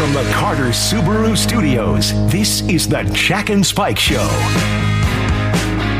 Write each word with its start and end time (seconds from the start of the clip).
From 0.00 0.14
the 0.14 0.26
Carter 0.32 0.70
Subaru 0.70 1.36
Studios, 1.36 2.14
this 2.32 2.62
is 2.62 2.88
the 2.88 3.02
Jack 3.12 3.50
and 3.50 3.64
Spike 3.64 3.98
Show. 3.98 4.26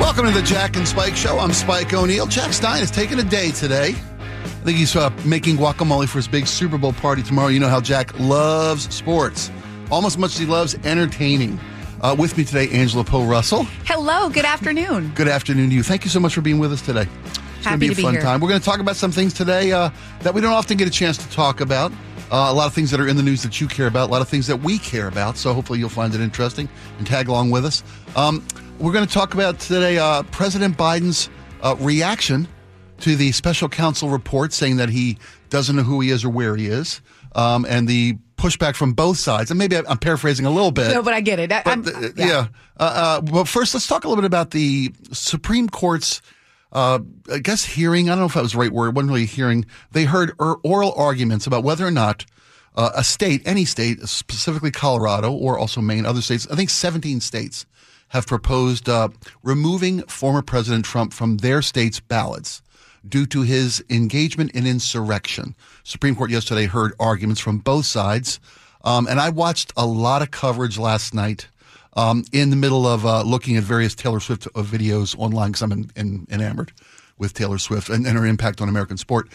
Welcome 0.01 0.25
to 0.25 0.33
the 0.33 0.41
Jack 0.43 0.79
and 0.79 0.89
Spike 0.89 1.15
Show. 1.15 1.39
I'm 1.39 1.53
Spike 1.53 1.93
O'Neill. 1.93 2.25
Jack 2.25 2.55
Stein 2.55 2.83
is 2.83 2.91
taking 2.91 3.19
a 3.19 3.23
day 3.23 3.51
today. 3.51 3.89
I 3.89 4.63
think 4.65 4.79
he's 4.79 4.97
uh, 4.97 5.11
making 5.27 5.59
guacamole 5.59 6.09
for 6.09 6.17
his 6.17 6.27
big 6.27 6.47
Super 6.47 6.79
Bowl 6.79 6.95
party 6.95 7.23
tomorrow. 7.23 7.49
You 7.49 7.61
know 7.61 7.69
how 7.69 7.79
Jack 7.79 8.19
loves 8.19 8.85
sports, 8.93 9.51
almost 9.91 10.15
as 10.15 10.19
much 10.19 10.33
as 10.33 10.39
he 10.39 10.47
loves 10.47 10.77
entertaining. 10.87 11.61
Uh, 12.01 12.17
with 12.19 12.39
me 12.39 12.45
today, 12.45 12.71
Angela 12.71 13.05
Poe 13.05 13.27
Russell. 13.27 13.65
Hello, 13.85 14.31
good 14.31 14.47
afternoon. 14.47 15.13
Good 15.15 15.29
afternoon 15.29 15.69
to 15.69 15.75
you. 15.75 15.83
Thank 15.83 16.05
you 16.05 16.11
so 16.11 16.21
much 16.21 16.33
for 16.33 16.41
being 16.41 16.59
with 16.59 16.73
us 16.73 16.81
today. 16.81 17.03
It's 17.03 17.37
going 17.37 17.45
to 17.65 17.69
Happy 17.69 17.79
be 17.81 17.87
a 17.89 17.91
to 17.91 17.97
be 17.97 18.03
fun 18.03 18.15
here. 18.15 18.23
time. 18.23 18.41
We're 18.41 18.49
going 18.49 18.61
to 18.61 18.65
talk 18.65 18.81
about 18.81 18.97
some 18.97 19.13
things 19.13 19.35
today 19.35 19.73
uh, 19.73 19.91
that 20.21 20.33
we 20.33 20.41
don't 20.41 20.55
often 20.55 20.79
get 20.79 20.89
a 20.89 20.91
chance 20.91 21.19
to 21.19 21.29
talk 21.29 21.61
about. 21.61 21.93
Uh, 22.31 22.47
a 22.49 22.55
lot 22.55 22.67
of 22.67 22.75
things 22.75 22.91
that 22.91 23.01
are 23.01 23.09
in 23.09 23.17
the 23.17 23.23
news 23.23 23.43
that 23.43 23.61
you 23.61 23.67
care 23.67 23.87
about, 23.89 24.09
a 24.09 24.13
lot 24.13 24.23
of 24.23 24.29
things 24.29 24.47
that 24.47 24.57
we 24.57 24.79
care 24.79 25.09
about. 25.09 25.37
So 25.37 25.53
hopefully 25.53 25.79
you'll 25.81 25.89
find 25.89 26.15
it 26.15 26.21
interesting 26.21 26.69
and 26.99 27.07
tag 27.07 27.29
along 27.29 27.51
with 27.51 27.65
us. 27.65 27.83
Um, 28.15 28.47
we're 28.79 28.93
going 28.93 29.07
to 29.07 29.13
talk 29.13 29.35
about 29.35 29.59
today 29.59 29.99
uh, 29.99 30.23
President 30.25 30.77
Biden's 30.77 31.29
uh, 31.63 31.77
reaction 31.81 32.47
to 33.01 33.17
the 33.17 33.33
special 33.33 33.69
counsel 33.69 34.09
report 34.11 34.53
saying 34.53 34.77
that 34.77 34.89
he 34.91 35.19
doesn't 35.49 35.75
know 35.75 35.83
who 35.83 36.01
he 36.01 36.11
is 36.11 36.25
or 36.25 36.31
where 36.31 36.55
he 36.55 36.67
is, 36.67 37.01
um, 37.35 37.67
and 37.69 37.89
the 37.89 38.17
pushback 38.37 38.75
from 38.75 38.93
both 38.93 39.19
sides. 39.19 39.51
And 39.51 39.59
maybe 39.59 39.77
I'm 39.77 39.99
paraphrasing 39.99 40.47
a 40.47 40.51
little 40.51 40.71
bit. 40.71 40.93
No, 40.93 41.03
but 41.03 41.13
I 41.13 41.21
get 41.21 41.39
it. 41.39 41.53
I, 41.53 41.63
I'm, 41.67 41.83
But, 41.83 41.95
uh, 41.95 42.09
yeah. 42.17 42.47
Uh, 42.79 42.83
uh, 42.83 43.21
but 43.21 43.49
first, 43.49 43.75
let's 43.75 43.87
talk 43.87 44.05
a 44.05 44.09
little 44.09 44.23
bit 44.23 44.27
about 44.27 44.53
the 44.53 44.93
Supreme 45.13 45.69
Court's, 45.69 46.23
uh, 46.73 47.01
I 47.33 47.39
guess, 47.39 47.65
hearing. 47.65 48.09
I 48.09 48.13
don't 48.13 48.21
know 48.21 48.27
if 48.27 48.35
that 48.35 48.43
was 48.43 48.53
the 48.53 48.59
right 48.59 48.73
word. 48.73 48.95
Wasn't 48.95 49.13
really 49.13 49.27
hearing. 49.27 49.67
They 49.93 50.05
heard 50.05 50.33
or- 50.39 50.61
oral 50.63 50.93
arguments 50.97 51.47
about 51.47 51.65
whether 51.65 51.87
or 51.87 51.91
not 51.91 52.25
uh, 52.77 52.91
a 52.95 53.05
state, 53.05 53.43
any 53.45 53.65
state, 53.65 54.01
specifically 54.09 54.71
Colorado 54.71 55.33
or 55.33 55.59
also 55.59 55.81
Maine, 55.81 56.07
other 56.07 56.23
states, 56.23 56.47
I 56.51 56.57
think 56.57 56.71
17 56.71 57.21
states 57.21 57.67
have 58.09 58.27
proposed 58.27 58.89
uh, 58.89 59.09
removing 59.43 60.03
former 60.03 60.43
President 60.43 60.85
Trump 60.85 61.13
from 61.13 61.39
their 61.39 61.63
state's 61.63 62.01
ballots 62.01 62.63
due 63.09 63.27
to 63.27 63.43
his 63.43 63.83
engagement 63.89 64.51
in 64.53 64.67
insurrection. 64.67 65.55
Supreme 65.85 66.15
Court 66.15 66.31
yesterday 66.31 66.67
heard 66.67 66.93
arguments 67.01 67.41
from 67.41 67.59
both 67.59 67.87
sides, 67.87 68.41
um, 68.85 69.07
and 69.07 69.21
I 69.21 69.31
watched 69.31 69.73
a 69.77 69.87
lot 69.87 70.23
of 70.23 70.31
coverage 70.31 70.79
last 70.79 71.15
night. 71.15 71.49
Um, 71.95 72.25
in 72.33 72.51
the 72.51 72.57
middle 72.57 72.87
of 72.87 73.05
uh, 73.05 73.23
looking 73.23 73.57
at 73.57 73.65
various 73.65 73.97
Taylor 73.97 74.21
Swift 74.21 74.47
uh, 74.55 74.63
videos 74.63 75.19
online 75.19 75.49
because 75.49 75.63
I'm 75.63 75.73
en- 75.73 75.91
en- 75.97 76.27
enamored 76.31 76.71
with 77.19 77.35
Taylor 77.35 77.59
Swift 77.59 77.89
and, 77.89 78.07
and 78.07 78.17
her 78.17 78.25
impact 78.25 78.61
on 78.61 78.69
American 78.69 78.97
sport. 78.97 79.29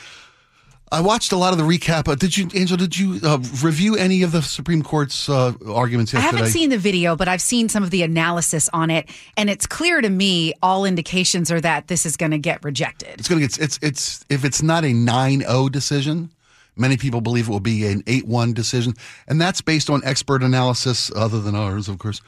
I 0.92 1.02
watched 1.02 1.32
a 1.32 1.38
lot 1.38 1.52
of 1.52 1.58
the 1.58 1.66
recap. 1.66 2.08
Uh, 2.08 2.16
did 2.16 2.38
you, 2.38 2.48
Angel? 2.54 2.78
Did 2.78 2.98
you 2.98 3.20
uh, 3.24 3.40
review 3.64 3.96
any 3.96 4.22
of 4.22 4.32
the 4.32 4.42
Supreme 4.42 4.84
Court's 4.84 5.28
uh, 5.28 5.54
arguments 5.68 6.14
I 6.14 6.20
haven't 6.20 6.48
seen 6.48 6.70
the 6.70 6.78
video, 6.78 7.16
but 7.16 7.28
I've 7.28 7.42
seen 7.42 7.70
some 7.70 7.84
of 7.84 7.90
the 7.90 8.04
analysis 8.04 8.70
on 8.72 8.92
it, 8.92 9.10
and 9.36 9.50
it's 9.50 9.66
clear 9.66 10.00
to 10.00 10.10
me 10.10 10.54
all 10.62 10.86
indications 10.86 11.52
are 11.52 11.60
that 11.62 11.88
this 11.88 12.06
is 12.06 12.16
going 12.18 12.32
to 12.32 12.38
get 12.38 12.64
rejected. 12.64 13.20
It's 13.20 13.28
going 13.28 13.42
to 13.42 13.48
get 13.48 13.60
it's 13.60 13.80
it's 13.82 14.26
if 14.30 14.46
it's 14.46 14.62
not 14.62 14.84
a 14.84 14.94
9-0 14.94 15.72
decision, 15.72 16.32
many 16.76 16.98
people 16.98 17.22
believe 17.22 17.48
it 17.48 17.52
will 17.52 17.60
be 17.60 17.86
an 17.88 18.04
8-1 18.04 18.54
decision, 18.54 18.94
and 19.28 19.40
that's 19.40 19.62
based 19.62 19.90
on 19.90 20.04
expert 20.04 20.44
analysis 20.44 21.12
other 21.16 21.40
than 21.42 21.56
ours, 21.56 21.88
of 21.88 21.98
course, 21.98 22.22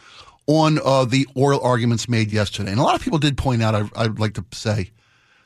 on 0.47 0.79
uh, 0.83 1.05
the 1.05 1.27
oral 1.35 1.61
arguments 1.61 2.07
made 2.07 2.31
yesterday. 2.31 2.71
And 2.71 2.79
a 2.79 2.83
lot 2.83 2.95
of 2.95 3.01
people 3.01 3.19
did 3.19 3.37
point 3.37 3.61
out 3.61 3.75
I, 3.75 3.89
I'd 3.95 4.19
like 4.19 4.33
to 4.35 4.45
say 4.53 4.91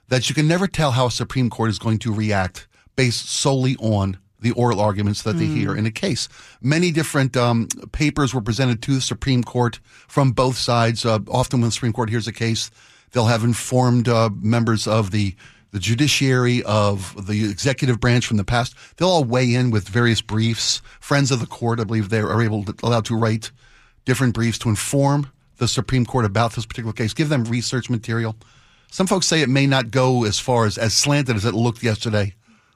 that 0.09 0.30
you 0.30 0.35
can 0.35 0.47
never 0.47 0.67
tell 0.67 0.91
how 0.91 1.08
a 1.08 1.11
Supreme 1.11 1.49
Court 1.49 1.69
is 1.69 1.80
going 1.80 1.99
to 1.99 2.13
react 2.13 2.67
based 2.95 3.30
solely 3.30 3.75
on 3.77 4.17
the 4.41 4.52
oral 4.52 4.80
arguments 4.80 5.21
that 5.21 5.38
they 5.38 5.45
hear 5.45 5.75
in 5.75 5.86
a 5.86 5.91
case. 5.91 6.27
Many 6.61 6.91
different 6.91 7.38
um, 7.38 7.67
papers 7.91 8.33
were 8.33 8.41
presented 8.41 8.81
to 8.83 8.95
the 8.95 9.02
Supreme 9.02 9.43
Court 9.43 9.80
from 10.08 10.31
both 10.31 10.58
sides. 10.58 11.05
Uh, 11.05 11.19
often, 11.27 11.61
when 11.61 11.67
the 11.67 11.71
Supreme 11.71 11.93
Court 11.93 12.09
hears 12.09 12.27
a 12.27 12.33
case, 12.33 12.71
they'll 13.11 13.27
have 13.27 13.43
informed 13.43 14.09
uh, 14.09 14.30
members 14.33 14.87
of 14.87 15.11
the 15.11 15.36
the 15.71 15.80
judiciary, 15.80 16.64
of 16.64 17.27
the 17.27 17.49
executive 17.49 17.99
branch 17.99 18.26
from 18.26 18.37
the 18.37 18.43
past. 18.43 18.76
They'll 18.98 19.09
all 19.09 19.23
weigh 19.23 19.54
in 19.54 19.71
with 19.71 19.87
various 19.87 20.21
briefs. 20.21 20.82
Friends 20.99 21.32
of 21.32 21.39
the 21.39 21.45
court, 21.45 21.80
I 21.80 21.86
believe, 21.86 22.09
they 22.09 22.20
are 22.20 22.42
able 22.42 22.64
to, 22.65 22.76
allowed 22.83 23.05
to 23.05 23.15
write 23.15 23.52
different 24.05 24.33
briefs 24.33 24.58
to 24.59 24.70
inform 24.70 25.32
the 25.58 25.67
Supreme 25.67 26.05
Court 26.05 26.26
about 26.26 26.54
this 26.54 26.65
particular 26.65 26.93
case, 26.93 27.14
give 27.14 27.30
them 27.30 27.45
research 27.45 27.89
material. 27.89 28.36
Some 28.89 29.08
folks 29.08 29.27
say 29.27 29.42
it 29.42 29.49
may 29.49 29.67
not 29.67 29.92
go 29.92 30.26
as 30.26 30.39
far 30.39 30.65
as 30.65 30.77
as 30.77 30.95
slanted 30.98 31.36
as 31.36 31.45
it 31.45 31.54
looked 31.54 31.83
yesterday 31.83 32.33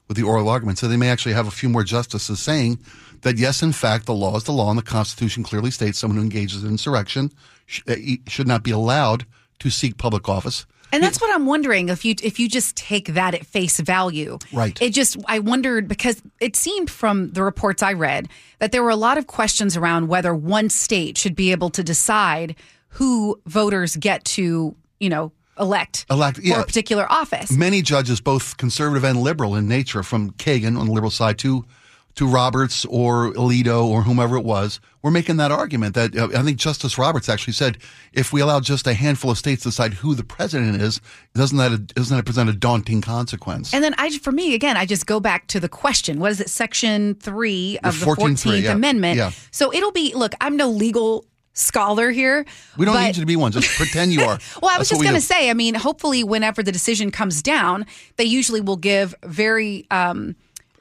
with 0.08 0.18
the 0.18 0.24
oral 0.24 0.48
argument. 0.48 0.78
So 0.78 0.88
they 0.88 0.98
may 0.98 1.10
actually 1.10 1.34
have 1.34 1.48
a 1.48 1.52
few 1.52 1.68
more 1.68 1.84
justices 1.84 2.40
saying 2.40 2.80
that 3.22 3.38
yes, 3.38 3.64
in 3.64 3.72
fact, 3.72 4.06
the 4.06 4.14
law 4.14 4.38
is 4.38 4.44
the 4.44 4.52
law, 4.54 4.70
and 4.70 4.78
the 4.78 4.84
Constitution 4.84 5.44
clearly 5.44 5.72
states 5.72 5.98
someone 5.98 6.18
who 6.18 6.24
engages 6.24 6.64
in 6.64 6.70
insurrection 6.70 7.32
he 7.66 7.82
eh, 7.88 8.30
should 8.30 8.48
not 8.48 8.64
be 8.64 8.72
allowed 8.72 9.26
to 9.60 9.70
seek 9.70 9.98
public 9.98 10.30
office. 10.30 10.66
And 10.92 11.04
that's 11.04 11.20
what 11.20 11.34
I'm 11.34 11.46
wondering 11.46 11.90
if 11.90 12.06
you 12.06 12.16
if 12.24 12.40
you 12.40 12.48
just 12.48 12.76
take 12.78 13.08
that 13.16 13.34
at 13.34 13.46
face 13.46 13.80
value. 13.80 14.38
Right. 14.54 14.80
It 14.82 14.92
just 14.92 15.18
I 15.28 15.40
wondered 15.40 15.88
because 15.88 16.22
it 16.40 16.56
seemed 16.56 16.90
from 16.90 17.32
the 17.32 17.44
reports 17.44 17.84
I 17.84 17.94
read 17.94 18.30
that 18.60 18.72
there 18.72 18.84
were 18.84 18.90
a 18.90 18.96
lot 18.96 19.18
of 19.18 19.28
questions 19.28 19.76
around 19.76 20.08
whether 20.08 20.34
one 20.34 20.70
state 20.70 21.18
should 21.18 21.36
be 21.36 21.52
able 21.52 21.70
to 21.72 21.84
decide 21.84 22.56
who 22.90 23.42
voters 23.46 23.98
get 23.98 24.24
to, 24.24 24.76
you 25.00 25.10
know, 25.10 25.32
elect, 25.60 26.06
Elect- 26.10 26.40
yeah. 26.40 26.56
for 26.56 26.62
a 26.62 26.66
particular 26.66 27.12
office. 27.12 27.52
Many 27.52 27.82
judges, 27.82 28.22
both 28.22 28.58
conservative 28.58 29.04
and 29.04 29.20
liberal 29.20 29.56
in 29.56 29.68
nature, 29.68 30.04
from 30.04 30.32
Kagan 30.32 30.80
on 30.80 30.88
the 30.88 30.92
liberal 30.94 31.12
side 31.12 31.38
to 31.40 31.66
to 32.16 32.26
Roberts 32.28 32.86
or 32.86 33.34
Alito 33.34 33.86
or 33.86 34.02
whomever 34.04 34.38
it 34.38 34.44
was, 34.46 34.80
were 35.04 35.12
making 35.12 35.38
that 35.38 35.52
argument. 35.52 35.96
That 35.96 36.16
uh, 36.18 36.30
I 36.36 36.42
think 36.44 36.58
Justice 36.58 36.98
Roberts 36.98 37.28
actually 37.30 37.54
said, 37.54 37.78
if 38.14 38.32
we 38.32 38.42
allow 38.42 38.60
just 38.60 38.88
a 38.88 38.94
handful 38.94 39.32
of 39.32 39.38
states 39.38 39.64
to 39.64 39.70
decide 39.70 39.94
who 39.96 40.16
the 40.16 40.24
president 40.24 40.82
is, 40.82 41.02
doesn't 41.34 41.58
that 41.58 41.88
doesn't 41.94 42.16
that 42.16 42.26
present 42.26 42.50
a 42.50 42.54
daunting 42.54 43.02
consequence? 43.02 43.74
And 43.74 43.84
then 43.84 43.94
I, 43.98 44.18
for 44.18 44.32
me, 44.32 44.54
again, 44.56 44.78
I 44.78 44.86
just 44.86 45.06
go 45.06 45.20
back 45.20 45.48
to 45.48 45.60
the 45.60 45.70
question. 45.70 46.20
What 46.20 46.32
is 46.32 46.42
it? 46.42 46.50
Section 46.50 47.16
three 47.16 47.78
of 47.84 48.00
the 48.00 48.06
Fourteenth. 48.06 48.46
Amendment. 48.46 49.18
Yeah. 49.18 49.32
So 49.52 49.74
it'll 49.74 49.92
be. 49.92 50.14
Look, 50.16 50.34
I'm 50.40 50.56
no 50.56 50.70
legal 50.70 51.26
scholar 51.54 52.12
here. 52.12 52.46
we 52.78 52.86
don't 52.86 52.96
but- 52.96 53.06
need 53.06 53.16
you 53.18 53.22
to 53.22 53.26
be 53.28 53.36
one. 53.36 53.52
Just 53.52 53.76
pretend 53.78 54.14
you 54.14 54.22
are. 54.22 54.40
Well, 54.62 54.72
I 54.74 54.78
was 54.78 54.90
That's 54.90 55.02
just 55.02 55.04
going 55.04 55.16
to 55.16 55.22
say. 55.22 55.50
I 55.50 55.54
mean, 55.54 55.76
hopefully, 55.76 56.24
whenever 56.24 56.64
the 56.64 56.72
decision 56.72 57.12
comes 57.12 57.42
down, 57.42 57.86
they 58.18 58.24
usually 58.24 58.62
will 58.62 58.78
give 58.78 59.14
very. 59.24 59.86
Um, 59.92 60.36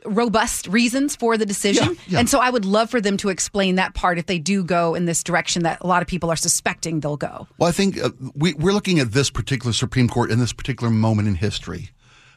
robust 0.05 0.67
reasons 0.69 1.17
for 1.17 1.37
the 1.39 1.47
decision 1.47 1.85
Yeah, 1.87 2.01
yeah. 2.09 2.19
and 2.21 2.29
so 2.29 2.39
i 2.41 2.51
would 2.51 2.65
love 2.65 2.91
for 2.91 3.01
them 3.01 3.17
to 3.19 3.29
explain 3.31 3.77
that 3.77 3.95
part 3.95 4.19
if 4.19 4.27
they 4.27 4.39
do 4.39 4.63
go 4.65 4.95
in 4.95 5.07
this 5.07 5.23
direction 5.23 5.63
that 5.63 5.79
a 5.81 5.87
lot 5.87 6.03
of 6.03 6.09
people 6.09 6.31
are 6.31 6.37
suspecting 6.37 7.01
they'll 7.01 7.17
go 7.17 7.47
Well, 7.59 7.69
I 7.69 7.73
think 7.73 7.99
uh, 7.99 8.11
we, 8.35 8.55
we're 8.55 8.73
looking 8.73 8.99
at 8.99 9.13
this 9.13 9.31
particular 9.31 9.73
Supreme 9.73 10.09
Court 10.09 10.31
in 10.31 10.39
this 10.39 10.53
particular 10.53 10.91
moment 10.91 11.29
in 11.29 11.35
history. 11.37 11.91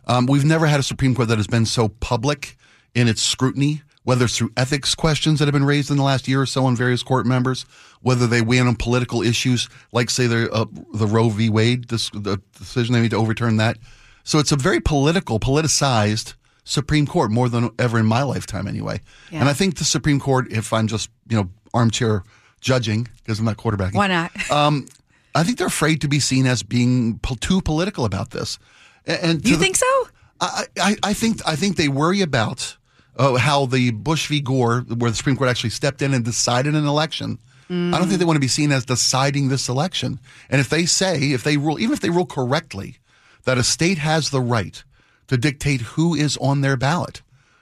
Um, 0.06 0.26
we've 0.26 0.46
never 0.46 0.66
had 0.68 0.80
a 0.80 0.84
Supreme 0.84 1.14
Court 1.16 1.28
that 1.28 1.38
has 1.38 1.48
been 1.48 1.66
so 1.66 1.90
public 1.90 2.56
in 2.96 3.08
its 3.10 3.22
scrutiny, 3.22 3.82
whether 4.04 4.26
it's 4.26 4.38
through 4.38 4.52
ethics 4.56 4.96
questions 4.96 5.40
that 5.40 5.46
have 5.46 5.54
been 5.54 5.66
raised 5.66 5.92
in 5.92 5.98
the 5.98 6.04
last 6.04 6.28
year 6.28 6.42
or 6.42 6.46
so 6.46 6.66
on 6.66 6.76
various 6.76 7.04
court 7.04 7.26
members, 7.26 7.66
whether 8.02 8.26
they 8.28 8.42
weigh 8.42 8.58
in 8.60 8.68
on 8.68 8.76
political 8.76 9.22
issues, 9.22 9.68
like 9.92 10.10
say 10.10 10.26
the 10.28 10.50
uh, 10.52 10.66
the 10.94 11.06
Roe 11.08 11.28
v. 11.30 11.50
Wade 11.50 11.90
the 11.90 12.42
decision 12.58 12.94
they 12.94 13.02
need 13.02 13.12
to 13.12 13.18
overturn 13.18 13.58
that. 13.58 13.78
So 14.24 14.40
it's 14.40 14.52
a 14.54 14.58
very 14.58 14.80
political, 14.80 15.40
politicized 15.40 16.34
Supreme 16.68 17.08
Court 17.08 17.32
more 17.32 17.48
than 17.48 17.70
ever 17.80 17.98
in 17.98 18.06
my 18.06 18.24
lifetime, 18.24 18.68
anyway. 18.68 19.00
Yeah. 19.32 19.40
And 19.40 19.50
I 19.50 19.54
think 19.54 19.78
the 19.78 19.86
Supreme 19.86 20.20
Court, 20.20 20.52
if 20.52 20.74
I'm 20.74 20.88
just 20.88 21.10
you 21.30 21.38
know 21.38 21.50
armchair 21.74 22.24
judging 22.60 23.08
because 23.24 23.40
I'm 23.40 23.46
not 23.46 23.58
quarterbacking, 23.58 23.94
why 23.96 24.08
not 24.08 24.32
um, 24.52 24.86
I 25.34 25.44
think 25.44 25.58
they're 25.58 25.68
afraid 25.68 26.02
to 26.02 26.08
be 26.08 26.20
seen 26.20 26.46
as 26.46 26.64
being 26.64 27.20
po- 27.20 27.36
too 27.40 27.62
political 27.62 28.04
about 28.06 28.32
this. 28.32 28.60
And 29.06 29.42
do 29.42 29.50
you 29.50 29.56
the- 29.56 29.64
think 29.64 29.78
so 29.78 30.08
I, 30.42 30.66
I, 30.80 30.96
I 31.04 31.14
think 31.14 31.42
I 31.48 31.56
think 31.56 31.78
they 31.78 31.88
worry 31.88 32.22
about 32.22 32.78
uh, 33.16 33.36
how 33.36 33.66
the 33.66 33.92
Bush 33.92 34.28
v. 34.28 34.42
Gore, 34.42 34.82
where 34.82 35.10
the 35.10 35.18
Supreme 35.18 35.38
Court 35.38 35.50
actually 35.50 35.72
stepped 35.72 36.02
in 36.02 36.14
and 36.14 36.24
decided 36.24 36.76
an 36.76 36.86
election. 36.86 37.40
I 37.70 37.98
don't 37.98 38.08
think 38.08 38.20
they 38.20 38.26
want 38.26 38.38
to 38.38 38.42
be 38.42 38.48
seen 38.48 38.72
as 38.72 38.86
deciding 38.86 39.50
this 39.50 39.68
election. 39.68 40.22
And 40.50 40.62
if 40.62 40.70
they 40.70 40.86
say, 40.86 41.32
if 41.34 41.44
they 41.44 41.58
rule, 41.58 41.78
even 41.82 41.92
if 41.92 42.00
they 42.00 42.10
rule 42.10 42.26
correctly, 42.26 42.96
that 43.44 43.58
a 43.58 43.64
state 43.64 43.98
has 43.98 44.30
the 44.30 44.40
right 44.40 44.82
to 45.28 45.38
dictate 45.38 45.82
who 45.82 46.16
is 46.16 46.38
on 46.38 46.62
their 46.62 46.78
ballot, 46.78 47.22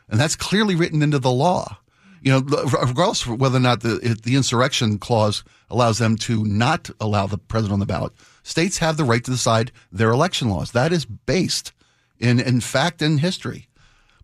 and 0.09 0.19
that's 0.19 0.35
clearly 0.35 0.75
written 0.75 1.01
into 1.01 1.19
the 1.19 1.31
law. 1.31 1.77
You 2.21 2.31
know, 2.31 2.39
regardless 2.39 3.25
of 3.25 3.39
whether 3.39 3.57
or 3.57 3.61
not 3.61 3.81
the 3.81 4.19
the 4.23 4.35
insurrection 4.35 4.97
clause 4.97 5.43
allows 5.69 5.99
them 5.99 6.15
to 6.17 6.43
not 6.43 6.89
allow 6.99 7.27
the 7.27 7.37
president 7.37 7.73
on 7.73 7.79
the 7.79 7.85
ballot, 7.85 8.13
states 8.43 8.79
have 8.79 8.97
the 8.97 9.03
right 9.03 9.23
to 9.23 9.31
decide 9.31 9.71
their 9.91 10.09
election 10.09 10.49
laws. 10.49 10.71
That 10.71 10.91
is 10.91 11.05
based 11.05 11.71
in 12.19 12.39
in 12.39 12.61
fact 12.61 13.01
and 13.01 13.19
history. 13.19 13.67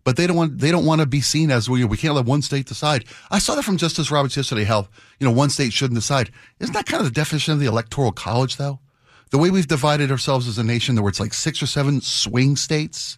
But 0.04 0.18
they 0.18 0.26
don't 0.26 0.36
want 0.36 0.60
they 0.60 0.72
don't 0.72 0.86
want 0.86 1.02
to 1.02 1.08
be 1.08 1.22
seen 1.22 1.52
as 1.52 1.70
we 1.70 1.84
we 1.86 1.98
can't 1.98 2.16
let 2.16 2.26
one 2.26 2.42
state 2.42 2.66
decide. 2.66 3.06
I 3.30 3.40
saw 3.40 3.56
that 3.56 3.64
from 3.64 3.78
Justice 3.78 4.10
Roberts 4.10 4.36
yesterday. 4.36 4.64
How 4.64 4.88
you 5.20 5.28
know 5.28 5.34
one 5.34 5.50
state 5.50 5.74
shouldn't 5.74 6.00
decide. 6.00 6.32
Isn't 6.60 6.74
that 6.74 6.88
kind 6.88 7.02
of 7.02 7.06
the 7.06 7.14
definition 7.14 7.54
of 7.54 7.60
the 7.60 7.68
electoral 7.68 8.12
college 8.12 8.58
though? 8.58 8.80
The 9.30 9.38
way 9.38 9.52
we've 9.52 9.68
divided 9.68 10.12
ourselves 10.12 10.48
as 10.48 10.58
a 10.58 10.64
nation, 10.64 11.00
where 11.02 11.10
it's 11.10 11.20
like 11.20 11.34
six 11.34 11.62
or 11.62 11.68
seven 11.68 12.02
swing 12.02 12.56
states. 12.56 13.18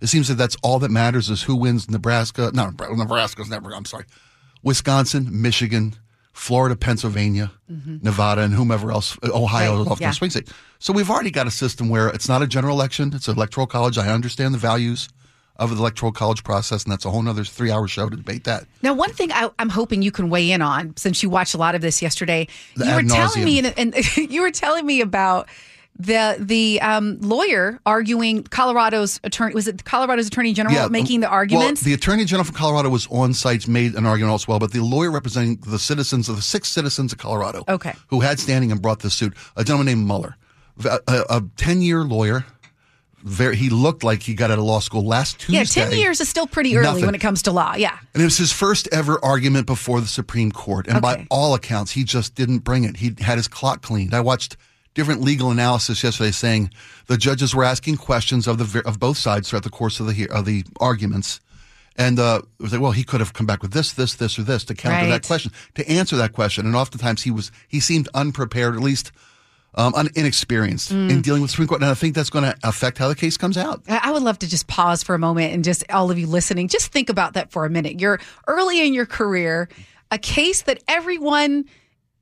It 0.00 0.06
seems 0.06 0.28
that 0.28 0.34
that's 0.34 0.56
all 0.62 0.78
that 0.80 0.90
matters 0.90 1.28
is 1.28 1.42
who 1.42 1.56
wins 1.56 1.90
Nebraska. 1.90 2.50
No, 2.54 2.70
Nebraska's 2.70 3.48
never. 3.50 3.74
I'm 3.74 3.84
sorry. 3.84 4.04
Wisconsin, 4.62 5.28
Michigan, 5.30 5.94
Florida, 6.32 6.76
Pennsylvania, 6.76 7.50
Nevada, 7.68 8.42
and 8.42 8.54
whomever 8.54 8.92
else, 8.92 9.16
Ohio, 9.24 9.72
Mm-hmm. 9.72 9.82
Right, 9.82 9.90
off 9.92 10.00
yeah. 10.00 10.10
the 10.10 10.14
swing 10.14 10.30
state. 10.30 10.48
So 10.78 10.92
we've 10.92 11.10
already 11.10 11.30
got 11.30 11.46
a 11.46 11.50
system 11.50 11.88
where 11.88 12.08
it's 12.08 12.28
not 12.28 12.42
a 12.42 12.46
general 12.46 12.76
election; 12.76 13.12
it's 13.14 13.28
an 13.28 13.36
electoral 13.36 13.66
college. 13.66 13.98
I 13.98 14.08
understand 14.08 14.54
the 14.54 14.58
values 14.58 15.08
of 15.56 15.70
the 15.70 15.76
electoral 15.76 16.12
college 16.12 16.44
process, 16.44 16.84
and 16.84 16.92
that's 16.92 17.04
a 17.04 17.10
whole 17.10 17.22
nother 17.22 17.42
three-hour 17.42 17.88
show 17.88 18.08
to 18.08 18.16
debate 18.16 18.44
that. 18.44 18.64
Now, 18.82 18.94
one 18.94 19.12
thing 19.12 19.32
I, 19.32 19.50
I'm 19.58 19.68
hoping 19.68 20.02
you 20.02 20.12
can 20.12 20.30
weigh 20.30 20.52
in 20.52 20.62
on, 20.62 20.96
since 20.96 21.20
you 21.20 21.28
watched 21.28 21.54
a 21.54 21.58
lot 21.58 21.74
of 21.74 21.80
this 21.80 22.00
yesterday, 22.00 22.46
The 22.76 22.86
you 22.86 22.94
were 22.94 23.02
telling 23.02 23.44
me, 23.44 23.58
and, 23.58 23.74
and 23.76 24.16
you 24.16 24.42
were 24.42 24.52
telling 24.52 24.86
me 24.86 25.00
about 25.00 25.48
the 25.98 26.36
the 26.38 26.80
um, 26.80 27.18
lawyer 27.20 27.80
arguing 27.84 28.44
Colorado's 28.44 29.18
attorney. 29.24 29.54
Was 29.54 29.66
it 29.68 29.84
Colorado's 29.84 30.28
attorney 30.28 30.52
general 30.52 30.88
making 30.90 31.20
the 31.20 31.28
arguments? 31.28 31.82
Well, 31.82 31.86
the 31.86 31.94
attorney 31.94 32.24
general 32.24 32.44
from 32.44 32.54
Colorado 32.54 32.88
was 32.88 33.06
on 33.08 33.34
site, 33.34 33.66
made 33.66 33.94
an 33.94 34.06
argument 34.06 34.34
as 34.34 34.46
well, 34.46 34.58
but 34.58 34.72
the 34.72 34.80
lawyer 34.80 35.10
representing 35.10 35.56
the 35.66 35.78
citizens 35.78 36.28
of 36.28 36.36
the 36.36 36.42
six 36.42 36.68
citizens 36.68 37.12
of 37.12 37.18
Colorado, 37.18 37.64
Okay. 37.68 37.94
who 38.08 38.20
had 38.20 38.38
standing 38.38 38.70
and 38.70 38.80
brought 38.80 39.00
this 39.00 39.14
suit, 39.14 39.34
a 39.56 39.64
gentleman 39.64 39.86
named 39.86 40.06
Murray, 40.06 40.32
a 41.08 41.42
ten-year 41.56 42.04
lawyer. 42.04 42.44
Very, 43.24 43.56
he 43.56 43.68
looked 43.68 44.04
like 44.04 44.22
he 44.22 44.32
got 44.34 44.52
out 44.52 44.58
of 44.60 44.64
law 44.64 44.78
school 44.78 45.04
last 45.04 45.40
Tuesday. 45.40 45.80
yeah, 45.80 45.86
ten 45.88 45.98
years 45.98 46.20
is 46.20 46.28
still 46.28 46.46
pretty 46.46 46.76
early 46.76 46.86
Nothing. 46.86 47.06
when 47.06 47.14
it 47.16 47.20
comes 47.20 47.42
to 47.42 47.50
law. 47.52 47.74
Yeah. 47.74 47.98
And 48.14 48.22
it 48.22 48.24
was 48.24 48.38
his 48.38 48.52
first 48.52 48.88
ever 48.92 49.18
argument 49.24 49.66
before 49.66 50.00
the 50.00 50.06
Supreme 50.06 50.52
Court. 50.52 50.86
And 50.86 51.02
by 51.02 51.26
all 51.28 51.52
accounts, 51.54 51.90
he 51.90 52.04
just 52.04 52.36
didn't 52.36 52.58
bring 52.60 52.84
it. 52.84 52.98
He 52.98 53.16
had 53.18 53.36
his 53.36 53.48
clock 53.48 53.82
cleaned. 53.82 54.14
I 54.14 54.20
watched 54.20 54.56
different 54.98 55.20
legal 55.22 55.50
analysis 55.50 56.02
yesterday 56.02 56.32
saying 56.32 56.70
the 57.06 57.16
judges 57.16 57.54
were 57.54 57.64
asking 57.64 57.96
questions 57.96 58.46
of 58.48 58.58
the 58.58 58.82
of 58.84 58.98
both 58.98 59.16
sides 59.16 59.48
throughout 59.48 59.62
the 59.62 59.70
course 59.70 60.00
of 60.00 60.06
the 60.08 60.28
of 60.28 60.44
the 60.44 60.64
arguments. 60.80 61.40
And 61.96 62.18
uh, 62.20 62.42
it 62.60 62.62
was 62.62 62.72
like, 62.72 62.80
well, 62.80 62.92
he 62.92 63.02
could 63.04 63.18
have 63.20 63.32
come 63.32 63.44
back 63.46 63.60
with 63.60 63.72
this, 63.72 63.92
this, 63.92 64.14
this, 64.14 64.38
or 64.38 64.42
this 64.44 64.62
to 64.66 64.74
counter 64.74 65.02
Right. 65.02 65.10
that 65.10 65.26
question, 65.26 65.50
to 65.74 65.88
answer 65.88 66.14
that 66.16 66.32
question. 66.32 66.64
And 66.66 66.76
oftentimes 66.76 67.22
he 67.22 67.30
was 67.32 67.50
he 67.68 67.80
seemed 67.80 68.08
unprepared, 68.14 68.74
at 68.76 68.80
least 68.82 69.10
um, 69.74 69.94
un- 69.94 70.08
inexperienced 70.16 70.90
Mm. 70.92 71.10
in 71.10 71.22
dealing 71.22 71.42
with 71.42 71.50
Supreme 71.52 71.68
Court. 71.68 71.80
And 71.82 71.90
I 71.90 71.94
think 71.94 72.14
that's 72.16 72.30
going 72.30 72.44
to 72.44 72.56
affect 72.64 72.98
how 72.98 73.06
the 73.08 73.14
case 73.16 73.36
comes 73.36 73.56
out. 73.56 73.82
I 73.88 74.00
I 74.04 74.10
would 74.12 74.22
love 74.24 74.38
to 74.40 74.48
just 74.48 74.66
pause 74.66 75.02
for 75.04 75.14
a 75.14 75.18
moment 75.18 75.52
and 75.54 75.62
just 75.64 75.84
all 75.90 76.10
of 76.10 76.18
you 76.18 76.26
listening, 76.26 76.66
just 76.68 76.90
think 76.92 77.08
about 77.08 77.34
that 77.34 77.50
for 77.52 77.64
a 77.64 77.70
minute. 77.70 78.00
You're 78.00 78.18
early 78.46 78.84
in 78.86 78.94
your 78.94 79.06
career, 79.06 79.68
a 80.10 80.18
case 80.18 80.62
that 80.62 80.82
everyone 80.88 81.64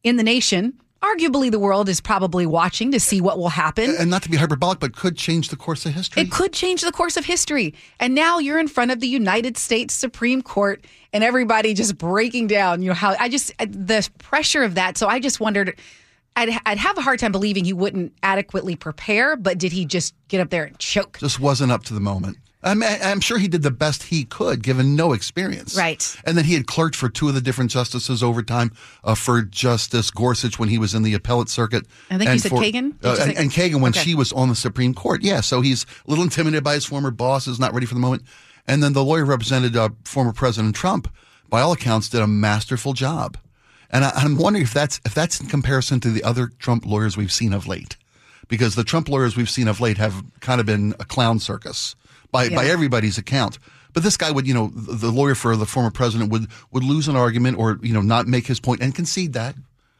in 0.02 0.17
the 0.17 0.22
nation, 0.22 0.72
arguably 1.14 1.50
the 1.50 1.58
world, 1.58 1.88
is 1.88 2.00
probably 2.00 2.47
watching 2.47 2.93
to 2.93 3.00
see 3.00 3.20
what 3.20 3.38
will 3.38 3.49
happen. 3.49 3.94
And 3.99 4.11
not 4.11 4.23
to 4.25 4.29
be 4.29 4.37
hyperbolic, 4.37 4.81
but 4.81 4.97
could 4.97 5.17
change 5.17 5.49
the 5.49 5.56
course 5.56 5.87
of 5.87 5.93
history. 5.93 6.23
It 6.23 6.31
could 6.31 6.53
change 6.53 6.82
the 6.82 6.93
course 6.93 7.17
of 7.17 7.25
history. 7.25 7.75
And 8.00 8.14
now 8.14 8.38
you're 8.38 8.58
in 8.58 8.69
front 8.69 8.91
of 8.91 9.00
the 9.00 9.08
United 9.08 9.56
States 9.56 9.94
Supreme 9.94 10.43
Court 10.43 10.85
and 11.12 11.23
everybody 11.25 11.75
just 11.75 11.97
breaking 11.99 12.49
down, 12.49 12.82
you 12.82 12.88
know, 12.88 12.94
how 12.94 13.14
I 13.19 13.29
just, 13.29 13.56
the 13.58 14.08
pressure 14.19 14.62
of 14.62 14.75
that. 14.75 14.99
So 14.99 15.08
I 15.08 15.20
just 15.20 15.41
wondered, 15.41 15.79
I'd, 16.37 16.50
I'd 16.67 16.79
have 16.79 16.99
a 16.99 17.00
hard 17.00 17.19
time 17.19 17.32
believing 17.32 17.64
he 17.64 17.73
wouldn't 17.73 18.12
adequately 18.23 18.76
prepare, 18.76 19.37
but 19.37 19.58
did 19.58 19.73
he 19.73 19.87
just 19.87 20.14
get 20.29 20.41
up 20.41 20.50
there 20.50 20.64
and 20.64 20.79
choke? 20.79 21.19
just 21.19 21.41
wasn't 21.41 21.73
up 21.73 21.85
to 21.85 21.94
the 21.94 22.00
moment. 22.00 22.37
I'm, 22.62 22.82
I'm 22.82 23.20
sure 23.20 23.38
he 23.38 23.47
did 23.49 23.62
the 23.62 23.70
best 23.70 24.05
he 24.05 24.25
could, 24.25 24.62
given 24.62 24.97
no 24.97 25.12
experience. 25.12 25.76
Right. 25.76 26.17
And 26.25 26.37
then 26.37 26.47
he 26.47 26.55
had 26.55 26.67
clerked 26.67 26.97
for 26.97 27.08
two 27.08 27.29
of 27.29 27.35
the 27.35 27.41
different 27.41 27.70
justices 27.70 28.23
over 28.23 28.43
time 28.43 28.73
uh, 29.05 29.14
for 29.14 29.43
Justice 29.43 30.11
Gorsuch 30.11 30.58
when 30.58 30.69
he 30.69 30.79
was 30.79 30.94
in 30.94 31.03
the 31.05 31.14
appellate 31.14 31.49
circuit. 31.49 31.87
I 32.11 32.19
think 32.19 32.25
you 32.25 32.32
and 32.32 32.41
said 32.41 32.50
for- 32.50 32.61
Kagan? 32.61 32.94
Uh, 33.05 33.12
you 33.14 33.23
and, 33.23 33.38
and 33.38 33.50
Kagan 33.50 33.81
when 33.81 33.91
Okay. 33.91 34.00
she 34.00 34.14
was 34.17 34.32
on 34.32 34.49
the 34.49 34.56
Supreme 34.56 34.94
Court. 34.94 35.23
Yeah. 35.23 35.43
So 35.43 35.61
he's 35.61 35.85
a 35.85 36.11
little 36.11 36.25
intimidated 36.25 36.64
by 36.64 36.75
his 36.75 36.85
former 36.87 37.11
boss, 37.12 37.47
is 37.47 37.61
not 37.61 37.73
ready 37.73 37.87
for 37.87 37.94
the 37.94 38.00
moment. 38.00 38.23
And 38.67 38.82
then 38.82 38.94
the 38.94 39.05
lawyer 39.05 39.25
represented 39.25 39.76
uh, 39.76 39.91
former 40.05 40.32
President 40.32 40.75
Trump, 40.75 41.12
by 41.49 41.61
all 41.61 41.70
accounts, 41.73 42.08
did 42.08 42.20
a 42.20 42.26
masterful 42.26 42.94
job. 42.94 43.38
And 43.91 44.05
I, 44.05 44.11
I'm 44.17 44.37
wondering 44.37 44.64
if 44.64 44.75
that's 44.75 45.00
if 45.05 45.14
that's 45.14 45.41
in 45.41 45.47
comparison 45.47 46.00
to 46.00 46.11
the 46.11 46.25
other 46.25 46.49
Trump 46.58 46.85
lawyers 46.85 47.17
we've 47.17 47.31
seen 47.31 47.53
of 47.53 47.69
late, 47.69 47.97
because 48.49 48.75
the 48.75 48.82
Trump 48.82 49.08
lawyers 49.08 49.37
we've 49.37 49.49
seen 49.50 49.69
of 49.69 49.81
late 49.81 49.99
have 49.99 50.25
kind 50.41 50.58
of 50.58 50.67
been 50.67 50.94
a 50.99 51.05
clown 51.05 51.38
circus 51.38 51.94
by 52.31 52.49
by 52.49 52.67
everybody's 52.67 53.19
account. 53.19 53.58
But 53.93 54.02
this 54.02 54.17
guy 54.19 54.31
would, 54.31 54.46
you 54.46 54.52
know, 54.52 54.69
the 54.75 55.11
lawyer 55.11 55.34
for 55.34 55.56
the 55.56 55.64
former 55.67 55.90
president 55.90 56.31
would 56.31 56.46
would 56.70 56.84
lose 56.84 57.08
an 57.08 57.17
argument 57.17 57.58
or 57.58 57.78
you 57.82 57.94
know 57.94 58.02
not 58.02 58.26
make 58.26 58.46
his 58.46 58.61
point 58.61 58.82
and 58.82 58.94
concede 58.94 59.32
that. 59.32 59.55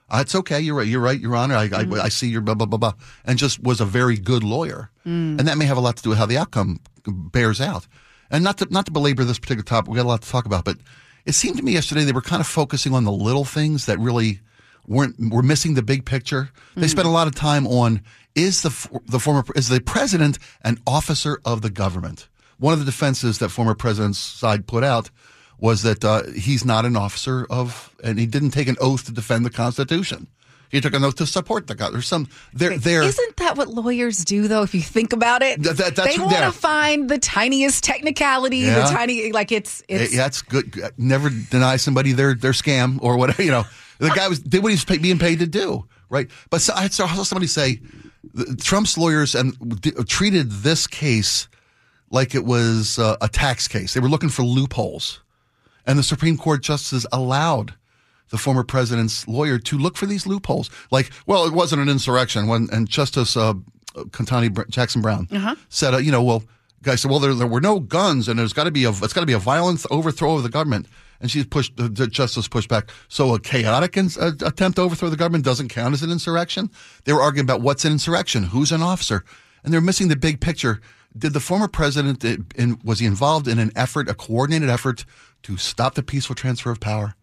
Uh, 0.09 0.19
it's 0.21 0.35
okay. 0.35 0.61
You're 0.61 0.77
right. 0.77 0.87
You're 0.87 1.01
right, 1.01 1.19
Your 1.19 1.35
Honor. 1.35 1.57
I, 1.57 1.69
I, 1.73 1.85
I 2.05 2.09
see 2.11 2.29
your 2.29 2.41
blah 2.41 2.55
blah 2.55 2.67
blah 2.67 2.79
blah, 2.79 2.93
and 3.25 3.39
just 3.39 3.61
was 3.63 3.81
a 3.81 3.85
very 3.85 4.17
good 4.17 4.45
lawyer, 4.45 4.91
and 5.05 5.41
that 5.49 5.59
may 5.59 5.65
have 5.65 5.77
a 5.79 5.81
lot 5.81 5.97
to 5.97 6.03
do 6.03 6.11
with 6.11 6.19
how 6.19 6.27
the 6.27 6.37
outcome 6.39 6.79
bears 7.07 7.61
out. 7.61 7.89
And 8.31 8.45
not 8.45 8.59
to 8.59 8.67
not 8.71 8.87
to 8.87 8.93
belabor 8.93 9.25
this 9.25 9.39
particular 9.39 9.65
topic, 9.65 9.91
we 9.91 9.97
got 9.97 10.05
a 10.05 10.09
lot 10.09 10.23
to 10.23 10.29
talk 10.29 10.47
about, 10.47 10.65
but 10.65 10.77
it 11.25 11.33
seemed 11.35 11.57
to 11.57 11.63
me 11.65 11.73
yesterday 11.73 12.05
they 12.05 12.13
were 12.13 12.21
kind 12.23 12.41
of 12.41 12.47
focusing 12.47 12.95
on 12.95 13.05
the 13.05 13.13
little 13.13 13.45
things 13.45 13.87
that 13.87 13.99
really 13.99 14.41
weren't 14.87 15.17
were 15.33 15.43
missing 15.43 15.75
the 15.75 15.83
big 15.83 16.05
picture. 16.05 16.51
They 16.77 16.89
spent 16.89 17.07
a 17.07 17.11
lot 17.11 17.27
of 17.27 17.35
time 17.35 17.67
on 17.67 18.03
is 18.35 18.63
the 18.63 19.01
the 19.07 19.19
former 19.19 19.45
is 19.55 19.69
the 19.69 19.81
president 19.81 20.39
an 20.63 20.79
officer 20.87 21.41
of 21.45 21.63
the 21.63 21.71
government. 21.71 22.29
One 22.59 22.73
of 22.73 22.79
the 22.79 22.85
defenses 22.87 23.39
that 23.39 23.51
former 23.51 23.75
president's 23.75 24.19
side 24.19 24.67
put 24.67 24.83
out 24.85 25.11
was 25.59 25.83
that 25.83 26.05
uh, 26.05 26.23
he's 26.35 26.65
not 26.65 26.85
an 26.85 26.97
officer 26.97 27.47
of, 27.51 27.95
and 28.05 28.19
he 28.19 28.27
didn't 28.27 28.51
take 28.51 28.69
an 28.69 28.77
oath 28.81 29.05
to 29.07 29.13
defend 29.13 29.45
the 29.47 29.51
Constitution. 29.51 30.27
He 30.69 30.81
took 30.81 30.95
an 30.95 31.05
oath 31.05 31.15
to 31.17 31.27
support 31.27 31.67
the 31.69 31.75
God. 31.75 31.93
There's 31.95 32.07
some 32.09 32.29
there 32.53 32.77
there. 32.77 33.03
Isn't 33.03 33.37
that 33.37 33.57
what 33.57 33.69
lawyers 33.69 34.25
do, 34.25 34.49
though? 34.49 34.63
If 34.63 34.75
you 34.75 34.83
think 34.83 35.13
about 35.13 35.41
it, 35.43 35.63
That- 35.63 35.77
that- 35.77 35.97
that's- 35.97 36.17
they 36.17 36.21
want 36.21 36.33
to 36.37 36.41
yeah. 36.43 36.51
find 36.51 37.09
the 37.09 37.19
tiniest 37.19 37.85
technicality, 37.85 38.65
the 38.65 38.83
tiny 38.91 39.33
like 39.33 39.53
it's 39.53 39.83
it's 39.89 40.13
Yeah, 40.13 40.23
that's 40.25 40.43
good. 40.43 40.93
Never 40.99 41.31
deny 41.31 41.77
somebody 41.77 42.13
their 42.13 42.35
their 42.35 42.53
scam 42.53 42.99
or 43.01 43.17
whatever. 43.17 43.43
You 43.43 43.53
know, 43.53 43.65
the 43.99 44.11
guy 44.11 44.29
was 44.29 44.41
did 44.41 44.63
what 44.63 44.71
he 44.71 44.75
was 44.75 44.85
pay, 44.85 44.99
being 44.99 45.19
paid 45.19 45.39
to 45.41 45.47
do, 45.47 45.87
right? 46.11 46.29
But 46.51 46.61
so, 46.61 46.75
I 46.75 46.89
saw 46.89 47.07
somebody 47.07 47.47
say 47.47 47.81
Trump's 48.61 48.99
lawyers 48.99 49.35
and 49.35 49.81
d- 49.81 49.93
treated 50.07 50.51
this 50.51 50.87
case 50.87 51.49
like 52.11 52.35
it 52.35 52.45
was 52.45 52.99
uh, 52.99 53.17
a 53.21 53.29
tax 53.29 53.69
case. 53.69 53.95
They 53.95 54.01
were 54.01 54.09
looking 54.09 54.29
for 54.29 54.43
loopholes, 54.43 55.21
and 55.87 55.99
the 55.99 56.03
Supreme 56.03 56.37
Court 56.37 56.63
justices 56.63 57.07
allowed 57.13 57.75
the 58.31 58.39
former 58.39 58.65
president's 58.65 59.27
lawyer 59.29 59.59
to 59.59 59.79
look 59.79 59.97
for 59.97 60.07
these 60.07 60.27
loopholes. 60.27 60.69
Like, 60.91 61.11
well, 61.27 61.47
it 61.47 61.53
wasn't 61.53 61.83
an 61.83 61.89
insurrection 61.89 62.49
when 62.49 62.69
and 62.73 62.89
Justice 62.89 63.37
uh, 63.37 63.55
Ketanji 63.95 64.69
Jackson 64.69 65.01
Brown 65.01 65.29
said, 65.69 65.95
uh, 65.95 65.99
you 65.99 66.11
know, 66.11 66.23
well, 66.23 66.43
guy 66.83 66.95
said, 66.95 67.11
well, 67.11 67.21
there, 67.21 67.35
there 67.35 67.47
were 67.47 67.61
no 67.61 67.81
guns, 67.81 68.29
and 68.29 68.39
there's 68.39 68.53
got 68.53 68.65
to 68.65 68.71
be 68.71 68.85
a 68.85 68.91
it's 68.91 69.13
got 69.13 69.21
to 69.21 69.27
be 69.27 69.33
a 69.33 69.39
violent 69.39 69.85
overthrow 69.91 70.37
of 70.37 70.43
the 70.43 70.49
government. 70.49 70.87
And 71.19 71.31
she's 71.31 71.47
pushed 71.47 71.77
the, 71.77 72.07
justice 72.07 72.47
pushed 72.47 72.69
back. 72.69 72.91
So 73.09 73.35
a 73.35 73.41
chaotic 73.41 73.97
attempt 73.97 74.77
to 74.77 74.83
overthrow 74.83 75.09
the 75.09 75.17
government 75.17 75.45
doesn't 75.45 75.69
count 75.69 75.95
as 75.95 76.03
an 76.03 76.11
insurrection. 76.11 76.71
They 77.05 77.13
were 77.15 77.23
arguing 77.23 77.47
about 77.47 77.63
what's 77.63 77.87
an 77.87 77.93
insurrection, 77.93 78.45
who's 78.45 78.71
an 78.71 78.83
officer, 78.83 79.25
and 79.65 79.73
they're 79.73 79.81
missing 79.81 80.09
the 80.09 80.17
big 80.17 80.41
picture. 80.41 80.81
Did 81.17 81.33
the 81.33 81.41
former 81.41 81.69
president 81.69 82.23
uh, 82.23 82.37
in, 82.55 82.79
was 82.85 82.99
he 82.99 83.07
involved 83.07 83.49
in 83.49 83.59
an 83.59 83.73
effort, 83.75 84.11
a 84.11 84.15
coordinated 84.15 84.69
effort, 84.69 85.07
to 85.45 85.57
stop 85.57 85.95
the 85.95 86.03
peaceful 86.03 86.35
transfer 86.35 86.71
of 86.71 86.81
power? 86.81 87.15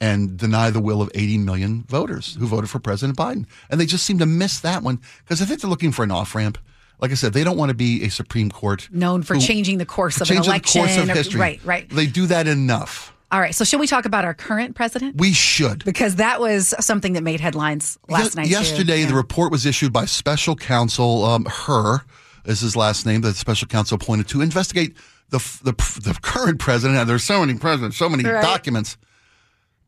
and 0.00 0.36
deny 0.36 0.68
the 0.68 0.80
will 0.80 1.00
of 1.00 1.12
80 1.14 1.38
million 1.38 1.84
voters 1.84 2.34
who 2.34 2.48
voted 2.48 2.68
for 2.68 2.80
President 2.80 3.16
Biden. 3.16 3.46
And 3.70 3.80
they 3.80 3.86
just 3.86 4.04
seem 4.04 4.18
to 4.18 4.26
miss 4.26 4.58
that 4.58 4.82
one 4.82 5.00
because 5.22 5.40
I 5.40 5.44
think 5.44 5.60
they're 5.60 5.70
looking 5.70 5.92
for 5.92 6.02
an 6.02 6.10
off 6.10 6.34
ramp. 6.34 6.58
Like 7.00 7.10
I 7.10 7.14
said, 7.14 7.32
they 7.32 7.42
don't 7.44 7.56
want 7.56 7.70
to 7.70 7.74
be 7.74 8.04
a 8.04 8.08
Supreme 8.10 8.50
Court 8.50 8.88
known 8.92 9.22
for 9.22 9.34
who- 9.34 9.40
changing 9.40 9.78
the 9.78 9.86
course 9.86 10.16
of 10.20 10.30
an 10.30 10.36
changing 10.36 10.50
election. 10.50 10.82
the 10.82 10.86
course 10.88 10.98
of 11.02 11.08
or- 11.10 11.14
history. 11.14 11.40
Right, 11.40 11.60
right. 11.64 11.90
They 11.90 12.06
do 12.06 12.26
that 12.26 12.46
enough. 12.46 13.12
All 13.32 13.40
right. 13.40 13.54
So, 13.54 13.64
should 13.64 13.80
we 13.80 13.86
talk 13.86 14.04
about 14.04 14.24
our 14.26 14.34
current 14.34 14.76
president? 14.76 15.16
We 15.16 15.32
should. 15.32 15.84
Because 15.84 16.16
that 16.16 16.38
was 16.40 16.74
something 16.80 17.14
that 17.14 17.22
made 17.22 17.40
headlines 17.40 17.98
last 18.08 18.34
Ye- 18.36 18.42
night. 18.42 18.50
Yesterday, 18.50 19.04
the 19.04 19.14
report 19.14 19.50
was 19.50 19.64
issued 19.66 19.92
by 19.92 20.04
special 20.04 20.54
counsel, 20.54 21.24
um, 21.24 21.46
Hur 21.46 22.02
is 22.44 22.60
his 22.60 22.76
last 22.76 23.06
name, 23.06 23.22
the 23.22 23.32
special 23.32 23.66
counsel 23.68 23.94
appointed 23.96 24.28
to 24.28 24.42
investigate 24.42 24.96
the, 25.30 25.38
the, 25.62 25.72
the 26.02 26.18
current 26.20 26.58
president. 26.58 26.98
And 27.00 27.08
there's 27.08 27.24
so 27.24 27.40
many 27.40 27.58
presidents, 27.58 27.96
so 27.96 28.08
many 28.08 28.22
Right. 28.22 28.42
documents. 28.42 28.98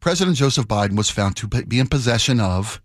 President 0.01 0.37
Joseph 0.37 0.67
Biden 0.67 0.97
was 0.97 1.11
found 1.11 1.37
to 1.37 1.47
be 1.47 1.79
in 1.79 1.87
possession 1.87 2.41
of 2.41 2.81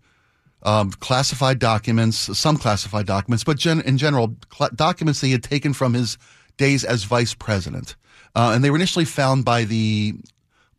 um, 0.62 0.90
classified 0.92 1.58
documents, 1.58 2.16
some 2.38 2.56
classified 2.56 3.06
documents, 3.06 3.44
but 3.44 3.56
gen- 3.56 3.80
in 3.82 3.98
general, 3.98 4.36
cl- 4.52 4.70
documents 4.74 5.20
that 5.20 5.26
he 5.26 5.32
had 5.32 5.42
taken 5.42 5.72
from 5.72 5.94
his 5.94 6.18
days 6.56 6.84
as 6.84 7.04
vice 7.04 7.34
president. 7.34 7.96
Uh, 8.34 8.52
and 8.54 8.62
they 8.62 8.70
were 8.70 8.76
initially 8.76 9.04
found 9.04 9.44
by 9.44 9.64
the 9.64 10.14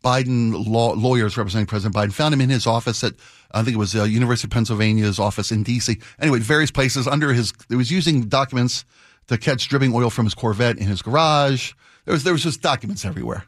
Biden 0.04 0.68
law, 0.68 0.94
lawyers 0.94 1.38
representing 1.38 1.68
President 1.68 1.96
Biden, 1.96 2.14
found 2.14 2.34
him 2.34 2.42
in 2.42 2.50
his 2.50 2.66
office 2.66 3.04
at, 3.04 3.14
I 3.52 3.64
think 3.64 3.76
it 3.76 3.80
was 3.80 3.96
uh, 3.96 4.04
University 4.04 4.48
of 4.48 4.52
Pennsylvania's 4.52 5.20
office 5.20 5.52
in 5.52 5.64
D.C. 5.64 5.98
Anyway, 6.20 6.40
various 6.40 6.72
places 6.72 7.08
under 7.08 7.34
his, 7.34 7.54
he 7.70 7.76
was 7.76 7.92
using 7.92 8.24
documents 8.28 8.86
to 9.28 9.38
catch 9.38 9.68
dripping 9.68 9.94
oil 9.94 10.10
from 10.10 10.26
his 10.26 10.34
Corvette 10.34 10.78
in 10.78 10.88
his 10.88 11.02
garage. 11.02 11.74
There 12.06 12.14
was, 12.14 12.24
there 12.24 12.34
was 12.34 12.44
just 12.44 12.62
documents 12.62 13.06
everywhere. 13.06 13.46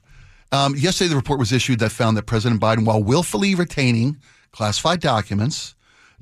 Um, 0.51 0.75
yesterday, 0.75 1.09
the 1.09 1.15
report 1.15 1.39
was 1.39 1.51
issued 1.51 1.79
that 1.79 1.91
found 1.91 2.15
that 2.17 2.27
President 2.27 2.61
Biden, 2.61 2.85
while 2.85 3.01
willfully 3.01 3.55
retaining 3.55 4.17
classified 4.51 4.99
documents, 4.99 5.72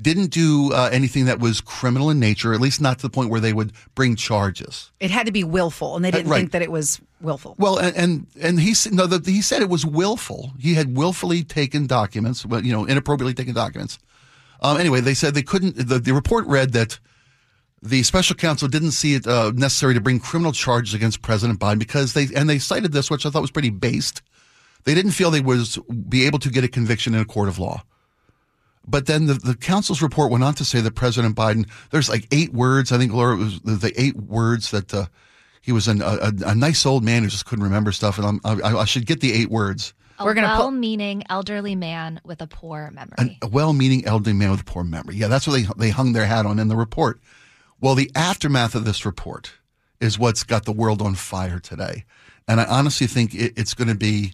didn't 0.01 0.27
do 0.27 0.73
uh, 0.73 0.89
anything 0.91 1.25
that 1.25 1.39
was 1.39 1.61
criminal 1.61 2.09
in 2.09 2.19
nature, 2.19 2.53
at 2.53 2.61
least 2.61 2.81
not 2.81 2.97
to 2.99 3.03
the 3.03 3.09
point 3.09 3.29
where 3.29 3.39
they 3.39 3.53
would 3.53 3.71
bring 3.95 4.15
charges. 4.15 4.91
It 4.99 5.11
had 5.11 5.25
to 5.25 5.31
be 5.31 5.43
willful, 5.43 5.95
and 5.95 6.03
they 6.03 6.11
didn't 6.11 6.29
right. 6.29 6.39
think 6.39 6.51
that 6.51 6.61
it 6.61 6.71
was 6.71 6.99
willful. 7.21 7.55
Well, 7.57 7.77
and 7.77 7.95
and, 7.95 8.27
and 8.41 8.59
he 8.59 8.73
no, 8.91 9.07
the, 9.07 9.29
he 9.29 9.41
said 9.41 9.61
it 9.61 9.69
was 9.69 9.85
willful. 9.85 10.53
He 10.59 10.73
had 10.73 10.95
willfully 10.95 11.43
taken 11.43 11.87
documents, 11.87 12.45
well, 12.45 12.63
you 12.63 12.71
know, 12.71 12.85
inappropriately 12.85 13.33
taken 13.33 13.53
documents. 13.53 13.99
Um, 14.61 14.77
anyway, 14.77 15.01
they 15.01 15.13
said 15.13 15.33
they 15.33 15.43
couldn't. 15.43 15.75
The, 15.75 15.99
the 15.99 16.13
report 16.13 16.45
read 16.47 16.73
that 16.73 16.99
the 17.81 18.03
special 18.03 18.35
counsel 18.35 18.67
didn't 18.67 18.91
see 18.91 19.15
it 19.15 19.25
uh, 19.25 19.51
necessary 19.55 19.93
to 19.95 20.01
bring 20.01 20.19
criminal 20.19 20.51
charges 20.51 20.93
against 20.93 21.21
President 21.21 21.59
Biden 21.59 21.79
because 21.79 22.13
they 22.13 22.27
and 22.35 22.49
they 22.49 22.59
cited 22.59 22.91
this, 22.91 23.09
which 23.09 23.25
I 23.25 23.29
thought 23.29 23.41
was 23.41 23.51
pretty 23.51 23.71
based. 23.71 24.21
They 24.83 24.95
didn't 24.95 25.11
feel 25.11 25.31
they 25.31 25.41
was 25.41 25.77
be 26.09 26.25
able 26.25 26.39
to 26.39 26.49
get 26.49 26.63
a 26.63 26.67
conviction 26.67 27.13
in 27.13 27.21
a 27.21 27.25
court 27.25 27.49
of 27.49 27.59
law. 27.59 27.83
But 28.87 29.05
then 29.05 29.27
the, 29.27 29.35
the 29.35 29.55
council's 29.55 30.01
report 30.01 30.31
went 30.31 30.43
on 30.43 30.55
to 30.55 30.65
say 30.65 30.81
that 30.81 30.95
President 30.95 31.35
Biden, 31.35 31.69
there's 31.91 32.09
like 32.09 32.27
eight 32.31 32.51
words. 32.51 32.91
I 32.91 32.97
think 32.97 33.13
Laura 33.13 33.35
it 33.35 33.39
was 33.39 33.59
the, 33.61 33.73
the 33.73 34.01
eight 34.01 34.15
words 34.15 34.71
that 34.71 34.93
uh, 34.93 35.05
he 35.61 35.71
was 35.71 35.87
an, 35.87 36.01
a, 36.01 36.31
a 36.45 36.55
nice 36.55 36.85
old 36.85 37.03
man 37.03 37.23
who 37.23 37.29
just 37.29 37.45
couldn't 37.45 37.63
remember 37.63 37.91
stuff. 37.91 38.17
And 38.17 38.41
I'm, 38.43 38.63
I, 38.63 38.79
I 38.79 38.85
should 38.85 39.05
get 39.05 39.21
the 39.21 39.33
eight 39.33 39.49
words. 39.49 39.93
A 40.17 40.25
We're 40.25 40.33
gonna 40.33 40.49
pull- 40.49 40.65
well-meaning 40.65 41.23
elderly 41.29 41.75
man 41.75 42.21
with 42.23 42.41
a 42.41 42.47
poor 42.47 42.91
memory. 42.91 43.15
An, 43.17 43.35
a 43.41 43.47
well-meaning 43.47 44.05
elderly 44.05 44.35
man 44.35 44.51
with 44.51 44.61
a 44.61 44.65
poor 44.65 44.83
memory. 44.83 45.15
Yeah, 45.15 45.27
that's 45.27 45.47
what 45.47 45.53
they 45.53 45.67
they 45.77 45.89
hung 45.89 46.13
their 46.13 46.25
hat 46.25 46.45
on 46.45 46.59
in 46.59 46.67
the 46.67 46.75
report. 46.75 47.19
Well, 47.79 47.95
the 47.95 48.11
aftermath 48.15 48.75
of 48.75 48.85
this 48.85 49.05
report 49.05 49.53
is 49.99 50.19
what's 50.19 50.43
got 50.43 50.65
the 50.65 50.71
world 50.71 51.01
on 51.01 51.15
fire 51.15 51.59
today, 51.59 52.05
and 52.47 52.59
I 52.59 52.65
honestly 52.65 53.07
think 53.07 53.33
it, 53.33 53.53
it's 53.55 53.73
going 53.73 53.87
to 53.87 53.95
be. 53.95 54.33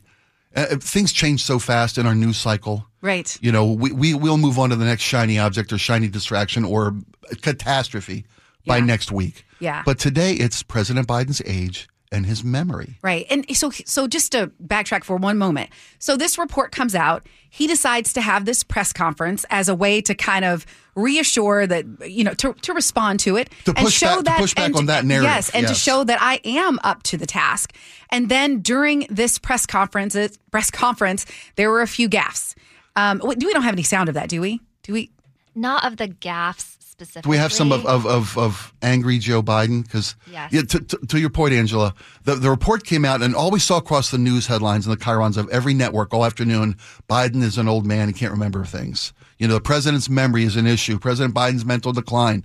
Uh, 0.58 0.76
things 0.78 1.14
change 1.14 1.44
so 1.44 1.60
fast 1.60 1.98
in 2.00 2.08
our 2.08 2.16
news 2.16 2.36
cycle. 2.36 2.88
Right. 3.02 3.38
You 3.42 3.52
know, 3.52 3.72
we, 3.72 3.92
we 3.92 4.16
will 4.16 4.38
move 4.38 4.58
on 4.58 4.72
to 4.72 4.76
the 4.76 4.86
next 4.86 5.04
shiny 5.04 5.38
object 5.38 5.72
or 5.72 5.78
shiny 5.78 6.08
distraction 6.08 6.66
or 6.66 6.96
catastrophe 7.42 8.26
by 8.66 8.80
next 8.80 9.12
week. 9.12 9.46
Yeah. 9.60 9.84
But 9.86 10.00
today 10.00 10.34
it's 10.34 10.64
President 10.64 11.08
Biden's 11.08 11.42
age 11.46 11.88
and 12.12 12.26
his 12.26 12.44
memory. 12.44 12.98
Right. 13.02 13.26
And 13.30 13.46
so 13.56 13.70
so 13.70 14.08
just 14.08 14.32
to 14.32 14.52
backtrack 14.64 15.04
for 15.04 15.18
one 15.18 15.38
moment. 15.38 15.70
So 16.00 16.16
this 16.18 16.38
report 16.38 16.72
comes 16.72 16.96
out, 16.96 17.28
he 17.50 17.68
decides 17.68 18.14
to 18.14 18.22
have 18.22 18.46
this 18.46 18.64
press 18.64 18.94
conference 18.94 19.46
as 19.50 19.68
a 19.70 19.76
way 19.76 20.02
to 20.02 20.16
kind 20.16 20.46
of 20.46 20.66
reassure 20.96 21.68
that 21.68 21.86
you 22.10 22.24
know 22.24 22.34
to, 22.36 22.54
to 22.54 22.74
respond 22.74 23.20
to 23.22 23.36
it 23.38 23.50
To 23.66 23.72
and 23.76 23.86
push 23.86 23.94
show 23.98 24.08
back- 24.08 24.18
to 24.18 24.24
that 24.24 24.40
push 24.40 24.54
back 24.56 24.66
and 24.68 24.76
on 24.78 24.86
that 24.88 25.06
narrative, 25.06 25.30
Yes, 25.32 25.50
and 25.52 25.68
to 25.68 25.74
show 25.74 26.04
that 26.04 26.20
I 26.22 26.40
am 26.44 26.80
up 26.84 27.04
to 27.04 27.18
the 27.18 27.26
task. 27.28 27.74
And 28.10 28.30
then 28.30 28.62
during 28.62 29.06
this 29.10 29.38
press 29.38 29.66
conference 29.66 30.16
press 30.52 30.72
conference, 30.72 31.26
there 31.56 31.70
were 31.70 31.82
a 31.82 31.88
few 31.88 32.10
gaffes. 32.10 32.56
Um, 32.96 33.20
do 33.20 33.46
we 33.46 33.54
don't 33.54 33.64
have 33.64 33.76
any 33.76 33.84
sound 33.84 34.10
of 34.10 34.16
that, 34.16 34.28
do 34.30 34.42
we? 34.42 34.60
Do 34.84 34.94
we? 34.94 35.12
Not 35.54 35.86
of 35.86 35.98
the 35.98 36.08
gaffes 36.08 36.77
specifically. 36.98 37.28
Do 37.28 37.30
we 37.32 37.38
have 37.38 37.54
some 37.54 37.72
of, 37.72 37.86
of, 37.86 38.06
of, 38.08 38.38
of 38.38 38.74
angry 38.82 39.20
Joe 39.20 39.44
Biden? 39.44 39.84
Because 39.84 40.16
Yes. 40.32 40.52
yeah, 40.52 40.62
to, 40.64 40.80
to, 40.80 40.98
to 41.08 41.20
your 41.20 41.30
point, 41.30 41.54
Angela, 41.54 41.94
the, 42.24 42.36
the 42.36 42.50
report 42.50 42.84
came 42.84 43.06
out, 43.06 43.22
and 43.22 43.36
all 43.36 43.52
we 43.52 43.60
saw 43.60 43.78
across 43.78 44.10
the 44.10 44.18
news 44.18 44.48
headlines 44.48 44.88
and 44.88 44.98
the 45.00 45.04
chyrons 45.04 45.38
of 45.38 45.48
every 45.50 45.74
network 45.76 46.14
all 46.14 46.26
afternoon 46.26 46.76
Biden 47.08 47.44
is 47.44 47.58
an 47.58 47.68
old 47.68 47.86
man. 47.86 48.08
and 48.08 48.16
can't 48.18 48.32
remember 48.32 48.66
things. 48.66 49.14
You 49.38 49.48
know, 49.48 49.54
the 49.54 49.62
president's 49.62 50.10
memory 50.10 50.44
is 50.44 50.56
an 50.56 50.66
issue, 50.66 50.98
President 50.98 51.36
Biden's 51.36 51.66
mental 51.66 51.94
decline. 51.94 52.44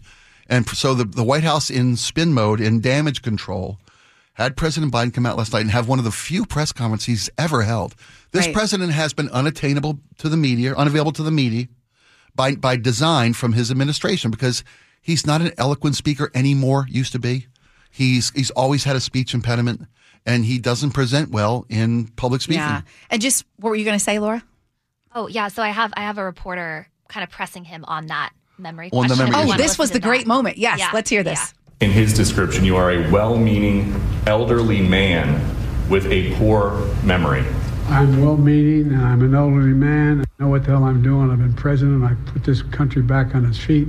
And 0.49 0.69
so 0.69 0.93
the, 0.95 1.05
the 1.05 1.25
White 1.25 1.45
House 1.45 1.71
in 1.71 1.97
spin 1.97 2.35
mode, 2.35 2.61
in 2.61 2.81
damage 2.83 3.23
control, 3.23 3.79
had 4.35 4.57
President 4.57 4.93
Biden 4.93 5.15
come 5.15 5.25
out 5.25 5.39
last 5.39 5.53
night 5.55 5.61
and 5.63 5.71
have 5.71 5.89
one 5.89 5.99
of 5.99 6.05
the 6.05 6.11
few 6.11 6.45
press 6.45 6.73
conferences 6.73 7.07
he's 7.07 7.31
ever 7.39 7.63
held. 7.63 7.95
This 8.33 8.47
Right. 8.47 8.55
president 8.55 8.93
has 8.93 9.15
been 9.15 9.29
unattainable 9.31 10.01
to 10.19 10.29
the 10.29 10.37
media, 10.37 10.75
unavailable 10.75 11.13
to 11.13 11.23
the 11.23 11.31
media 11.31 11.69
by 12.35 12.55
by 12.55 12.77
design 12.77 13.33
from 13.35 13.53
his 13.53 13.71
administration 13.71 14.31
because 14.31 14.65
he's 15.01 15.27
not 15.27 15.41
an 15.41 15.53
eloquent 15.59 15.97
speaker 15.97 16.31
anymore. 16.35 16.87
Used 16.89 17.13
to 17.13 17.19
be, 17.19 17.47
he's 17.91 18.31
he's 18.31 18.51
always 18.53 18.85
had 18.85 18.97
a 18.97 19.01
speech 19.01 19.35
impediment, 19.35 19.83
and 20.27 20.45
he 20.45 20.59
doesn't 20.59 20.91
present 20.93 21.31
well 21.31 21.67
in 21.69 22.09
public 22.17 22.41
speaking. 22.43 22.61
Yeah. 22.63 22.83
And 23.11 23.21
just 23.21 23.45
what 23.57 23.71
were 23.71 23.77
you 23.77 23.85
going 23.85 23.99
to 23.99 24.05
say, 24.05 24.19
Laura? 24.19 24.43
Oh 25.15 25.27
yeah, 25.29 25.49
so 25.49 25.63
I 25.63 25.69
have 25.69 25.93
I 25.97 26.01
have 26.03 26.19
a 26.19 26.25
reporter 26.25 26.89
kind 27.09 27.23
of 27.25 27.31
pressing 27.31 27.65
him 27.65 27.85
on 27.87 28.07
that 28.07 28.31
memory. 28.59 28.91
On 28.93 29.07
the 29.09 29.17
memory 29.17 29.35
I 29.35 29.43
issue. 29.45 29.53
Oh, 29.53 29.57
this 29.57 29.79
was 29.79 29.91
the 29.91 30.01
great 30.01 30.23
that. 30.23 30.29
moment. 30.29 30.57
Yes, 30.57 30.79
Yeah, 30.79 30.91
let's 30.95 31.11
hear 31.11 31.23
this. 31.23 31.39
yeah. 31.81 31.87
In 31.87 31.91
his 31.91 32.15
description, 32.15 32.65
you 32.65 32.77
are 32.77 32.93
a 32.93 33.11
well 33.11 33.37
meaning 33.37 34.01
elderly 34.27 34.81
man 34.81 35.41
with 35.91 36.07
a 36.07 36.33
poor 36.37 36.73
memory. 37.03 37.45
I'm 37.89 38.23
well 38.23 38.37
meaning 38.37 38.93
and 38.93 39.03
I'm 39.03 39.23
an 39.23 39.35
elderly 39.35 39.75
man. 39.75 40.21
I 40.21 40.43
know 40.43 40.49
what 40.51 40.65
the 40.65 40.71
hell 40.71 40.85
I'm 40.85 41.03
doing. 41.03 41.31
I've 41.31 41.39
been 41.39 41.55
president. 41.55 42.05
I 42.05 42.15
put 42.31 42.45
this 42.45 42.63
country 42.63 43.03
back 43.03 43.35
on 43.35 43.45
its 43.45 43.59
feet. 43.59 43.89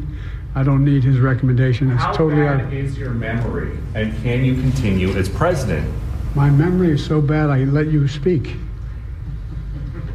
I 0.55 0.63
don't 0.63 0.85
need 0.85 1.03
his 1.03 1.19
recommendation. 1.19 1.91
It's 1.91 2.03
How 2.03 2.11
totally 2.11 2.47
out. 2.47 2.59
bad 2.59 2.73
is 2.73 2.97
your 2.97 3.11
memory? 3.11 3.77
And 3.95 4.15
can 4.21 4.45
you 4.45 4.55
continue 4.55 5.09
as 5.15 5.29
president? 5.29 5.91
My 6.35 6.49
memory 6.49 6.91
is 6.91 7.05
so 7.05 7.21
bad 7.21 7.49
I 7.49 7.63
let 7.63 7.87
you 7.87 8.07
speak. 8.07 8.55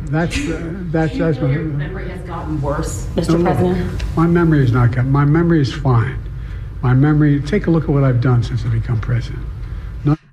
That's 0.04 0.36
uh, 0.38 0.72
that's 0.90 1.14
you 1.14 1.18
that's 1.18 1.38
my, 1.38 1.50
your 1.50 1.64
memory 1.64 2.08
has 2.08 2.22
gotten 2.22 2.62
worse, 2.62 3.06
Mr. 3.14 3.38
no. 3.38 3.44
President? 3.52 4.16
My 4.16 4.26
memory 4.26 4.64
is 4.64 4.72
not 4.72 4.92
good. 4.92 5.04
My 5.04 5.24
memory 5.24 5.60
is 5.60 5.72
fine. 5.72 6.18
My 6.82 6.94
memory. 6.94 7.40
Take 7.42 7.66
a 7.66 7.70
look 7.70 7.84
at 7.84 7.90
what 7.90 8.04
I've 8.04 8.20
done 8.22 8.42
since 8.42 8.64
I 8.64 8.68
become 8.68 9.00
president. 9.00 9.44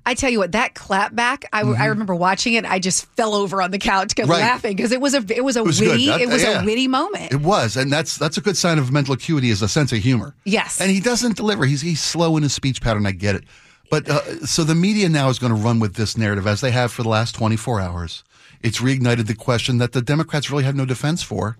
I 0.04 0.14
tell 0.14 0.30
you 0.30 0.38
what, 0.38 0.52
that 0.52 0.74
clap 0.74 1.14
back, 1.14 1.44
I, 1.52 1.62
I 1.62 1.86
remember 1.86 2.14
watching 2.14 2.54
it. 2.54 2.64
I 2.64 2.78
just 2.78 3.06
fell 3.16 3.34
over 3.34 3.60
on 3.60 3.70
the 3.72 3.78
couch 3.78 4.14
Mm-hmm. 4.14 4.30
Right. 4.30 4.40
laughing 4.40 4.76
because 4.76 4.92
it 4.92 5.00
was 5.00 5.14
a 5.14 5.24
it 5.34 5.42
was 5.44 5.56
a 5.56 5.64
was 5.64 5.80
witty 5.80 6.06
That- 6.06 6.20
it 6.20 6.28
was 6.28 6.42
yeah. 6.42 6.62
a 6.62 6.64
witty 6.64 6.86
moment. 6.88 7.32
It 7.32 7.40
was, 7.40 7.76
and 7.76 7.90
that's 7.92 8.16
that's 8.16 8.36
a 8.36 8.40
good 8.40 8.56
sign 8.56 8.78
of 8.78 8.92
mental 8.92 9.14
acuity 9.14 9.50
is 9.50 9.62
a 9.62 9.68
sense 9.68 9.92
of 9.92 9.98
humor. 9.98 10.34
Yes. 10.44 10.80
and 10.80 10.90
he 10.90 11.00
doesn't 11.00 11.36
deliver. 11.36 11.64
He's 11.66 11.80
he's 11.82 12.00
slow 12.00 12.36
in 12.36 12.42
his 12.44 12.54
speech 12.54 12.80
pattern. 12.80 13.04
I 13.06 13.12
get 13.12 13.34
it, 13.34 13.44
but 13.90 14.08
uh, 14.08 14.46
so 14.46 14.62
the 14.64 14.74
media 14.74 15.08
now 15.08 15.28
is 15.28 15.38
going 15.38 15.54
to 15.54 15.60
run 15.60 15.80
with 15.80 15.94
this 15.94 16.16
narrative 16.16 16.46
as 16.46 16.60
they 16.60 16.70
have 16.70 16.92
for 16.92 17.02
the 17.02 17.08
last 17.08 17.34
twenty 17.34 17.56
four 17.56 17.80
hours. 17.80 18.22
It's 18.62 18.78
reignited 18.80 19.26
the 19.26 19.34
question 19.34 19.78
that 19.78 19.92
the 19.92 20.00
Democrats 20.02 20.50
really 20.50 20.64
have 20.64 20.74
no 20.76 20.84
defense 20.86 21.22
for: 21.22 21.56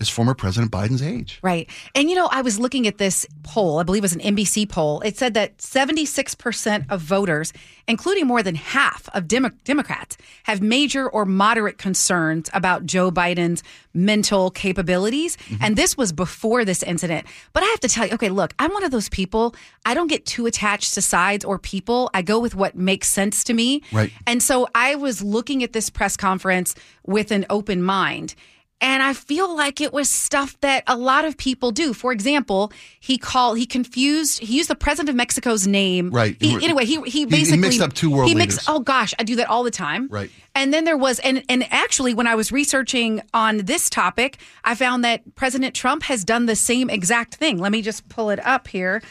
is 0.00 0.08
former 0.08 0.34
President 0.34 0.70
Biden's 0.70 1.02
age. 1.02 1.38
Right. 1.42 1.68
And 1.94 2.08
you 2.08 2.16
know, 2.16 2.28
I 2.30 2.42
was 2.42 2.58
looking 2.58 2.86
at 2.86 2.98
this 2.98 3.26
poll, 3.42 3.78
I 3.78 3.82
believe 3.82 4.02
it 4.02 4.04
was 4.04 4.14
an 4.14 4.20
NBC 4.20 4.68
poll. 4.68 5.00
It 5.00 5.16
said 5.16 5.34
that 5.34 5.58
76% 5.58 6.90
of 6.90 7.00
voters, 7.00 7.52
including 7.86 8.26
more 8.26 8.42
than 8.42 8.54
half 8.54 9.08
of 9.14 9.28
Demo- 9.28 9.50
Democrats, 9.64 10.16
have 10.44 10.62
major 10.62 11.08
or 11.08 11.24
moderate 11.24 11.78
concerns 11.78 12.50
about 12.52 12.86
Joe 12.86 13.10
Biden's 13.10 13.62
mental 13.94 14.50
capabilities. 14.50 15.36
Mm-hmm. 15.36 15.64
And 15.64 15.76
this 15.76 15.96
was 15.96 16.12
before 16.12 16.64
this 16.64 16.82
incident. 16.82 17.26
But 17.52 17.62
I 17.62 17.66
have 17.66 17.80
to 17.80 17.88
tell 17.88 18.06
you, 18.06 18.14
okay, 18.14 18.28
look, 18.28 18.54
I'm 18.58 18.72
one 18.72 18.84
of 18.84 18.90
those 18.90 19.08
people. 19.08 19.54
I 19.84 19.94
don't 19.94 20.08
get 20.08 20.26
too 20.26 20.46
attached 20.46 20.94
to 20.94 21.02
sides 21.02 21.44
or 21.44 21.58
people. 21.58 22.10
I 22.14 22.22
go 22.22 22.38
with 22.38 22.54
what 22.54 22.76
makes 22.76 23.08
sense 23.08 23.42
to 23.44 23.54
me. 23.54 23.82
Right. 23.92 24.12
And 24.26 24.42
so 24.42 24.68
I 24.74 24.94
was 24.94 25.22
looking 25.22 25.62
at 25.62 25.72
this 25.72 25.90
press 25.90 26.16
conference 26.16 26.74
with 27.04 27.30
an 27.30 27.46
open 27.50 27.82
mind. 27.82 28.34
And 28.80 29.02
I 29.02 29.12
feel 29.12 29.56
like 29.56 29.80
it 29.80 29.92
was 29.92 30.08
stuff 30.08 30.58
that 30.60 30.84
a 30.86 30.96
lot 30.96 31.24
of 31.24 31.36
people 31.36 31.72
do. 31.72 31.92
For 31.92 32.12
example, 32.12 32.72
he 33.00 33.18
called, 33.18 33.58
he 33.58 33.66
confused, 33.66 34.38
he 34.38 34.56
used 34.56 34.70
the 34.70 34.76
president 34.76 35.08
of 35.08 35.16
Mexico's 35.16 35.66
name. 35.66 36.10
Right. 36.10 36.36
He, 36.38 36.54
anyway, 36.54 36.84
he, 36.84 37.00
he 37.02 37.10
he 37.10 37.26
basically 37.26 37.58
mixed 37.58 37.80
up 37.80 37.92
two 37.92 38.10
world 38.10 38.28
he 38.28 38.36
mixed, 38.36 38.58
leaders. 38.58 38.68
Oh 38.68 38.80
gosh, 38.80 39.14
I 39.18 39.24
do 39.24 39.36
that 39.36 39.48
all 39.48 39.64
the 39.64 39.72
time. 39.72 40.06
Right. 40.08 40.30
And 40.54 40.72
then 40.72 40.84
there 40.84 40.96
was, 40.96 41.18
and 41.20 41.42
and 41.48 41.66
actually, 41.72 42.14
when 42.14 42.28
I 42.28 42.36
was 42.36 42.52
researching 42.52 43.20
on 43.34 43.58
this 43.58 43.90
topic, 43.90 44.38
I 44.64 44.76
found 44.76 45.04
that 45.04 45.34
President 45.34 45.74
Trump 45.74 46.04
has 46.04 46.24
done 46.24 46.46
the 46.46 46.56
same 46.56 46.88
exact 46.88 47.34
thing. 47.34 47.58
Let 47.58 47.72
me 47.72 47.82
just 47.82 48.08
pull 48.08 48.30
it 48.30 48.44
up 48.46 48.68
here. 48.68 49.02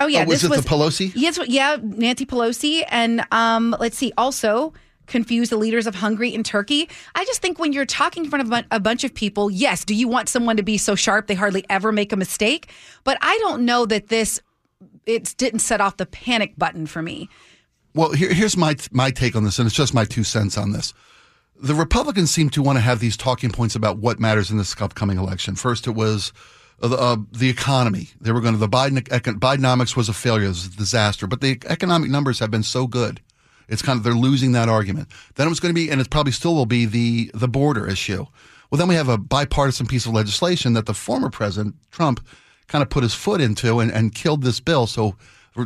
Oh 0.00 0.06
yeah, 0.06 0.24
Oh, 0.24 0.26
was 0.26 0.42
this 0.42 0.50
it 0.50 0.62
the 0.62 0.68
Pelosi? 0.68 1.12
Yes, 1.14 1.38
yeah, 1.46 1.76
Nancy 1.80 2.26
Pelosi, 2.26 2.84
and 2.88 3.24
um, 3.30 3.74
let's 3.78 3.96
see, 3.96 4.12
also 4.18 4.74
confuse 5.06 5.50
the 5.50 5.56
leaders 5.56 5.86
of 5.86 5.94
Hungary 5.94 6.34
and 6.34 6.44
Turkey. 6.44 6.88
I 7.14 7.24
just 7.24 7.42
think 7.42 7.58
when 7.58 7.72
you're 7.72 7.86
talking 7.86 8.24
in 8.24 8.30
front 8.30 8.52
of 8.52 8.64
a 8.70 8.80
bunch 8.80 9.04
of 9.04 9.14
people, 9.14 9.50
yes, 9.50 9.84
do 9.84 9.94
you 9.94 10.08
want 10.08 10.28
someone 10.28 10.56
to 10.56 10.62
be 10.62 10.78
so 10.78 10.94
sharp 10.94 11.26
they 11.26 11.34
hardly 11.34 11.64
ever 11.68 11.92
make 11.92 12.12
a 12.12 12.16
mistake? 12.16 12.70
But 13.04 13.18
I 13.20 13.38
don't 13.42 13.64
know 13.64 13.86
that 13.86 14.08
this 14.08 14.40
it 15.06 15.34
didn't 15.36 15.60
set 15.60 15.80
off 15.80 15.96
the 15.96 16.06
panic 16.06 16.56
button 16.56 16.86
for 16.86 17.02
me. 17.02 17.28
Well, 17.94 18.12
here, 18.12 18.32
here's 18.32 18.56
my 18.56 18.76
my 18.90 19.10
take 19.10 19.36
on 19.36 19.44
this, 19.44 19.58
and 19.58 19.66
it's 19.66 19.76
just 19.76 19.94
my 19.94 20.04
two 20.04 20.24
cents 20.24 20.58
on 20.58 20.72
this. 20.72 20.92
The 21.60 21.74
Republicans 21.74 22.30
seem 22.30 22.50
to 22.50 22.62
want 22.62 22.76
to 22.76 22.80
have 22.80 22.98
these 22.98 23.16
talking 23.16 23.50
points 23.50 23.76
about 23.76 23.98
what 23.98 24.18
matters 24.18 24.50
in 24.50 24.58
this 24.58 24.74
upcoming 24.80 25.18
election. 25.18 25.54
First, 25.54 25.86
it 25.86 25.92
was 25.92 26.32
uh, 26.82 26.88
the, 26.88 26.96
uh, 26.96 27.16
economy. 27.50 28.08
They 28.20 28.32
were 28.32 28.40
going 28.40 28.54
to 28.54 28.58
the 28.58 28.68
Biden 28.68 29.00
Bidenomics 29.00 29.96
was 29.96 30.08
a 30.08 30.12
failure, 30.12 30.46
it 30.46 30.48
was 30.48 30.66
a 30.66 30.70
disaster. 30.70 31.26
But 31.26 31.40
the 31.40 31.60
economic 31.66 32.10
numbers 32.10 32.40
have 32.40 32.50
been 32.50 32.64
so 32.64 32.88
good, 32.88 33.20
it's 33.68 33.82
kind 33.82 33.96
of 33.96 34.04
they're 34.04 34.14
losing 34.14 34.52
that 34.52 34.68
argument. 34.68 35.08
Then 35.34 35.46
it 35.46 35.50
was 35.50 35.60
going 35.60 35.74
to 35.74 35.78
be, 35.78 35.90
and 35.90 36.00
it 36.00 36.10
probably 36.10 36.32
still 36.32 36.54
will 36.54 36.66
be 36.66 36.84
the 36.84 37.30
the 37.34 37.48
border 37.48 37.88
issue. 37.88 38.26
Well, 38.70 38.78
then 38.78 38.88
we 38.88 38.94
have 38.94 39.08
a 39.08 39.18
bipartisan 39.18 39.86
piece 39.86 40.06
of 40.06 40.12
legislation 40.12 40.72
that 40.72 40.86
the 40.86 40.94
former 40.94 41.30
president 41.30 41.76
Trump 41.90 42.26
kind 42.66 42.82
of 42.82 42.90
put 42.90 43.02
his 43.02 43.14
foot 43.14 43.40
into 43.40 43.78
and, 43.80 43.90
and 43.90 44.14
killed 44.14 44.42
this 44.42 44.58
bill. 44.58 44.86
So 44.86 45.16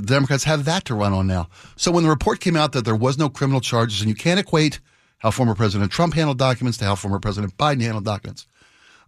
Democrats 0.04 0.44
have 0.44 0.64
that 0.66 0.84
to 0.86 0.94
run 0.94 1.12
on 1.12 1.26
now. 1.26 1.48
So 1.76 1.90
when 1.90 2.04
the 2.04 2.10
report 2.10 2.40
came 2.40 2.56
out 2.56 2.72
that 2.72 2.84
there 2.84 2.94
was 2.94 3.16
no 3.16 3.28
criminal 3.28 3.60
charges, 3.60 4.00
and 4.00 4.08
you 4.08 4.14
can't 4.14 4.40
equate 4.40 4.80
how 5.18 5.30
former 5.30 5.54
President 5.54 5.90
Trump 5.90 6.14
handled 6.14 6.38
documents 6.38 6.78
to 6.78 6.84
how 6.84 6.94
former 6.94 7.18
President 7.18 7.56
Biden 7.56 7.82
handled 7.82 8.04
documents, 8.04 8.46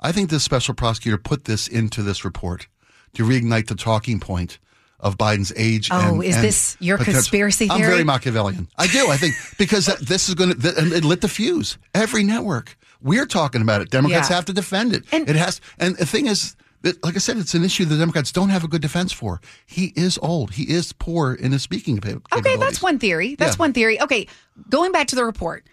I 0.00 0.12
think 0.12 0.30
this 0.30 0.42
special 0.42 0.74
prosecutor 0.74 1.18
put 1.18 1.44
this 1.44 1.68
into 1.68 2.02
this 2.02 2.24
report 2.24 2.68
to 3.14 3.24
reignite 3.24 3.66
the 3.66 3.74
talking 3.74 4.18
point 4.18 4.58
of 5.00 5.16
Biden's 5.18 5.52
age. 5.56 5.88
Oh, 5.90 6.14
and, 6.14 6.24
is 6.24 6.36
and 6.36 6.44
this 6.44 6.76
your 6.80 6.98
potential- 6.98 7.20
conspiracy 7.20 7.68
theory? 7.68 7.82
I'm 7.82 7.90
very 7.90 8.04
Machiavellian. 8.04 8.68
I 8.76 8.86
do. 8.86 9.08
I 9.08 9.16
think 9.16 9.34
because 9.58 9.86
this 10.00 10.28
is 10.28 10.34
going 10.34 10.58
to 10.58 10.74
and 10.78 10.92
it 10.92 11.04
lit 11.04 11.20
the 11.20 11.28
fuse. 11.28 11.78
Every 11.94 12.22
network 12.22 12.76
we're 13.02 13.26
talking 13.26 13.62
about 13.62 13.80
it. 13.80 13.90
Democrats 13.90 14.28
Yeah. 14.30 14.36
have 14.36 14.44
to 14.46 14.52
defend 14.52 14.92
it. 14.94 15.04
And- 15.12 15.28
it 15.28 15.36
has. 15.36 15.60
And 15.78 15.96
the 15.96 16.06
thing 16.06 16.26
is. 16.26 16.54
that, 16.82 17.02
Like 17.04 17.14
I 17.14 17.18
said, 17.18 17.36
it's 17.36 17.54
an 17.54 17.62
issue 17.64 17.84
the 17.84 17.96
Democrats 17.98 18.32
don't 18.32 18.48
have 18.50 18.64
a 18.64 18.68
good 18.68 18.80
defense 18.82 19.12
for. 19.12 19.40
He 19.66 19.92
is 19.96 20.18
old. 20.22 20.52
He 20.52 20.64
is 20.64 20.92
poor 20.94 21.34
in 21.34 21.52
his 21.52 21.62
speaking 21.62 21.98
Okay, 22.32 22.56
that's 22.56 22.80
one 22.82 22.98
theory. 22.98 23.34
That's 23.36 23.56
Yeah. 23.56 23.64
one 23.64 23.72
theory. 23.72 24.00
Okay, 24.00 24.26
going 24.70 24.90
back 24.92 25.06
to 25.08 25.16
the 25.16 25.24
report. 25.24 25.64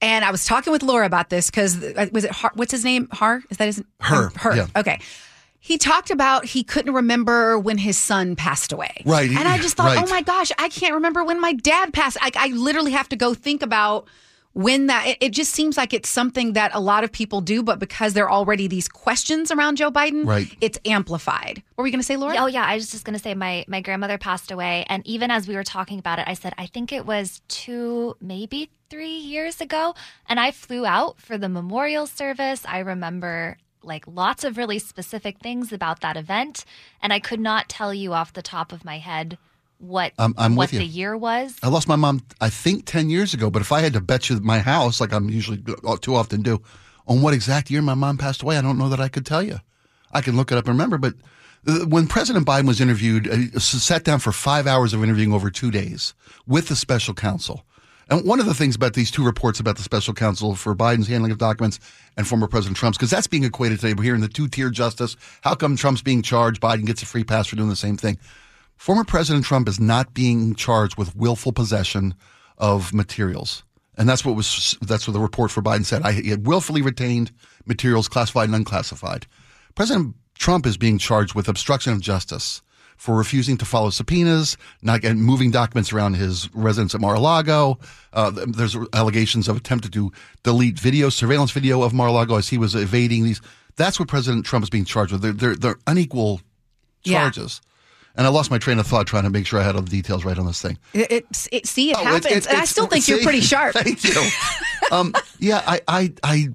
And 0.00 0.24
I 0.24 0.30
was 0.30 0.44
talking 0.44 0.72
with 0.72 0.82
Laura 0.82 1.06
about 1.06 1.30
this 1.30 1.48
because 1.50 1.82
uh, 1.82 2.06
was 2.12 2.24
it 2.24 2.30
Har, 2.30 2.50
what's 2.54 2.72
his 2.72 2.84
name? 2.84 3.08
Har 3.12 3.42
is 3.50 3.56
that 3.58 3.66
his 3.66 3.82
Hur, 4.00 4.30
Hur. 4.36 4.56
yeah. 4.56 4.66
Okay. 4.76 4.98
He 5.66 5.78
talked 5.78 6.10
about 6.10 6.44
he 6.44 6.62
couldn't 6.62 6.92
remember 6.92 7.58
when 7.58 7.78
his 7.78 7.96
son 7.96 8.36
passed 8.36 8.70
away. 8.70 9.02
Right, 9.06 9.30
And 9.30 9.48
I 9.48 9.56
just 9.56 9.76
thought, 9.78 9.92
oh 9.92 9.94
right. 10.00 10.06
oh 10.06 10.10
my 10.10 10.20
gosh, 10.20 10.52
I 10.58 10.68
can't 10.68 10.92
remember 10.92 11.24
when 11.24 11.40
my 11.40 11.54
dad 11.54 11.94
passed. 11.94 12.18
I, 12.20 12.30
I 12.36 12.48
literally 12.48 12.92
have 12.92 13.08
to 13.08 13.16
go 13.16 13.32
think 13.32 13.62
about 13.62 14.06
when 14.52 14.88
that. 14.88 15.06
It, 15.06 15.16
it 15.22 15.30
just 15.30 15.52
seems 15.54 15.78
like 15.78 15.94
it's 15.94 16.10
something 16.10 16.52
that 16.52 16.70
a 16.74 16.80
lot 16.80 17.02
of 17.02 17.10
people 17.12 17.40
do, 17.40 17.62
but 17.62 17.78
because 17.78 18.12
there 18.12 18.26
are 18.26 18.30
already 18.30 18.66
these 18.68 18.88
questions 18.88 19.50
around 19.50 19.76
Joe 19.76 19.90
Biden, 19.90 20.26
Right. 20.26 20.54
it's 20.60 20.78
amplified. 20.84 21.62
What 21.76 21.82
were 21.82 21.86
you 21.88 21.92
going 21.92 22.00
to 22.00 22.06
say, 22.06 22.18
Laura? 22.18 22.36
Oh 22.38 22.46
yeah, 22.46 22.66
I 22.66 22.74
was 22.74 22.90
just 22.90 23.06
gonna 23.06 23.18
say 23.18 23.32
my 23.34 23.64
my 23.66 23.80
grandmother 23.80 24.18
passed 24.18 24.50
away, 24.50 24.84
and 24.90 25.04
even 25.06 25.30
as 25.30 25.48
we 25.48 25.54
were 25.54 25.64
talking 25.64 25.98
about 25.98 26.18
it, 26.18 26.26
I 26.28 26.34
said 26.34 26.52
I 26.58 26.66
think 26.66 26.92
it 26.92 27.06
was 27.06 27.40
two, 27.48 28.16
maybe 28.20 28.68
three 28.90 29.16
years 29.16 29.62
ago, 29.62 29.94
and 30.28 30.38
I 30.38 30.50
flew 30.50 30.84
out 30.84 31.18
for 31.18 31.38
the 31.38 31.48
memorial 31.48 32.06
service. 32.06 32.64
I 32.68 32.80
remember 32.80 33.56
like 33.84 34.04
lots 34.06 34.44
of 34.44 34.56
really 34.56 34.78
specific 34.78 35.38
things 35.40 35.72
about 35.72 36.00
that 36.00 36.16
event, 36.16 36.64
and 37.02 37.12
I 37.12 37.18
could 37.20 37.40
not 37.40 37.68
tell 37.68 37.92
you 37.94 38.12
off 38.12 38.32
the 38.32 38.42
top 38.42 38.72
of 38.72 38.84
my 38.84 38.98
head 38.98 39.38
what 39.78 40.12
I'm- 40.18 40.34
I'm 40.38 40.56
what 40.56 40.64
with 40.70 40.74
you. 40.74 40.78
the 40.80 40.86
year 40.86 41.16
was. 41.16 41.54
I 41.62 41.68
lost 41.68 41.88
my 41.88 41.96
mom, 41.96 42.22
I 42.40 42.48
think, 42.48 42.84
10 42.86 43.10
years 43.10 43.34
ago. 43.34 43.50
But 43.50 43.60
if 43.62 43.72
I 43.72 43.80
had 43.80 43.92
to 43.94 44.00
bet 44.00 44.30
you 44.30 44.40
my 44.40 44.60
house, 44.60 45.00
like 45.00 45.12
I'm 45.12 45.28
usually 45.28 45.62
too 46.00 46.14
often 46.14 46.42
do, 46.42 46.62
on 47.06 47.20
what 47.22 47.34
exact 47.34 47.70
year 47.70 47.82
my 47.82 47.94
mom 47.94 48.16
passed 48.16 48.42
away, 48.42 48.56
I 48.56 48.62
don't 48.62 48.78
know 48.78 48.88
that 48.88 49.00
I 49.00 49.08
could 49.08 49.26
tell 49.26 49.42
you. 49.42 49.60
I 50.12 50.20
can 50.20 50.36
look 50.36 50.50
it 50.52 50.56
up 50.58 50.66
and 50.66 50.74
remember. 50.74 50.96
But 50.96 51.14
uh, 51.66 51.80
when 51.86 52.06
President 52.06 52.46
Biden 52.46 52.66
was 52.66 52.80
interviewed, 52.80 53.28
uh, 53.28 53.36
he 53.36 53.58
sat 53.58 54.04
down 54.04 54.20
for 54.20 54.32
five 54.32 54.66
hours 54.66 54.94
of 54.94 55.02
interviewing 55.02 55.32
over 55.32 55.50
two 55.50 55.70
days 55.70 56.14
with 56.46 56.68
the 56.68 56.76
special 56.76 57.12
counsel. 57.14 57.64
And 58.10 58.24
one 58.26 58.40
of 58.40 58.46
the 58.46 58.54
things 58.54 58.76
about 58.76 58.94
these 58.94 59.10
two 59.10 59.24
reports 59.24 59.60
about 59.60 59.76
the 59.76 59.82
special 59.82 60.14
counsel 60.14 60.54
for 60.54 60.74
Biden's 60.74 61.08
handling 61.08 61.32
of 61.32 61.38
documents 61.38 61.80
and 62.16 62.26
former 62.26 62.46
President 62.46 62.76
Trump's, 62.76 62.98
because 62.98 63.10
that's 63.10 63.26
being 63.26 63.44
equated 63.44 63.80
today. 63.80 63.94
We're 63.94 64.04
hearing 64.04 64.20
the 64.20 64.28
two 64.28 64.48
tier 64.48 64.70
justice. 64.70 65.16
How 65.40 65.54
come 65.54 65.76
Trump's 65.76 66.02
being 66.02 66.22
charged? 66.22 66.60
Biden 66.60 66.86
gets 66.86 67.02
a 67.02 67.06
free 67.06 67.24
pass 67.24 67.46
for 67.46 67.56
doing 67.56 67.70
the 67.70 67.76
same 67.76 67.96
thing. 67.96 68.18
Former 68.76 69.04
President 69.04 69.44
Trump 69.44 69.68
is 69.68 69.80
not 69.80 70.12
being 70.14 70.54
charged 70.54 70.98
with 70.98 71.16
willful 71.16 71.52
possession 71.52 72.14
of 72.58 72.92
materials. 72.92 73.62
And 73.96 74.08
that's 74.08 74.24
what 74.24 74.34
was 74.34 74.76
that's 74.82 75.06
what 75.06 75.12
the 75.12 75.20
report 75.20 75.50
for 75.50 75.62
Biden 75.62 75.84
said. 75.84 76.02
I 76.02 76.12
he 76.12 76.30
had 76.30 76.46
willfully 76.46 76.82
retained 76.82 77.30
materials 77.64 78.08
classified 78.08 78.48
and 78.48 78.56
unclassified. 78.56 79.26
President 79.74 80.16
Trump 80.34 80.66
is 80.66 80.76
being 80.76 80.98
charged 80.98 81.34
with 81.34 81.48
obstruction 81.48 81.92
of 81.92 82.00
justice 82.00 82.60
for 83.04 83.14
refusing 83.14 83.58
to 83.58 83.66
follow 83.66 83.90
subpoenas, 83.90 84.56
not 84.80 85.04
and 85.04 85.22
moving 85.22 85.50
documents 85.50 85.92
around 85.92 86.14
his 86.14 86.48
residence 86.54 86.94
at 86.94 87.02
Mar-a-Lago. 87.02 87.78
Uh, 88.14 88.30
there's 88.46 88.74
allegations 88.94 89.46
of 89.46 89.58
attempted 89.58 89.92
to 89.92 90.10
delete 90.42 90.78
video, 90.80 91.10
surveillance 91.10 91.50
video 91.50 91.82
of 91.82 91.92
Mar-a-Lago 91.92 92.36
as 92.36 92.48
he 92.48 92.56
was 92.56 92.74
evading 92.74 93.22
these. 93.24 93.42
That's 93.76 93.98
what 94.00 94.08
President 94.08 94.46
Trump 94.46 94.62
is 94.62 94.70
being 94.70 94.86
charged 94.86 95.12
with. 95.12 95.20
They're, 95.20 95.32
they're, 95.34 95.54
they're 95.54 95.76
unequal 95.86 96.40
Yeah. 97.02 97.20
charges. 97.20 97.60
And 98.16 98.26
I 98.26 98.30
lost 98.30 98.50
my 98.50 98.56
train 98.56 98.78
of 98.78 98.86
thought 98.86 99.06
trying 99.06 99.24
to 99.24 99.30
make 99.30 99.46
sure 99.46 99.60
I 99.60 99.64
had 99.64 99.74
all 99.76 99.82
the 99.82 99.90
details 99.90 100.24
right 100.24 100.38
on 100.38 100.46
this 100.46 100.62
thing. 100.62 100.78
It, 100.94 101.12
it, 101.12 101.26
it- 101.52 101.66
see, 101.66 101.90
it 101.90 101.98
Oh, 101.98 102.04
happens. 102.04 102.46
and 102.46 102.56
I 102.56 102.64
still 102.64 102.86
think 102.86 103.06
you're 103.06 103.20
pretty 103.20 103.40
sharp. 103.52 103.74
Thank 103.74 104.02
you. 104.02 104.18
um, 104.92 105.12
yeah, 105.38 105.62
I, 105.66 105.82
I, 105.86 106.12
I, 106.22 106.48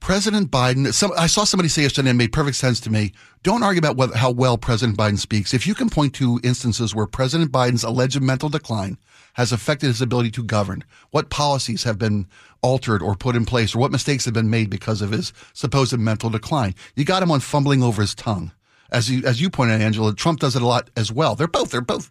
President 0.00 0.50
Biden. 0.50 0.92
Some, 0.92 1.12
I 1.16 1.26
saw 1.26 1.44
somebody 1.44 1.68
say 1.68 1.82
yesterday, 1.82 2.10
and 2.10 2.16
it 2.16 2.22
made 2.22 2.32
perfect 2.32 2.56
sense 2.56 2.80
to 2.80 2.90
me. 2.90 3.12
Don't 3.42 3.62
argue 3.62 3.78
about 3.78 3.96
whether, 3.96 4.16
how 4.16 4.30
well 4.30 4.58
President 4.58 4.98
Biden 4.98 5.18
speaks. 5.18 5.54
If 5.54 5.66
you 5.66 5.74
can 5.74 5.88
point 5.90 6.14
to 6.14 6.40
instances 6.42 6.94
where 6.94 7.06
President 7.06 7.52
Biden's 7.52 7.84
alleged 7.84 8.20
mental 8.20 8.48
decline 8.48 8.98
has 9.34 9.52
affected 9.52 9.86
his 9.86 10.00
ability 10.02 10.30
to 10.32 10.42
govern, 10.42 10.82
what 11.10 11.30
policies 11.30 11.84
have 11.84 11.98
been 11.98 12.26
altered 12.62 13.02
or 13.02 13.14
put 13.14 13.36
in 13.36 13.44
place, 13.44 13.74
or 13.74 13.78
what 13.78 13.92
mistakes 13.92 14.24
have 14.24 14.34
been 14.34 14.50
made 14.50 14.68
because 14.70 15.00
of 15.02 15.12
his 15.12 15.32
supposed 15.52 15.96
mental 15.98 16.30
decline, 16.30 16.74
you 16.96 17.04
got 17.04 17.22
him 17.22 17.30
on 17.30 17.40
fumbling 17.40 17.82
over 17.82 18.02
his 18.02 18.14
tongue. 18.14 18.50
As 18.90 19.08
you, 19.08 19.24
as 19.24 19.40
you 19.40 19.50
pointed 19.50 19.74
out, 19.74 19.80
Angela, 19.82 20.14
Trump 20.14 20.40
does 20.40 20.56
it 20.56 20.62
a 20.62 20.66
lot 20.66 20.90
as 20.96 21.12
well. 21.12 21.36
They're 21.36 21.46
both, 21.46 21.70
they're 21.70 21.80
both 21.80 22.10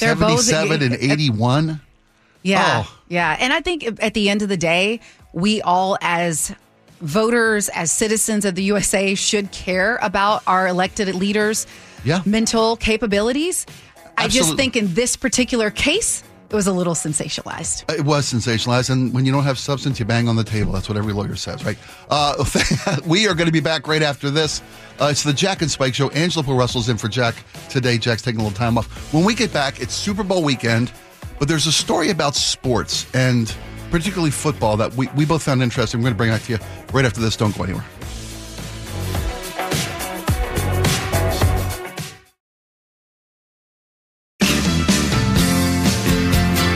They're 0.00 0.16
both- 0.16 0.40
77 0.40 0.82
and 0.82 0.94
81. 0.94 1.80
Yeah. 2.42 2.84
Oh. 2.86 2.98
Yeah. 3.08 3.36
And 3.38 3.52
I 3.52 3.60
think 3.60 4.02
at 4.02 4.14
the 4.14 4.28
end 4.28 4.42
of 4.42 4.48
the 4.48 4.56
day, 4.56 5.00
we 5.32 5.62
all 5.62 5.96
as 6.00 6.52
voters, 7.00 7.68
as 7.70 7.90
citizens 7.92 8.44
of 8.44 8.54
the 8.54 8.62
USA, 8.64 9.14
should 9.14 9.50
care 9.52 9.98
about 10.02 10.42
our 10.46 10.66
elected 10.68 11.14
leaders' 11.14 11.66
Yeah. 12.04 12.22
mental 12.24 12.76
capabilities. 12.76 13.66
I 14.18 14.28
just 14.28 14.56
think 14.56 14.76
in 14.76 14.94
this 14.94 15.16
particular 15.16 15.70
case, 15.70 16.22
it 16.48 16.54
was 16.54 16.68
a 16.68 16.72
little 16.72 16.94
sensationalized. 16.94 17.92
It 17.92 18.04
was 18.04 18.32
sensationalized, 18.32 18.88
and 18.90 19.12
when 19.12 19.26
you 19.26 19.32
don't 19.32 19.42
have 19.42 19.58
substance, 19.58 19.98
you 19.98 20.04
bang 20.06 20.28
on 20.28 20.36
the 20.36 20.44
table. 20.44 20.72
That's 20.72 20.88
what 20.88 20.96
every 20.96 21.12
lawyer 21.12 21.34
says, 21.34 21.64
right? 21.64 21.76
Uh, 22.08 22.44
we 23.06 23.26
are 23.26 23.34
going 23.34 23.46
to 23.46 23.52
be 23.52 23.60
back 23.60 23.88
right 23.88 24.02
after 24.02 24.30
this. 24.30 24.62
Uh, 25.00 25.08
it's 25.10 25.24
the 25.24 25.32
Jack 25.32 25.60
and 25.62 25.70
Spike 25.70 25.92
Show. 25.94 26.08
Angela 26.10 26.44
Poe 26.44 26.56
Russell's 26.56 26.88
in 26.88 26.96
for 26.96 27.08
Jack 27.08 27.34
today. 27.68 27.98
Jack's 27.98 28.22
taking 28.22 28.40
a 28.40 28.44
little 28.44 28.56
time 28.56 28.78
off. 28.78 29.12
When 29.12 29.24
we 29.24 29.34
get 29.34 29.52
back, 29.52 29.80
it's 29.80 29.92
Super 29.92 30.22
Bowl 30.22 30.42
weekend, 30.44 30.92
but 31.40 31.48
there's 31.48 31.66
a 31.66 31.72
story 31.72 32.10
about 32.10 32.36
sports 32.36 33.06
and 33.12 33.54
particularly 33.90 34.30
football 34.30 34.76
that 34.76 34.94
we, 34.94 35.08
we 35.16 35.24
both 35.24 35.42
found 35.42 35.62
interesting. 35.62 36.00
We're 36.00 36.10
going 36.10 36.14
to 36.14 36.18
bring 36.18 36.30
it 36.30 36.34
back 36.34 36.42
to 36.42 36.52
you 36.52 36.58
right 36.92 37.04
after 37.04 37.20
this. 37.20 37.36
Don't 37.36 37.56
go 37.56 37.64
anywhere. 37.64 37.84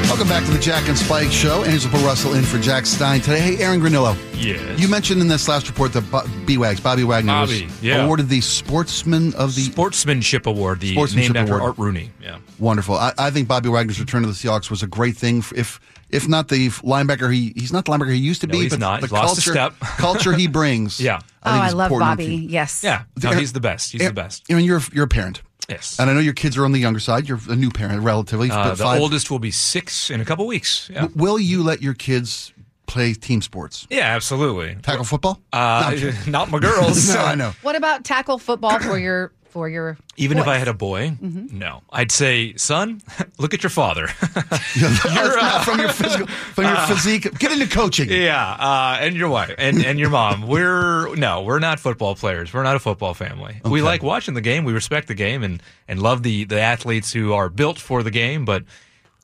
Welcome 0.05 0.29
back 0.29 0.45
to 0.45 0.51
the 0.51 0.59
Jack 0.59 0.87
and 0.87 0.99
Spike 0.99 1.31
Show. 1.31 1.65
Angela 1.65 1.95
Poe 1.95 2.05
Russell 2.05 2.35
in 2.35 2.45
for 2.45 2.59
Jack 2.59 2.85
Stein 2.85 3.23
today. 3.23 3.41
Hey, 3.41 3.65
Aaron 3.65 3.81
Granillo. 3.81 4.15
Yes. 4.35 4.79
You 4.79 4.87
mentioned 4.87 5.23
in 5.23 5.29
this 5.29 5.49
last 5.49 5.67
report 5.67 5.95
that 5.95 6.45
B-Wags, 6.47 6.79
Bobby 6.79 7.05
Wagner, 7.05 7.33
Bobby, 7.33 7.65
was 7.65 7.83
yeah. 7.83 8.05
awarded 8.05 8.29
the 8.29 8.43
Sportsman 8.43 9.35
of 9.35 9.55
the 9.55 9.63
Sportsmanship 9.63 10.47
Award, 10.47 10.81
the 10.81 10.93
Sportsmanship 10.93 11.35
named 11.35 11.43
after 11.45 11.57
Award. 11.57 11.71
Art 11.71 11.79
Rooney. 11.79 12.11
Yeah. 12.23 12.39
Wonderful. 12.59 12.97
I, 12.97 13.15
I 13.17 13.31
think 13.31 13.49
Bobby 13.49 13.71
Wagner's 13.71 13.99
return 13.99 14.21
to 14.21 14.29
the 14.29 14.35
Seahawks 14.35 14.69
was 14.69 14.83
a 14.83 14.87
great 14.87 15.17
thing. 15.17 15.43
If 15.57 15.81
if 16.13 16.29
not 16.29 16.49
the 16.49 16.69
linebacker, 16.69 17.33
he 17.33 17.53
he's 17.57 17.73
not 17.73 17.85
the 17.85 17.93
linebacker 17.93 18.13
he 18.13 18.19
used 18.19 18.41
to 18.43 18.47
No, 18.47 18.53
be. 18.53 18.61
he's 18.63 18.71
but 18.71 18.79
not. 18.81 19.01
the 19.01 19.07
He's 19.07 19.13
lost 19.13 19.39
a 19.47 19.53
culture, 19.53 19.75
step. 19.75 19.75
culture 19.99 20.33
he 20.33 20.47
brings. 20.47 21.01
Yeah. 21.01 21.21
oh, 21.43 21.51
I 21.51 21.71
love 21.71 21.91
Bobby. 21.91 22.47
Yes. 22.49 22.83
Yeah. 22.85 23.05
No, 23.23 23.31
he's 23.33 23.53
the 23.53 23.61
best. 23.61 23.93
He's 23.93 24.01
Aaron- 24.03 24.15
the 24.15 24.21
best. 24.23 24.49
You 24.49 24.57
know, 24.57 24.63
you're 24.63 24.81
you're 24.93 25.05
a 25.05 25.09
parent. 25.09 25.43
Yes. 25.69 26.01
And 26.01 26.11
I 26.11 26.15
know 26.15 26.21
your 26.21 26.33
kids 26.35 26.57
are 26.59 26.65
on 26.65 26.73
the 26.73 26.81
younger 26.81 26.99
side. 26.99 27.29
You're 27.29 27.39
a 27.49 27.55
new 27.55 27.71
parent, 27.71 28.03
relatively. 28.03 28.51
Uh, 28.51 28.71
the 28.71 28.77
five. 28.83 29.01
oldest 29.01 29.31
will 29.31 29.39
be 29.39 29.53
six 29.53 30.11
in 30.11 30.21
a 30.21 30.25
couple 30.25 30.45
weeks. 30.47 30.91
Yeah. 30.93 31.07
Will 31.15 31.39
you 31.39 31.63
let 31.63 31.81
your 31.81 31.95
kids 31.95 32.53
play 32.87 33.15
team 33.15 33.41
sports? 33.41 33.87
Yeah, 33.89 34.17
absolutely. 34.17 34.75
Tackle 34.83 35.05
football? 35.05 35.41
Uh, 35.53 35.95
not 36.27 36.51
my 36.51 36.59
girls. 36.59 37.09
no, 37.15 37.21
I 37.21 37.37
know. 37.37 37.53
What 37.63 37.77
about 37.77 38.03
tackle 38.03 38.39
football 38.39 38.81
for 38.81 38.99
your 38.99 39.31
for 39.51 39.69
your 39.69 39.99
Even 40.17 40.39
if 40.39 40.47
I 40.47 40.57
had 40.57 40.69
a 40.69 40.75
boy, 40.75 41.17
no. 41.21 41.83
I'd 41.91 42.13
say, 42.13 42.55
son, 42.57 43.03
look 43.39 43.55
at 43.55 43.63
your 43.63 43.71
father. 43.71 44.07
That's 44.35 45.15
not 45.15 45.65
from 45.65 45.81
your 45.81 45.89
physical, 45.89 46.27
from 46.27 46.65
your 46.65 46.77
physique. 46.87 47.39
Get 47.39 47.53
into 47.53 47.69
coaching. 47.69 48.09
yeah, 48.11 48.53
uh, 48.53 48.99
and 49.01 49.17
your 49.17 49.29
wife 49.29 49.55
and, 49.59 49.85
and 49.85 49.99
your 49.99 50.11
mom. 50.11 50.47
We're 50.47 51.15
no, 51.17 51.43
we're 51.43 51.59
not 51.59 51.81
football 51.81 52.15
players. 52.15 52.53
We're 52.55 52.63
not 52.63 52.77
a 52.77 52.81
football 52.81 53.15
family. 53.15 53.61
We 53.65 53.83
like 53.83 54.03
watching 54.03 54.35
the 54.35 54.41
game. 54.41 54.65
We 54.65 54.73
respect 54.73 55.09
the 55.09 55.15
game 55.15 55.43
and 55.43 55.63
and 55.89 56.01
love 56.01 56.23
the 56.23 56.45
the 56.45 56.61
athletes 56.61 57.13
who 57.13 57.33
are 57.33 57.49
built 57.49 57.79
for 57.79 58.03
the 58.03 58.11
game, 58.11 58.45
but 58.45 58.65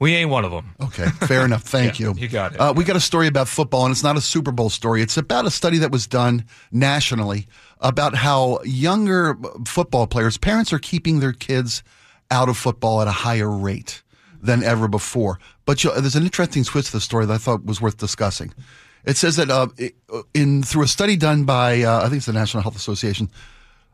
we 0.01 0.15
ain't 0.15 0.31
one 0.31 0.45
of 0.45 0.51
them. 0.51 0.75
Okay, 0.81 1.07
fair 1.27 1.45
enough. 1.45 1.63
Thank 1.65 1.99
Yeah, 1.99 2.09
you. 2.09 2.15
you 2.17 2.29
got 2.29 2.55
it. 2.55 2.61
Uh, 2.61 2.73
we 2.77 2.85
got 2.85 2.97
a 2.97 3.01
story 3.01 3.27
about 3.27 3.49
football, 3.49 3.85
and 3.85 3.93
it's 3.93 4.03
not 4.03 4.17
a 4.17 4.21
Super 4.21 4.53
Bowl 4.53 4.71
story. 4.71 5.03
It's 5.03 5.17
about 5.17 5.47
a 5.47 5.51
study 5.51 5.79
that 5.79 5.91
was 5.91 6.07
done 6.07 6.45
nationally 6.71 7.47
about 7.81 8.15
how 8.15 8.61
younger 8.65 9.37
football 9.67 10.07
players, 10.07 10.37
parents 10.39 10.73
are 10.73 10.79
keeping 10.79 11.21
their 11.21 11.33
kids 11.33 11.83
out 12.31 12.49
of 12.49 12.57
football 12.57 13.01
at 13.03 13.09
a 13.09 13.13
higher 13.13 13.51
rate 13.51 14.03
than 14.43 14.63
ever 14.63 14.89
before. 14.89 15.39
But 15.65 15.83
you, 15.85 15.93
there's 16.01 16.17
an 16.17 16.23
interesting 16.23 16.65
twist 16.65 16.89
to 16.89 16.93
the 16.97 17.01
story 17.01 17.27
that 17.27 17.33
I 17.35 17.39
thought 17.39 17.65
was 17.65 17.81
worth 17.81 17.97
discussing. 17.99 18.53
It 19.05 19.17
says 19.17 19.37
that 19.37 19.51
uh, 19.51 19.69
in 20.35 20.63
through 20.63 20.83
a 20.83 20.89
study 20.89 21.17
done 21.17 21.45
by 21.45 21.83
uh, 21.83 21.99
I 22.01 22.03
think 22.05 22.17
it's 22.17 22.27
the 22.27 22.33
National 22.33 22.63
Health 22.63 22.77
Association, 22.77 23.31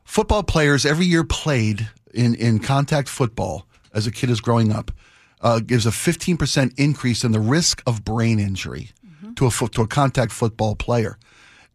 football 0.05 0.43
players 0.43 0.87
every 0.87 1.07
year 1.07 1.23
played 1.25 1.89
in, 2.15 2.35
in 2.35 2.59
contact 2.59 3.09
football 3.09 3.67
as 3.95 4.07
a 4.07 4.11
kid 4.11 4.31
is 4.31 4.41
growing 4.41 4.73
up 4.73 4.91
uh, 5.43 5.61
gives 5.61 5.87
a 5.87 5.91
15% 5.91 6.73
increase 6.79 7.25
in 7.25 7.33
the 7.33 7.41
risk 7.41 7.83
of 7.87 8.05
brain 8.05 8.39
injury 8.39 8.91
to 9.37 9.47
a 9.47 9.51
foot, 9.51 9.73
to 9.73 9.83
a 9.83 9.87
contact 9.87 10.33
football 10.33 10.75
player. 10.75 11.19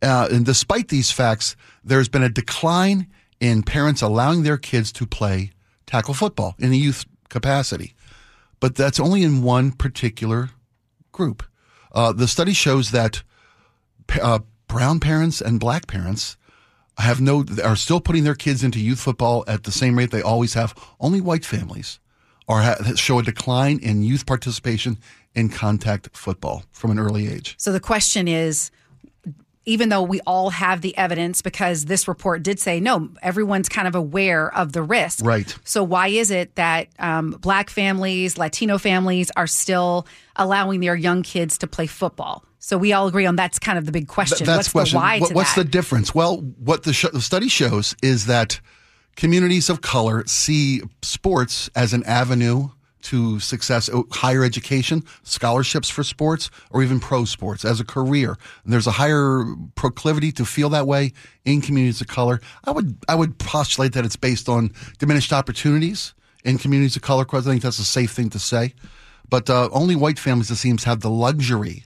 Uh, 0.02 0.28
and 0.32 0.46
despite 0.46 0.90
these 0.90 1.12
facts, 1.12 1.56
there's 1.84 2.10
been 2.10 2.24
a 2.24 2.30
decline 2.30 3.08
in 3.40 3.64
parents 3.64 4.02
allowing 4.02 4.44
their 4.44 4.58
kids 4.58 4.92
to 4.92 5.06
play 5.06 5.52
tackle 5.86 6.14
football 6.14 6.56
in 6.60 6.72
a 6.72 6.76
youth 6.76 7.06
capacity. 7.30 7.94
But 8.60 8.76
that's 8.76 9.00
only 9.00 9.24
in 9.24 9.44
one 9.44 9.72
particular 9.72 10.50
group. 11.12 11.44
Uh, 11.92 12.12
the 12.12 12.28
study 12.28 12.54
shows 12.54 12.92
that 12.92 13.24
uh, 14.22 14.40
brown 14.68 15.00
parents 15.00 15.42
and 15.42 15.60
black 15.60 15.88
parents 15.88 16.38
have 16.98 17.22
no 17.22 17.46
are 17.64 17.76
still 17.76 18.02
putting 18.02 18.24
their 18.24 18.36
kids 18.36 18.64
into 18.64 18.80
youth 18.80 19.00
football 19.00 19.44
at 19.48 19.64
the 19.64 19.72
same 19.72 19.98
rate 19.98 20.12
they 20.12 20.22
always 20.22 20.56
have. 20.56 20.74
Only 21.00 21.22
white 21.22 21.46
families 21.46 22.00
are 22.48 22.62
ha- 22.62 22.96
show 22.96 23.20
a 23.20 23.24
decline 23.24 23.80
in 23.80 24.04
youth 24.04 24.26
participation 24.26 24.98
in 25.36 25.50
contact 25.50 26.10
football 26.16 26.64
from 26.72 26.92
an 26.92 27.00
early 27.00 27.28
age. 27.28 27.56
So 27.58 27.72
the 27.72 27.80
question 27.80 28.28
is 28.28 28.72
even 29.66 29.90
though 29.90 30.02
we 30.02 30.22
all 30.22 30.50
have 30.50 30.80
the 30.80 30.96
evidence, 30.98 31.42
because 31.42 31.86
this 31.86 32.08
report 32.08 32.42
did 32.42 32.58
say 32.58 32.80
no, 32.80 33.10
everyone's 33.22 33.68
kind 33.68 33.86
of 33.86 33.96
aware 33.96 34.54
of 34.56 34.72
the 34.72 34.82
risk. 34.82 35.26
Right. 35.26 35.54
So 35.66 35.84
why 35.84 36.08
is 36.08 36.32
it 36.32 36.56
that 36.56 36.88
um, 37.00 37.32
black 37.32 37.70
families, 37.70 38.38
Latino 38.38 38.78
families 38.78 39.30
are 39.36 39.46
still 39.48 40.08
allowing 40.38 40.80
their 40.80 40.96
young 40.96 41.22
kids 41.22 41.58
to 41.58 41.68
play 41.68 41.86
football? 41.86 42.46
So 42.60 42.78
we 42.78 42.94
all 42.94 43.08
agree 43.08 43.26
on 43.26 43.36
that's 43.36 43.60
kind 43.60 43.78
of 43.78 43.86
the 43.86 43.92
big 43.92 44.08
question. 44.08 44.38
Th- 44.38 44.48
that's 44.48 44.74
what's 44.74 44.92
the 44.92 44.98
question. 44.98 44.98
the 44.98 45.02
why 45.02 45.20
What- 45.20 45.28
to 45.30 45.34
what's 45.36 45.54
that? 45.56 45.64
the 45.66 45.70
difference? 45.70 46.16
Well, 46.16 46.38
what 46.38 46.84
the, 46.84 46.94
sh- 46.94 47.06
the 47.12 47.22
study 47.22 47.50
shows 47.50 47.94
is 48.02 48.26
that 48.28 48.62
communities 49.18 49.70
of 49.70 49.82
color 49.82 50.24
see 50.28 50.82
sports 51.02 51.70
as 51.76 51.92
an 51.92 52.04
avenue 52.06 52.70
to 53.02 53.40
success, 53.40 53.90
uh, 53.90 54.02
higher 54.12 54.44
education, 54.44 55.04
scholarships 55.24 55.90
for 55.90 56.04
sports, 56.04 56.50
or 56.72 56.84
even 56.84 57.00
pro 57.00 57.26
sports 57.26 57.66
as 57.66 57.80
a 57.80 57.86
career. 57.86 58.38
And 58.64 58.74
there's 58.74 58.88
a 58.88 58.92
higher 58.92 59.44
proclivity 59.76 60.32
to 60.34 60.46
feel 60.46 60.70
that 60.70 60.88
way 60.88 61.14
in 61.46 61.62
communities 61.62 62.02
of 62.02 62.08
color. 62.08 62.42
I 62.66 62.72
would 62.72 62.98
I 63.10 63.16
would 63.16 63.38
postulate 63.40 63.94
that 63.94 64.06
it's 64.06 64.16
based 64.16 64.48
on 64.48 64.72
diminished 65.00 65.34
opportunities 65.34 66.14
in 66.44 66.58
communities 66.58 66.96
of 66.96 67.02
color. 67.02 67.26
I 67.32 67.42
think 67.42 67.62
that's 67.62 67.80
a 67.80 67.86
safe 67.86 68.12
thing 68.12 68.30
to 68.32 68.40
say. 68.40 68.74
But 69.30 69.50
uh, 69.50 69.70
only 69.72 69.96
white 69.96 70.20
families, 70.20 70.50
it 70.50 70.56
seems, 70.56 70.86
have 70.86 71.02
the 71.02 71.10
luxury 71.10 71.84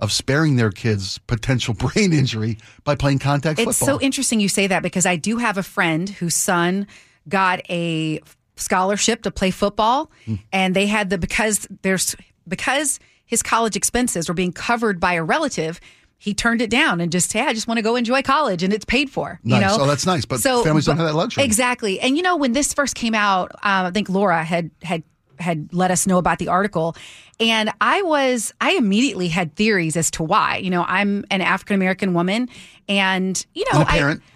of 0.00 0.10
sparing 0.10 0.56
their 0.56 0.70
kids 0.70 1.18
potential 1.26 1.74
brain 1.84 2.12
injury 2.12 2.58
by 2.84 2.94
playing 2.96 3.18
contact 3.20 3.58
It's 3.60 3.78
football. 3.78 3.98
so 3.98 4.04
interesting 4.04 4.40
you 4.40 4.48
say 4.48 4.66
that 4.66 4.82
because 4.82 5.06
I 5.06 5.16
do 5.16 5.36
have 5.38 5.56
a 5.58 5.62
friend 5.62 6.08
whose 6.08 6.34
son 6.34 6.86
got 7.28 7.60
a 7.70 8.20
scholarship 8.56 9.22
to 9.22 9.30
play 9.30 9.50
football, 9.50 10.10
Hmm. 10.26 10.34
and 10.52 10.74
they 10.76 10.86
had 10.86 11.10
the 11.10 11.18
because 11.18 11.66
there's 11.82 12.16
because 12.48 12.98
his 13.26 13.42
college 13.42 13.76
expenses 13.76 14.28
were 14.28 14.34
being 14.34 14.52
covered 14.52 14.98
by 15.00 15.14
a 15.14 15.22
relative. 15.22 15.80
He 16.18 16.34
turned 16.34 16.60
it 16.60 16.68
down 16.68 17.00
and 17.00 17.10
just, 17.10 17.32
hey, 17.32 17.40
I 17.40 17.54
just 17.54 17.66
want 17.66 17.78
to 17.78 17.82
go 17.82 17.96
enjoy 17.96 18.20
college, 18.20 18.62
and 18.62 18.74
it's 18.74 18.84
paid 18.84 19.08
for. 19.08 19.40
You 19.42 19.58
know, 19.58 19.76
Oh, 19.80 19.86
that's 19.86 20.04
nice, 20.04 20.26
but 20.26 20.40
so, 20.40 20.62
families 20.62 20.84
don't 20.84 20.98
have 20.98 21.06
that 21.06 21.14
luxury. 21.14 21.44
Exactly, 21.44 21.98
and 22.00 22.16
you 22.16 22.22
know 22.22 22.36
when 22.36 22.52
this 22.52 22.74
first 22.74 22.94
came 22.94 23.14
out, 23.14 23.52
um, 23.62 23.86
I 23.86 23.90
think 23.90 24.08
Laura 24.10 24.44
had 24.44 24.70
had 24.82 25.02
had 25.40 25.72
let 25.72 25.90
us 25.90 26.06
know 26.06 26.18
about 26.18 26.38
the 26.38 26.48
article, 26.48 26.94
and 27.38 27.70
I 27.80 28.02
was 28.02 28.52
I 28.60 28.72
immediately 28.72 29.28
had 29.28 29.56
theories 29.56 29.96
as 29.96 30.10
to 30.12 30.22
why. 30.22 30.58
You 30.58 30.70
know, 30.70 30.84
I'm 30.86 31.24
an 31.30 31.40
African 31.40 31.74
American 31.74 32.14
woman, 32.14 32.48
and 32.88 33.44
you 33.54 33.64
know, 33.72 33.80
and 33.80 33.88
a 33.88 33.90
parent. 33.90 34.22
I, 34.24 34.32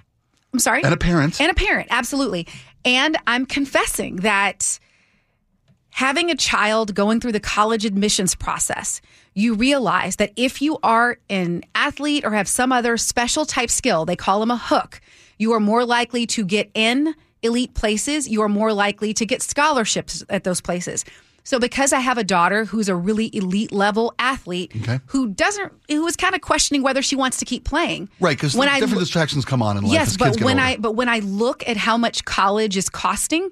I'm 0.53 0.59
sorry, 0.61 0.83
And 0.85 0.95
a 0.95 0.97
parent. 0.97 1.41
and 1.41 1.51
a 1.51 1.55
parent, 1.55 1.89
absolutely. 1.91 2.47
And 2.85 3.17
I'm 3.27 3.45
confessing 3.47 4.17
that 4.17 4.79
having 5.91 6.31
a 6.31 6.35
child 6.37 6.95
going 6.95 7.21
through 7.21 7.33
the 7.33 7.41
college 7.41 7.85
admissions 7.85 8.35
process, 8.35 9.01
you 9.35 9.55
realize 9.55 10.17
that 10.17 10.33
if 10.37 10.61
you 10.61 10.79
are 10.83 11.19
an 11.31 11.63
athlete 11.75 12.25
or 12.25 12.31
have 12.33 12.49
some 12.49 12.73
other 12.73 12.97
special 12.97 13.45
type 13.47 13.71
skill, 13.71 14.05
they 14.05 14.17
call 14.17 14.41
them 14.41 14.51
a 14.51 14.57
hook, 14.57 15.01
you 15.39 15.53
are 15.53 15.61
more 15.61 15.85
likely 15.85 16.27
to 16.27 16.45
get 16.45 16.71
in 16.75 17.15
elite 17.45 17.75
places. 17.75 18.29
You 18.29 18.43
are 18.43 18.49
more 18.49 18.73
likely 18.73 19.15
to 19.15 19.25
get 19.27 19.43
scholarships 19.43 20.25
at 20.29 20.45
those 20.45 20.61
places. 20.61 21.05
So 21.47 21.59
because 21.61 21.93
I 21.93 22.01
have 22.01 22.17
a 22.17 22.25
daughter 22.25 22.65
who's 22.65 22.89
a 22.89 22.97
really 22.97 23.29
elite 23.37 23.71
level 23.71 24.15
athlete 24.19 24.73
Okay. 24.81 24.99
who 25.07 25.29
doesn't 25.29 25.73
who 25.89 26.07
is 26.07 26.17
kind 26.17 26.35
of 26.35 26.41
questioning 26.41 26.83
whether 26.83 27.03
she 27.03 27.17
wants 27.17 27.37
to 27.39 27.45
keep 27.45 27.65
playing. 27.65 28.09
Right, 28.19 28.35
because 28.37 28.57
when 28.57 28.69
I 28.69 28.81
different 28.81 28.95
lo- 28.97 29.01
distractions 29.01 29.45
come 29.45 29.61
on 29.63 29.77
in 29.77 29.85
life. 29.85 29.93
Yes, 29.93 30.17
but 30.17 30.37
get 30.37 30.45
when 30.45 30.59
older. 30.59 30.69
I 30.71 30.77
but 30.79 30.93
when 30.93 31.09
I 31.11 31.19
look 31.19 31.63
at 31.69 31.77
how 31.77 31.99
much 31.99 32.25
college 32.25 32.79
is 32.79 32.89
costing, 32.89 33.51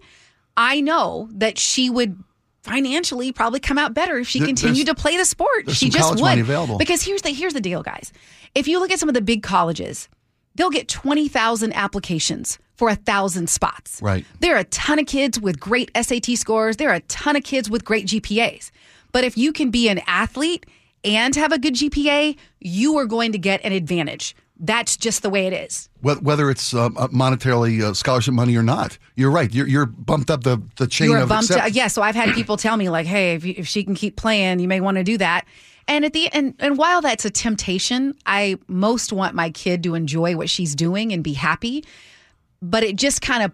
I 0.57 0.81
know 0.81 1.29
that 1.33 1.59
she 1.59 1.91
would 1.91 2.17
financially 2.63 3.31
probably 3.33 3.61
come 3.61 3.77
out 3.77 3.93
better 3.93 4.17
if 4.19 4.29
she 4.29 4.39
There- 4.39 4.47
continued 4.49 4.87
to 4.87 4.95
play 4.95 5.17
the 5.19 5.25
sport. 5.27 5.71
She 5.73 5.91
just 5.91 6.19
would. 6.21 6.79
Because 6.79 7.03
here's 7.03 7.21
the 7.23 7.31
here's 7.31 7.53
the 7.53 7.61
deal, 7.61 7.83
guys. 7.83 8.11
If 8.55 8.69
you 8.69 8.79
look 8.81 8.91
at 8.91 9.01
some 9.01 9.09
of 9.11 9.15
the 9.15 9.21
big 9.21 9.43
colleges, 9.43 10.09
they'll 10.55 10.71
get 10.71 10.89
twenty 10.89 11.29
thousand 11.29 11.73
applications 11.75 12.59
for 12.75 12.89
a 12.89 12.97
thousand 12.97 13.49
spots. 13.49 14.01
Right. 14.03 14.25
There 14.41 14.57
are 14.57 14.61
a 14.61 14.65
ton 14.65 14.99
of 14.99 15.07
kids 15.07 15.39
with 15.39 15.61
great 15.61 15.91
SAT 15.95 16.37
scores. 16.37 16.79
There 16.79 16.91
are 16.91 16.97
a 16.97 17.01
ton 17.01 17.37
of 17.37 17.45
kids 17.45 17.71
with 17.71 17.85
great 17.85 18.07
GPAs. 18.07 18.71
But 19.13 19.25
if 19.25 19.37
you 19.37 19.53
can 19.53 19.71
be 19.71 19.89
an 19.89 20.01
athlete 20.07 20.67
and 21.05 21.37
have 21.37 21.53
a 21.53 21.59
good 21.59 21.75
GPA, 21.75 22.37
you 22.61 22.97
are 22.99 23.07
going 23.07 23.33
to 23.33 23.39
get 23.39 23.65
an 23.65 23.73
advantage. 23.73 24.35
That's 24.59 24.97
just 24.97 25.23
the 25.23 25.31
way 25.31 25.47
it 25.49 25.53
is. 25.53 25.89
Whether 26.01 26.49
it's 26.49 26.73
um, 26.73 26.97
uh, 26.97 27.09
monetarily 27.09 27.83
uh, 27.83 27.95
scholarship 27.95 28.33
money 28.33 28.57
or 28.57 28.63
not, 28.63 28.97
you're 29.17 29.31
right. 29.31 29.53
You're, 29.53 29.67
you're 29.67 29.87
bumped 29.87 30.31
up 30.31 30.45
the, 30.45 30.63
the 30.77 30.87
chain 30.87 31.09
you 31.09 31.15
were 31.15 31.23
of 31.23 31.29
bumped 31.29 31.51
accept- 31.51 31.65
out. 31.67 31.73
Yeah, 31.73 31.89
so 31.89 32.01
I've 32.01 32.15
had 32.15 32.33
people 32.35 32.57
tell 32.57 32.77
me 32.77 32.89
like, 32.89 33.07
"Hey, 33.07 33.35
if, 33.35 33.45
you, 33.45 33.55
if 33.57 33.67
she 33.67 33.83
can 33.83 33.95
keep 33.95 34.17
playing, 34.17 34.61
you 34.61 34.69
may 34.69 34.81
want 34.81 34.99
to 34.99 35.05
do 35.05 35.19
that." 35.19 35.47
And 35.89 36.05
at 36.05 36.13
the 36.13 36.29
and 36.33 36.55
and 36.61 36.79
while 36.79 37.01
that's 37.01 37.25
a 37.25 37.31
temptation, 37.31 38.15
I 38.27 38.57
most 38.69 39.13
want 39.13 39.35
my 39.35 39.51
kid 39.51 39.83
to 39.85 39.95
enjoy 39.95 40.37
what 40.37 40.49
she's 40.49 40.75
doing 40.75 41.13
and 41.13 41.23
be 41.25 41.33
happy. 41.33 41.85
But 42.61 42.85
it 42.85 42.97
just 42.97 43.21
kind 43.23 43.43
of 43.43 43.53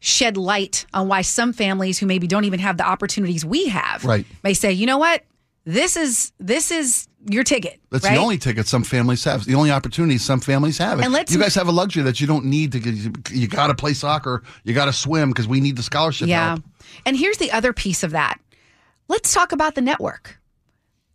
shed 0.00 0.36
light 0.36 0.86
on 0.94 1.08
why 1.08 1.22
some 1.22 1.52
families 1.52 1.98
who 1.98 2.06
maybe 2.06 2.26
don't 2.28 2.44
even 2.44 2.60
have 2.60 2.76
the 2.76 2.86
opportunities 2.86 3.44
we 3.44 3.66
have 3.68 4.04
Right. 4.04 4.24
may 4.44 4.54
say, 4.54 4.72
"You 4.72 4.86
know 4.86 4.98
what? 4.98 5.24
This 5.64 5.96
is 5.96 6.30
this 6.38 6.70
is 6.70 7.08
your 7.28 7.42
ticket." 7.42 7.80
That's 7.90 8.04
right? 8.04 8.14
the 8.14 8.20
only 8.20 8.38
ticket 8.38 8.68
some 8.68 8.84
families 8.84 9.24
have. 9.24 9.44
The 9.44 9.56
only 9.56 9.72
opportunity 9.72 10.16
some 10.18 10.38
families 10.38 10.78
have. 10.78 11.00
And 11.00 11.12
let's- 11.12 11.32
you 11.32 11.38
guys 11.40 11.56
have 11.56 11.66
a 11.66 11.72
luxury 11.72 12.04
that 12.04 12.20
you 12.20 12.28
don't 12.28 12.44
need 12.44 12.70
to. 12.72 12.78
get- 12.78 13.30
You 13.32 13.48
got 13.48 13.66
to 13.66 13.74
play 13.74 13.92
soccer. 13.92 14.44
You 14.62 14.72
got 14.72 14.84
to 14.84 14.92
swim 14.92 15.30
because 15.30 15.48
we 15.48 15.60
need 15.60 15.74
the 15.74 15.82
scholarship 15.82 16.28
Yeah. 16.28 16.50
help. 16.50 16.62
And 17.04 17.16
here's 17.16 17.38
the 17.38 17.50
other 17.50 17.72
piece 17.72 18.04
of 18.04 18.12
that. 18.12 18.38
Let's 19.08 19.32
talk 19.34 19.50
about 19.50 19.74
the 19.74 19.80
network. 19.80 20.37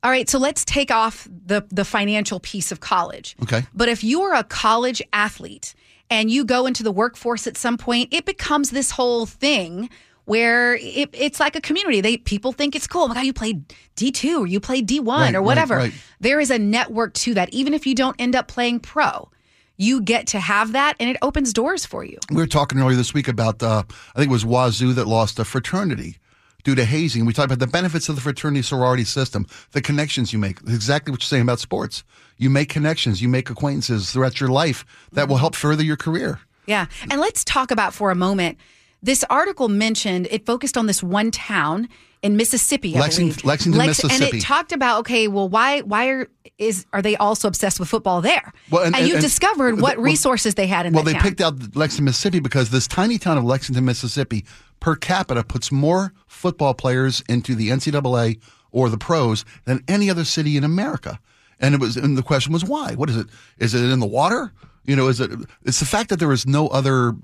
All 0.03 0.11
right, 0.11 0.29
so 0.29 0.37
let's 0.37 0.65
take 0.65 0.91
off 0.91 1.27
the 1.45 1.65
the 1.69 1.85
financial 1.85 2.39
piece 2.39 2.71
of 2.71 2.79
college. 2.81 3.35
Okay. 3.43 3.63
But 3.73 3.87
if 3.89 4.03
you 4.03 4.21
are 4.23 4.33
a 4.35 4.43
college 4.43 5.01
athlete 5.13 5.73
and 6.09 6.29
you 6.29 6.43
go 6.45 6.65
into 6.65 6.83
the 6.83 6.91
workforce 6.91 7.47
at 7.47 7.55
some 7.57 7.77
point, 7.77 8.13
it 8.13 8.25
becomes 8.25 8.71
this 8.71 8.91
whole 8.91 9.25
thing 9.25 9.89
where 10.25 10.75
it, 10.75 11.09
it's 11.13 11.39
like 11.39 11.55
a 11.55 11.61
community. 11.61 12.01
They 12.01 12.17
people 12.17 12.51
think 12.51 12.75
it's 12.75 12.87
cool. 12.87 13.03
Oh 13.03 13.07
my 13.07 13.15
God, 13.15 13.25
you 13.25 13.33
played 13.33 13.73
D 13.95 14.11
two 14.11 14.43
or 14.43 14.47
you 14.47 14.59
played 14.59 14.85
D 14.87 14.99
one 14.99 15.21
Right, 15.21 15.35
or 15.35 15.39
right, 15.39 15.45
whatever. 15.45 15.75
right. 15.77 15.93
There 16.19 16.39
is 16.41 16.51
a 16.51 16.59
network 16.59 17.13
to 17.15 17.33
that. 17.35 17.53
Even 17.53 17.73
if 17.73 17.85
you 17.87 17.95
don't 17.95 18.15
end 18.19 18.35
up 18.35 18.47
playing 18.47 18.81
pro, 18.81 19.29
you 19.77 20.01
get 20.01 20.27
to 20.27 20.39
have 20.39 20.73
that, 20.73 20.95
and 20.99 21.09
it 21.09 21.17
opens 21.21 21.51
doors 21.51 21.85
for 21.85 22.03
you. 22.05 22.17
We 22.29 22.37
were 22.37 22.47
talking 22.47 22.79
earlier 22.79 22.95
this 22.95 23.13
week 23.13 23.27
about, 23.27 23.63
uh, 23.63 23.83
I 24.15 24.19
think 24.19 24.29
it 24.29 24.31
was 24.31 24.43
Wazzu 24.45 24.93
that 24.95 25.07
lost 25.07 25.39
a 25.39 25.45
fraternity 25.45 26.17
due 26.63 26.75
to 26.75 26.85
hazing. 26.85 27.25
We 27.25 27.33
talk 27.33 27.45
about 27.45 27.59
the 27.59 27.67
benefits 27.67 28.09
of 28.09 28.15
the 28.15 28.21
fraternity 28.21 28.61
sorority 28.61 29.03
system, 29.03 29.45
the 29.71 29.81
connections 29.81 30.31
you 30.33 30.39
make, 30.39 30.59
exactly 30.61 31.11
what 31.11 31.21
you're 31.21 31.27
saying 31.27 31.43
about 31.43 31.59
sports. 31.59 32.03
You 32.37 32.49
make 32.49 32.69
connections, 32.69 33.21
you 33.21 33.29
make 33.29 33.49
acquaintances 33.49 34.11
throughout 34.11 34.39
your 34.39 34.49
life 34.49 34.85
that 35.11 35.27
will 35.27 35.37
help 35.37 35.55
further 35.55 35.83
your 35.83 35.97
career. 35.97 36.39
Yeah. 36.65 36.85
And 37.11 37.19
let's 37.19 37.43
talk 37.43 37.71
about 37.71 37.93
for 37.93 38.11
a 38.11 38.15
moment. 38.15 38.57
This 39.01 39.25
article 39.29 39.67
mentioned 39.67 40.27
it 40.31 40.45
focused 40.45 40.77
on 40.77 40.85
this 40.87 41.03
one 41.03 41.29
town 41.29 41.89
in 42.21 42.37
Mississippi. 42.37 42.95
I 42.95 43.01
Lexing- 43.01 43.17
believe. 43.17 43.43
Lexington, 43.43 43.81
And 43.81 43.87
Mississippi. 43.89 44.37
it 44.37 44.41
talked 44.41 44.71
about 44.71 44.99
okay, 44.99 45.27
well, 45.27 45.49
why 45.49 45.81
why 45.81 46.07
are 46.07 46.29
is 46.57 46.85
are 46.93 47.01
they 47.01 47.17
also 47.17 47.49
obsessed 47.49 47.81
with 47.81 47.89
football 47.89 48.21
there? 48.21 48.53
Well, 48.71 48.83
and- 48.83 48.95
and, 48.95 49.01
and- 49.01 49.07
you 49.09 49.15
and- 49.15 49.21
discovered 49.21 49.81
what 49.81 49.97
well- 49.97 50.05
resources 50.05 50.55
they 50.55 50.67
had 50.67 50.85
in 50.85 50.93
Well, 50.93 51.03
they 51.03 51.11
town. 51.13 51.21
picked 51.21 51.41
out 51.41 51.75
Lexington, 51.75 52.05
Mississippi 52.05 52.39
because 52.39 52.69
this 52.69 52.87
tiny 52.87 53.17
town 53.17 53.37
of 53.37 53.43
Lexington, 53.43 53.83
Mississippi, 53.83 54.45
per 54.83 54.97
capita 54.97 55.45
puts 55.45 55.71
more 55.71 56.13
football 56.27 56.73
players 56.73 57.23
into 57.29 57.55
the 57.55 57.69
NCAA 57.69 58.37
or 58.69 58.89
the 58.89 58.97
pros 58.97 59.45
than 59.63 59.81
any 59.87 60.09
other 60.09 60.25
city 60.25 60.57
in 60.57 60.65
America. 60.65 61.21
And 61.57 61.73
it 61.73 61.79
was, 61.79 61.95
and 61.95 62.17
the 62.17 62.21
question 62.21 62.51
was 62.51 62.65
why? 62.65 62.93
What 62.93 63.09
is 63.09 63.15
it? 63.15 63.27
Is 63.59 63.73
it 63.73 63.89
in 63.89 64.01
the 64.01 64.05
water? 64.05 64.51
You 64.83 64.97
know, 64.97 65.07
is 65.07 65.21
it? 65.21 65.31
It's 65.63 65.79
the 65.79 65.85
fact 65.85 66.09
that 66.09 66.19
there 66.19 66.33
is 66.33 66.45
no 66.45 66.67
other 66.67 67.15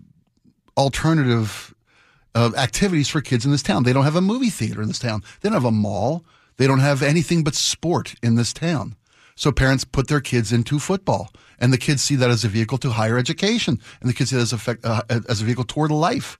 alternative 0.77 1.75
uh, 2.33 2.51
activities 2.55 3.09
for 3.09 3.19
kids 3.19 3.43
in 3.43 3.51
this 3.51 3.61
town. 3.61 3.83
They 3.83 3.91
don't 3.91 4.05
have 4.05 4.15
a 4.15 4.21
movie 4.21 4.49
theater 4.49 4.81
in 4.81 4.87
this 4.87 4.99
town. 4.99 5.21
They 5.41 5.49
don't 5.49 5.61
have 5.61 5.65
a 5.65 5.71
mall. 5.71 6.23
They 6.55 6.65
don't 6.65 6.79
have 6.79 7.03
anything 7.03 7.43
but 7.43 7.55
sport 7.55 8.15
in 8.23 8.35
this 8.35 8.53
town. 8.53 8.95
So 9.35 9.51
parents 9.51 9.83
put 9.83 10.07
their 10.07 10.21
kids 10.21 10.53
into 10.53 10.79
football, 10.79 11.33
and 11.59 11.73
the 11.73 11.77
kids 11.77 12.01
see 12.01 12.15
that 12.15 12.29
as 12.29 12.45
a 12.45 12.47
vehicle 12.47 12.77
to 12.77 12.91
higher 12.91 13.17
education, 13.17 13.81
and 13.99 14.09
the 14.09 14.13
kids 14.13 14.29
see 14.29 14.37
that 14.37 14.53
as 14.53 14.61
fac- 14.61 14.85
uh, 14.85 15.01
as 15.27 15.41
a 15.41 15.45
vehicle 15.45 15.65
toward 15.65 15.91
life. 15.91 16.39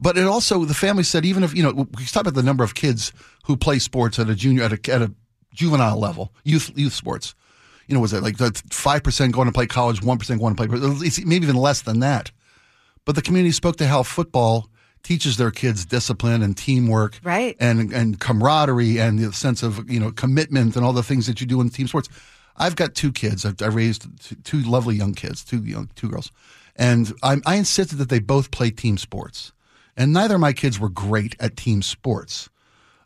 But 0.00 0.18
it 0.18 0.24
also, 0.26 0.64
the 0.64 0.74
family 0.74 1.02
said, 1.04 1.24
even 1.24 1.42
if 1.42 1.54
you 1.56 1.62
know, 1.62 1.72
we 1.96 2.04
talk 2.04 2.22
about 2.22 2.34
the 2.34 2.42
number 2.42 2.62
of 2.64 2.74
kids 2.74 3.12
who 3.44 3.56
play 3.56 3.78
sports 3.78 4.18
at 4.18 4.28
a 4.28 4.34
junior 4.34 4.62
at 4.64 4.72
a, 4.72 4.92
at 4.92 5.02
a 5.02 5.12
juvenile 5.54 5.98
level, 5.98 6.32
youth 6.44 6.70
youth 6.76 6.92
sports. 6.92 7.34
you 7.88 7.94
know, 7.94 8.00
was 8.00 8.12
it 8.12 8.22
like 8.22 8.36
five 8.70 9.02
percent 9.02 9.32
going 9.32 9.46
to 9.46 9.52
play 9.52 9.66
college, 9.66 10.02
one 10.02 10.18
percent 10.18 10.40
going 10.40 10.54
to 10.54 10.66
play, 10.68 11.24
maybe 11.24 11.44
even 11.46 11.56
less 11.56 11.82
than 11.82 12.00
that. 12.00 12.30
But 13.06 13.14
the 13.14 13.22
community 13.22 13.52
spoke 13.52 13.76
to 13.76 13.86
how 13.86 14.02
football 14.02 14.68
teaches 15.02 15.36
their 15.36 15.52
kids 15.52 15.86
discipline 15.86 16.42
and 16.42 16.56
teamwork, 16.56 17.18
Right. 17.22 17.56
and 17.60 17.92
and 17.92 18.18
camaraderie 18.20 18.98
and 18.98 19.18
the 19.18 19.32
sense 19.32 19.62
of 19.62 19.88
you 19.90 20.00
know 20.00 20.10
commitment 20.12 20.76
and 20.76 20.84
all 20.84 20.92
the 20.92 21.02
things 21.04 21.26
that 21.26 21.40
you 21.40 21.46
do 21.46 21.60
in 21.60 21.70
team 21.70 21.86
sports. 21.88 22.08
I've 22.58 22.74
got 22.76 22.94
two 22.94 23.12
kids. 23.12 23.44
I've, 23.46 23.60
I 23.62 23.66
raised 23.66 24.06
two, 24.20 24.34
two 24.42 24.60
lovely 24.62 24.96
young 24.96 25.14
kids, 25.14 25.44
two 25.44 25.62
young 25.64 25.88
two 25.94 26.08
girls, 26.10 26.32
and 26.74 27.12
I, 27.22 27.36
I 27.46 27.54
insisted 27.56 27.96
that 27.96 28.08
they 28.08 28.18
both 28.18 28.50
play 28.50 28.70
team 28.70 28.98
sports. 28.98 29.52
And 29.96 30.12
neither 30.12 30.34
of 30.34 30.40
my 30.40 30.52
kids 30.52 30.78
were 30.78 30.88
great 30.88 31.36
at 31.40 31.56
team 31.56 31.82
sports, 31.82 32.50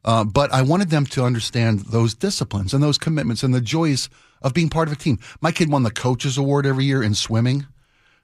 uh, 0.04 0.24
but 0.24 0.52
I 0.52 0.62
wanted 0.62 0.90
them 0.90 1.06
to 1.06 1.24
understand 1.24 1.80
those 1.80 2.14
disciplines 2.14 2.74
and 2.74 2.82
those 2.82 2.98
commitments 2.98 3.42
and 3.42 3.54
the 3.54 3.60
joys 3.60 4.08
of 4.42 4.54
being 4.54 4.68
part 4.68 4.88
of 4.88 4.94
a 4.94 4.96
team. 4.96 5.18
My 5.40 5.52
kid 5.52 5.70
won 5.70 5.82
the 5.82 5.90
coaches 5.90 6.38
award 6.38 6.66
every 6.66 6.84
year 6.84 7.02
in 7.02 7.14
swimming 7.14 7.66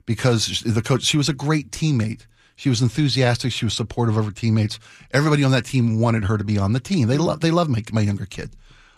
because 0.07 0.61
the 0.61 0.83
coach 0.83 1.03
she 1.03 1.17
was 1.17 1.29
a 1.29 1.35
great 1.35 1.71
teammate. 1.71 2.27
She 2.55 2.71
was 2.71 2.81
enthusiastic. 2.81 3.53
She 3.53 3.67
was 3.67 3.75
supportive 3.75 4.17
of 4.17 4.25
her 4.25 4.31
teammates. 4.31 4.79
Everybody 5.13 5.45
on 5.45 5.51
that 5.51 5.67
team 5.67 6.01
wanted 6.01 6.25
her 6.25 6.39
to 6.39 6.45
be 6.45 6.57
on 6.57 6.73
the 6.73 6.81
team. 6.81 7.09
They 7.09 7.19
love 7.19 7.41
they 7.41 7.51
love 7.51 7.69
my, 7.69 7.83
my 7.93 8.01
younger 8.01 8.25
kid, 8.25 8.51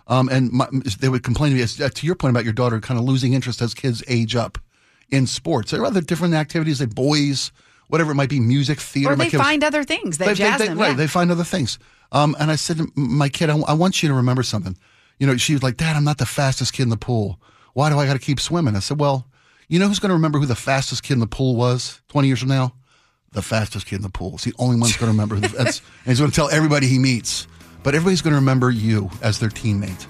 um, 0.06 0.28
and 0.28 0.52
my, 0.52 0.68
they 1.00 1.08
would 1.08 1.24
complain 1.24 1.50
to 1.50 1.56
me 1.56 1.62
uh, 1.84 1.88
to 1.88 2.06
your 2.06 2.14
point 2.14 2.30
about 2.30 2.44
your 2.44 2.52
daughter 2.52 2.78
kind 2.80 3.00
of 3.00 3.04
losing 3.04 3.32
interest 3.32 3.60
as 3.60 3.74
kids 3.74 4.02
age 4.06 4.36
up 4.36 4.58
in 5.10 5.26
sports. 5.26 5.72
There 5.72 5.82
are 5.82 5.86
other 5.86 6.00
different 6.00 6.34
activities. 6.34 6.78
They 6.78 6.86
boys, 6.86 7.50
whatever 7.88 8.12
it 8.12 8.14
might 8.14 8.28
be, 8.30 8.40
music, 8.40 8.80
theater. 8.80 9.12
Or 9.12 9.16
they 9.16 9.28
kid 9.30 9.38
was- 9.38 9.46
find 9.46 9.64
other 9.64 9.82
things 9.84 10.18
that 10.18 10.26
they, 10.26 10.34
jazz 10.34 10.58
they, 10.58 10.64
they, 10.64 10.68
them. 10.70 10.78
Right, 10.78 10.90
yeah. 10.90 10.94
they 10.96 11.06
find 11.06 11.30
other 11.30 11.44
things. 11.44 11.78
Um, 12.12 12.36
and 12.38 12.50
I 12.50 12.56
said, 12.56 12.78
to 12.78 12.86
my 12.94 13.28
kid, 13.28 13.50
I, 13.50 13.58
I 13.58 13.74
want 13.74 14.02
you 14.02 14.08
to 14.08 14.14
remember 14.14 14.42
something. 14.42 14.76
You 15.18 15.26
know, 15.26 15.36
she 15.36 15.52
was 15.52 15.62
like, 15.62 15.76
Dad, 15.76 15.96
I'm 15.96 16.04
not 16.04 16.18
the 16.18 16.26
fastest 16.26 16.72
kid 16.72 16.84
in 16.84 16.88
the 16.90 16.96
pool. 16.96 17.40
Why 17.74 17.90
do 17.90 17.98
I 17.98 18.06
got 18.06 18.14
to 18.14 18.18
keep 18.18 18.40
swimming? 18.40 18.76
I 18.76 18.78
said, 18.78 18.98
Well, 19.00 19.26
you 19.68 19.78
know 19.78 19.88
who's 19.88 19.98
going 19.98 20.08
to 20.10 20.14
remember 20.14 20.38
who 20.38 20.46
the 20.46 20.54
fastest 20.54 21.02
kid 21.02 21.14
in 21.14 21.20
the 21.20 21.26
pool 21.26 21.54
was 21.56 22.00
20 22.08 22.28
years 22.28 22.40
from 22.40 22.48
now? 22.48 22.74
The 23.32 23.42
fastest 23.42 23.86
kid 23.86 23.96
in 23.96 24.02
the 24.02 24.08
pool. 24.08 24.34
It's 24.34 24.44
the 24.44 24.54
only 24.58 24.76
one 24.76 24.80
one's 24.82 24.96
going 24.96 25.12
to 25.12 25.12
remember. 25.12 25.34
who 25.34 25.42
the- 25.42 25.48
That's, 25.48 25.78
and 26.04 26.06
he's 26.06 26.18
going 26.18 26.30
to 26.30 26.34
tell 26.34 26.48
everybody 26.48 26.86
he 26.86 26.98
meets. 26.98 27.46
But 27.88 27.94
everybody's 27.94 28.20
going 28.20 28.32
to 28.32 28.38
remember 28.38 28.70
you 28.70 29.08
as 29.22 29.38
their 29.38 29.48
teammate. 29.48 30.04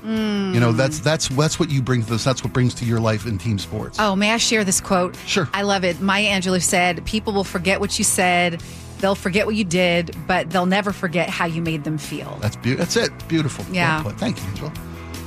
You 0.53 0.59
know, 0.59 0.73
that's 0.73 0.99
that's 0.99 1.29
that's 1.29 1.61
what 1.61 1.71
you 1.71 1.81
bring 1.81 2.03
to 2.03 2.11
this. 2.11 2.25
That's 2.25 2.43
what 2.43 2.53
brings 2.53 2.75
to 2.75 2.85
your 2.85 2.99
life 2.99 3.25
in 3.25 3.39
team 3.39 3.57
sports. 3.57 4.01
Oh, 4.01 4.17
may 4.17 4.33
I 4.33 4.37
share 4.39 4.65
this 4.65 4.81
quote? 4.81 5.15
Sure. 5.27 5.49
I 5.55 5.63
love 5.63 5.85
it. 5.85 6.01
Maya 6.01 6.25
Angelou 6.27 6.61
said, 6.61 7.05
People 7.07 7.33
will 7.33 7.45
forget 7.45 7.79
what 7.79 7.97
you 7.97 8.05
said, 8.05 8.61
they'll 8.99 9.15
forget 9.15 9.47
what 9.47 9.55
you 9.55 9.63
did, 9.63 10.17
but 10.27 10.51
they'll 10.51 10.67
never 10.67 10.91
forget 10.93 11.31
how 11.31 11.47
you 11.47 11.63
made 11.63 11.85
them 11.85 11.99
feel. 11.99 12.37
That's 12.41 12.57
be- 12.57 12.75
That's 12.75 12.97
it. 12.97 13.13
Beautiful. 13.29 13.65
Well 13.67 13.75
Yeah. 13.77 14.03
put. 14.03 14.19
Thank 14.19 14.39
you, 14.39 14.49
Angela. 14.49 14.73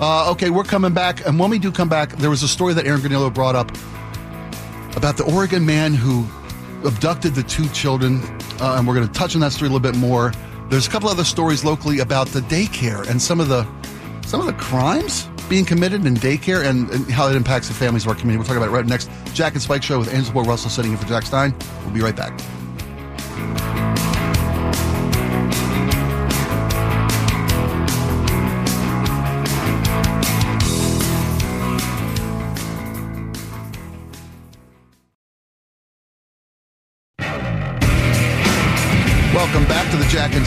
Uh, 0.02 0.32
okay, 0.32 0.50
we're 0.50 0.66
coming 0.66 0.94
back, 0.94 1.26
and 1.26 1.40
when 1.40 1.50
we 1.52 1.58
do 1.58 1.72
come 1.72 1.88
back, 1.88 2.18
there 2.18 2.30
was 2.30 2.44
a 2.44 2.50
story 2.50 2.74
that 2.74 2.86
Aaron 2.86 3.00
Granillo 3.00 3.34
brought 3.34 3.56
up 3.56 3.72
about 4.98 5.16
the 5.16 5.24
Oregon 5.24 5.66
man 5.66 5.94
who 5.94 6.28
abducted 6.86 7.34
the 7.34 7.44
two 7.44 7.70
children, 7.70 8.22
uh, 8.60 8.76
and 8.78 8.86
we're 8.86 8.96
going 8.96 9.08
to 9.08 9.14
touch 9.14 9.36
on 9.36 9.40
that 9.40 9.54
story 9.54 9.70
a 9.70 9.72
little 9.72 9.80
bit 9.90 9.96
more. 9.98 10.34
There's 10.72 10.88
a 10.88 10.90
couple 10.90 11.10
other 11.10 11.26
stories 11.26 11.66
locally 11.66 12.00
about 12.00 12.28
the 12.28 12.40
daycare 12.40 13.06
and 13.10 13.22
some 13.22 13.42
of 13.42 13.50
the 13.50 13.68
some 14.26 14.40
of 14.40 14.46
the 14.46 14.54
crimes 14.54 15.28
being 15.50 15.66
committed 15.66 16.06
in 16.06 16.16
daycare 16.16 16.66
and, 16.66 16.90
and 16.92 17.12
how 17.12 17.28
it 17.28 17.36
impacts 17.36 17.68
the 17.68 17.74
families 17.74 18.06
of 18.06 18.08
our 18.08 18.16
community. 18.16 18.38
We'll 18.38 18.48
talk 18.48 18.56
about 18.56 18.70
it 18.70 18.72
right 18.72 18.86
next. 18.86 19.10
Jack 19.34 19.52
and 19.52 19.62
Spike 19.62 19.84
Show 19.84 20.00
with 20.00 20.14
Angela 20.14 20.32
Poe 20.32 20.44
Russell 20.50 20.70
sitting 20.70 20.94
in 20.94 20.98
for 20.98 21.06
Jack 21.08 21.24
Stein. 21.24 21.54
We'll 21.84 21.94
be 21.94 22.00
right 22.00 22.16
back. 22.16 22.40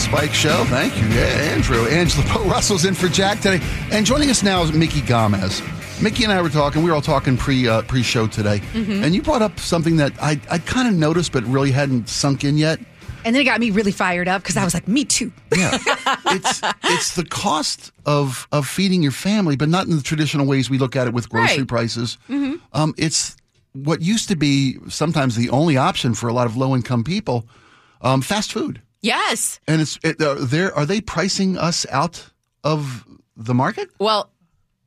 Spike 0.05 0.35
Show. 0.35 0.65
Thank 0.67 0.97
you, 1.01 1.07
yeah, 1.09 1.23
Andrew. 1.55 1.87
Angela 1.89 2.25
Poe 2.29 2.45
Russell's 2.45 2.85
in 2.85 2.95
for 2.95 3.09
Jack 3.09 3.41
today, 3.41 3.61
and 3.91 4.05
joining 4.05 4.31
us 4.31 4.43
now 4.43 4.63
is 4.63 4.71
Micki 4.71 5.01
Gamez. 5.01 5.61
Micki 5.99 6.25
and 6.25 6.33
I 6.33 6.41
were 6.43 6.49
talking. 6.51 6.83
We 6.83 6.91
were 6.91 6.95
all 6.97 7.03
talking 7.03 7.37
pre 7.37 7.67
uh, 7.67 7.83
pre 7.83 8.03
show 8.03 8.27
today, 8.27 8.61
and 8.75 9.15
you 9.15 9.23
brought 9.23 9.43
up 9.43 9.59
something 9.59 9.97
that 9.97 10.13
I 10.23 10.41
I 10.51 10.59
kind 10.59 10.89
of 10.89 10.95
noticed, 10.95 11.33
but 11.33 11.43
really 11.45 11.71
hadn't 11.71 12.09
sunk 12.09 12.45
in 12.45 12.57
yet. 12.59 12.79
And 13.25 13.35
then 13.35 13.41
it 13.43 13.45
got 13.45 13.59
me 13.61 13.71
really 13.71 13.93
fired 13.93 14.29
up 14.29 14.43
because 14.43 14.57
I 14.57 14.65
was 14.65 14.75
like, 14.75 14.87
Me 14.87 15.05
too. 15.05 15.33
Yeah, 15.57 15.79
it's 16.27 16.61
it's 16.85 17.15
the 17.17 17.25
cost 17.25 17.91
of 18.05 18.47
of 18.53 18.67
feeding 18.69 19.03
your 19.03 19.13
family, 19.13 19.57
but 19.57 19.69
not 19.69 19.87
in 19.87 19.97
the 19.97 20.03
traditional 20.03 20.47
ways 20.47 20.69
we 20.69 20.79
look 20.79 20.97
at 20.97 21.07
it 21.07 21.15
with 21.15 21.29
grocery 21.31 21.59
Right. 21.59 21.69
prices. 21.69 22.19
Um, 22.73 22.95
it's 22.99 23.37
what 23.73 24.03
used 24.03 24.29
to 24.29 24.37
be 24.37 24.79
sometimes 24.89 25.35
the 25.37 25.51
only 25.51 25.77
option 25.77 26.15
for 26.15 26.29
a 26.29 26.33
lot 26.33 26.47
of 26.47 26.57
low 26.57 26.75
income 26.75 27.03
people, 27.05 27.47
um, 28.03 28.21
fast 28.21 28.53
food. 28.53 28.81
Yes. 29.05 29.61
And 29.69 29.83
it's 29.83 29.99
it, 30.03 30.21
uh, 30.21 30.37
there. 30.41 30.75
Are 30.75 30.87
they 30.87 31.03
pricing 31.03 31.59
us 31.59 31.85
out 31.91 32.27
of 32.65 33.07
the 33.37 33.53
market? 33.53 33.91
Well, 33.99 34.31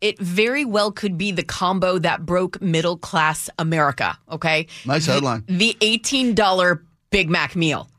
it 0.02 0.18
very 0.18 0.66
well 0.66 0.92
could 0.92 1.18
be 1.20 1.32
the 1.32 1.44
combo 1.44 2.00
that 2.00 2.26
broke 2.26 2.60
middle 2.60 2.98
class 2.98 3.48
America. 3.60 4.18
Okay. 4.32 4.68
Nice 4.86 5.06
headline. 5.06 5.44
The 5.48 5.78
$18 5.82 6.80
Big 7.12 7.30
Mac 7.30 7.56
meal. 7.56 7.90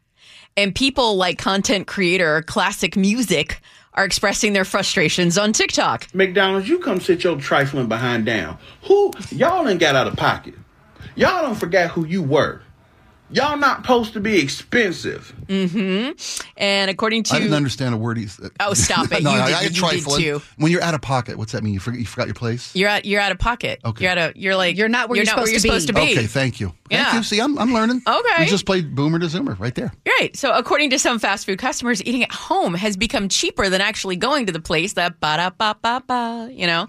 And 0.57 0.75
people 0.75 1.17
like 1.17 1.39
content 1.39 1.87
creator 1.87 2.43
Classic 2.43 2.97
Music 2.97 3.61
are 3.95 4.05
expressing 4.05 4.53
their 4.53 4.65
frustrations 4.65 5.39
on 5.39 5.53
TikTok. 5.53 6.13
McDonald's, 6.15 6.69
you 6.69 6.81
come 6.81 7.01
sit 7.01 7.23
your 7.23 7.37
trifling 7.39 7.87
behind 7.87 8.27
down. 8.27 8.59
Who 8.83 9.13
y'all 9.31 9.69
ain't 9.69 9.79
got 9.79 9.95
out 9.95 10.09
of 10.09 10.17
pocket. 10.17 10.55
Y'all 11.15 11.43
don't 11.43 11.55
forget 11.55 11.91
who 11.91 12.05
you 12.05 12.25
were. 12.25 12.63
Y'all 13.31 13.57
not 13.59 13.83
supposed 13.83 14.15
to 14.15 14.21
be 14.21 14.41
expensive. 14.41 15.35
Mm-hmm. 15.47 16.13
And 16.57 16.91
according 16.91 17.25
to 17.25 17.35
I 17.35 17.39
didn't 17.41 17.55
understand 17.55 17.95
a 17.95 17.99
word 17.99 18.17
he 18.17 18.27
said. 18.27 18.51
Oh, 18.61 18.73
stop 18.75 19.13
it. 19.13 19.23
no, 19.23 19.33
You 19.35 19.41
I, 19.41 19.47
did- 19.49 19.55
I 19.57 19.63
you 19.63 19.69
did 19.69 19.77
trifling. 19.77 20.21
too. 20.23 20.43
When 20.57 20.73
you're 20.73 20.83
out 20.83 20.95
of 20.95 21.01
pocket, 21.03 21.37
what's 21.37 21.53
that 21.53 21.63
mean? 21.63 21.75
You 21.75 21.81
forgot, 21.81 21.99
you 22.01 22.07
forgot 22.07 22.27
your 22.27 22.35
place? 22.35 22.75
you're 22.75 22.89
at 22.89 23.05
you're 23.05 23.21
out 23.21 23.33
of 23.33 23.39
pocket. 23.39 23.81
Okay. 23.85 24.05
You're 24.05 24.13
at 24.13 24.19
a 24.19 24.33
you're 24.39 24.57
like 24.57 24.77
You're 24.77 24.89
not 24.89 25.09
where 25.09 25.17
you're 25.17 25.27
not 25.27 25.37
where 25.37 25.49
you're 25.51 25.59
supposed 25.61 25.87
supposed 25.87 25.87
to 25.89 25.93
to 25.95 26.15
be. 26.15 26.19
Okay, 26.19 26.27
thank 26.27 26.61
you. 26.61 26.73
Thank 26.91 27.13
you. 27.15 27.23
See, 27.23 27.39
I'm, 27.41 27.59
I'm 27.59 27.75
learning. 27.75 28.01
Okay. 28.07 28.35
We 28.39 28.47
just 28.47 28.65
played 28.65 28.95
Boomer 28.95 29.19
to 29.19 29.27
Zoomer 29.27 29.59
right 29.59 29.75
there. 29.75 29.93
Right. 30.07 30.35
So, 30.35 30.53
according 30.57 30.89
to 30.91 30.99
some 30.99 31.19
fast 31.19 31.45
food 31.45 31.59
customers, 31.59 32.03
eating 32.05 32.23
at 32.23 32.33
home 32.33 32.73
has 32.75 32.97
become 32.97 33.29
cheaper 33.29 33.69
than 33.69 33.81
actually 33.83 34.17
going 34.17 34.47
to 34.47 34.53
the 34.53 34.61
place. 34.61 34.95
That 34.95 35.21
ba 35.21 35.37
da 35.37 35.51
ba 35.51 35.77
ba 35.83 36.03
ba. 36.07 36.51
You 36.51 36.67
know, 36.67 36.87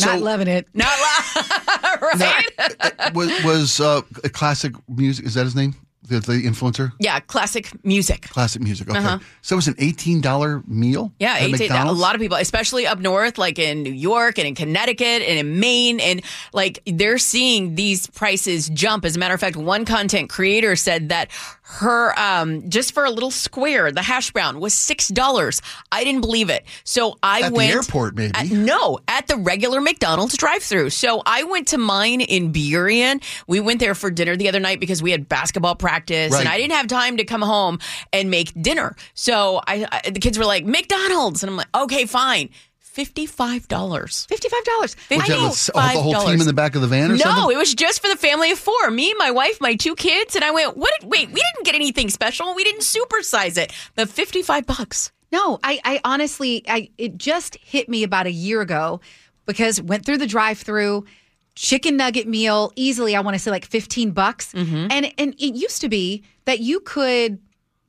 Not 0.00 0.20
loving 0.20 0.48
it. 0.48 0.68
not 0.74 0.88
la- 0.88 2.08
right. 2.14 3.14
was 3.14 3.44
was 3.44 3.80
uh, 3.80 4.02
a 4.24 4.28
classic 4.28 4.72
music? 4.88 5.26
Is 5.26 5.34
that 5.34 5.44
his 5.44 5.54
name? 5.54 5.74
The, 6.08 6.18
the 6.18 6.32
influencer? 6.32 6.90
yeah, 6.98 7.20
classic 7.20 7.70
music. 7.84 8.22
Classic 8.22 8.60
music. 8.60 8.90
Okay. 8.90 9.24
So 9.40 9.54
it 9.54 9.56
was 9.56 9.68
an 9.68 9.76
eighteen 9.78 10.20
dollar 10.20 10.60
meal. 10.66 11.04
Uh-huh. 11.04 11.10
Yeah, 11.20 11.34
at 11.34 11.42
18, 11.42 11.70
a 11.70 11.92
lot 11.92 12.16
of 12.16 12.20
people, 12.20 12.36
especially 12.38 12.88
up 12.88 12.98
north, 12.98 13.38
like 13.38 13.56
in 13.60 13.84
New 13.84 13.92
York 13.92 14.36
and 14.36 14.48
in 14.48 14.56
Connecticut 14.56 15.22
and 15.22 15.38
in 15.38 15.60
Maine, 15.60 16.00
and 16.00 16.22
like 16.52 16.80
they're 16.86 17.18
seeing 17.18 17.76
these 17.76 18.08
prices 18.08 18.68
jump. 18.70 19.04
As 19.04 19.14
a 19.14 19.20
matter 19.20 19.34
of 19.34 19.40
fact, 19.40 19.56
one 19.56 19.84
content 19.84 20.28
creator 20.28 20.74
said 20.74 21.10
that 21.10 21.30
her 21.80 22.18
um 22.18 22.68
just 22.68 22.92
for 22.92 23.04
a 23.04 23.10
little 23.10 23.30
square, 23.30 23.90
the 23.92 24.02
hash 24.02 24.30
brown 24.30 24.60
was 24.60 24.74
six 24.74 25.08
dollars. 25.08 25.62
I 25.90 26.04
didn't 26.04 26.20
believe 26.20 26.50
it, 26.50 26.64
so 26.84 27.18
I 27.22 27.40
At 27.42 27.48
the 27.50 27.54
went 27.54 27.74
airport, 27.74 28.14
maybe. 28.14 28.32
At- 28.34 28.50
no, 28.50 28.98
at 29.08 29.26
the 29.26 29.36
regular 29.36 29.80
McDonald's 29.80 30.36
drive-through. 30.36 30.90
So 30.90 31.22
I 31.26 31.44
went 31.44 31.68
to 31.68 31.78
mine 31.78 32.20
in 32.20 32.52
Burien. 32.52 33.22
We 33.46 33.60
went 33.60 33.80
there 33.80 33.94
for 33.94 34.10
dinner 34.10 34.36
the 34.36 34.48
other 34.48 34.60
night 34.60 34.80
because 34.80 35.02
we 35.02 35.10
had 35.10 35.28
basketball 35.28 35.74
practice, 35.74 36.32
Right. 36.32 36.40
and 36.40 36.48
I 36.48 36.58
didn't 36.58 36.72
have 36.74 36.86
time 36.88 37.16
to 37.16 37.24
come 37.24 37.42
home 37.42 37.78
and 38.12 38.30
make 38.30 38.52
dinner. 38.60 38.94
So 39.14 39.60
I, 39.66 39.86
I 40.04 40.10
the 40.10 40.20
kids 40.20 40.38
were 40.38 40.44
like 40.46 40.64
McDonald's, 40.66 41.42
and 41.42 41.50
I'm 41.50 41.56
like, 41.56 41.74
okay, 41.74 42.04
fine. 42.04 42.50
Fifty-five 42.92 43.68
dollars. 43.68 44.26
Fifty-five 44.28 44.64
dollars. 44.64 44.96
Would 45.10 45.26
you 45.26 45.34
have 45.34 45.52
the, 45.54 45.70
the 45.72 45.80
whole 46.02 46.26
team 46.26 46.40
in 46.40 46.46
the 46.46 46.52
back 46.52 46.74
of 46.74 46.82
the 46.82 46.88
van 46.88 47.10
or 47.10 47.14
No, 47.14 47.20
something? 47.20 47.54
it 47.56 47.58
was 47.58 47.74
just 47.74 48.02
for 48.02 48.08
the 48.08 48.16
family 48.16 48.50
of 48.52 48.58
four. 48.58 48.90
Me, 48.90 49.14
my 49.16 49.30
wife, 49.30 49.60
my 49.62 49.74
two 49.74 49.94
kids, 49.94 50.36
and 50.36 50.44
I 50.44 50.50
went. 50.50 50.76
What? 50.76 50.92
Did, 51.00 51.08
wait, 51.10 51.28
we 51.28 51.34
didn't 51.40 51.64
get 51.64 51.74
anything 51.74 52.10
special. 52.10 52.54
We 52.54 52.64
didn't 52.64 52.82
supersize 52.82 53.56
it. 53.56 53.72
But 53.94 54.10
fifty-five 54.10 54.66
bucks. 54.66 55.10
No, 55.32 55.58
I, 55.64 55.80
I 55.84 56.00
honestly, 56.04 56.62
I 56.68 56.90
it 56.98 57.16
just 57.16 57.56
hit 57.62 57.88
me 57.88 58.02
about 58.02 58.26
a 58.26 58.30
year 58.30 58.60
ago 58.60 59.00
because 59.46 59.80
went 59.80 60.04
through 60.04 60.18
the 60.18 60.26
drive-through 60.26 61.06
chicken 61.54 61.96
nugget 61.96 62.28
meal 62.28 62.72
easily. 62.76 63.16
I 63.16 63.20
want 63.20 63.34
to 63.36 63.38
say 63.38 63.50
like 63.50 63.64
fifteen 63.64 64.10
bucks, 64.10 64.52
Mm-hmm. 64.52 64.88
and 64.90 65.12
and 65.16 65.34
it 65.38 65.54
used 65.54 65.80
to 65.80 65.88
be 65.88 66.24
that 66.44 66.60
you 66.60 66.80
could 66.80 67.38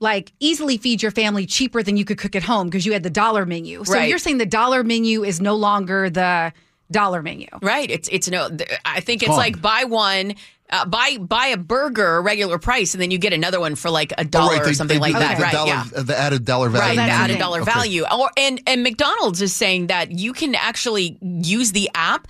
like 0.04 0.32
easily 0.38 0.76
feed 0.78 1.02
your 1.02 1.10
family 1.10 1.46
cheaper 1.46 1.82
than 1.82 1.96
you 1.96 2.04
could 2.04 2.18
cook 2.18 2.36
at 2.36 2.42
home 2.44 2.68
because 2.68 2.84
you 2.86 2.92
had 2.92 3.02
the 3.02 3.10
dollar 3.10 3.44
menu. 3.46 3.84
So 3.84 3.94
Right. 3.94 4.08
you're 4.08 4.18
saying 4.18 4.38
the 4.38 4.46
dollar 4.46 4.84
menu 4.84 5.24
is 5.24 5.40
no 5.40 5.56
longer 5.56 6.08
the 6.10 6.52
dollar 6.90 7.22
menu. 7.22 7.48
Right. 7.62 7.90
It's 7.90 8.08
it's 8.12 8.28
no. 8.30 8.48
I 8.84 9.00
think 9.00 9.22
it's 9.22 9.30
like 9.44 9.60
buy 9.60 9.84
one. 9.84 10.34
Uh, 10.70 10.84
buy 10.86 11.18
buy 11.20 11.46
a 11.48 11.58
burger 11.58 12.22
regular 12.22 12.58
price 12.58 12.94
and 12.94 13.02
then 13.02 13.10
you 13.10 13.18
get 13.18 13.34
another 13.34 13.60
one 13.60 13.74
for 13.74 13.90
like 13.90 14.12
a 14.12 14.20
Oh, 14.20 14.24
dollar 14.24 14.56
right, 14.56 14.66
or 14.66 14.72
something 14.74 14.96
they 14.98 15.12
like 15.12 15.12
do 15.12 15.18
that. 15.18 15.36
The, 15.36 15.42
right. 15.42 15.52
dollar, 15.52 15.68
yeah. 15.68 15.84
the 16.02 16.18
added 16.18 16.44
dollar 16.46 16.68
value. 16.70 16.98
Right, 16.98 17.06
the 17.06 17.12
added 17.12 17.38
dollar 17.38 17.60
Okay. 17.60 17.70
value. 17.72 18.04
Or 18.10 18.30
and 18.38 18.60
and 18.66 18.82
McDonald's 18.82 19.42
is 19.42 19.52
saying 19.54 19.88
that 19.88 20.10
you 20.12 20.32
can 20.32 20.54
actually 20.54 21.18
use 21.20 21.72
the 21.72 21.90
app 21.94 22.28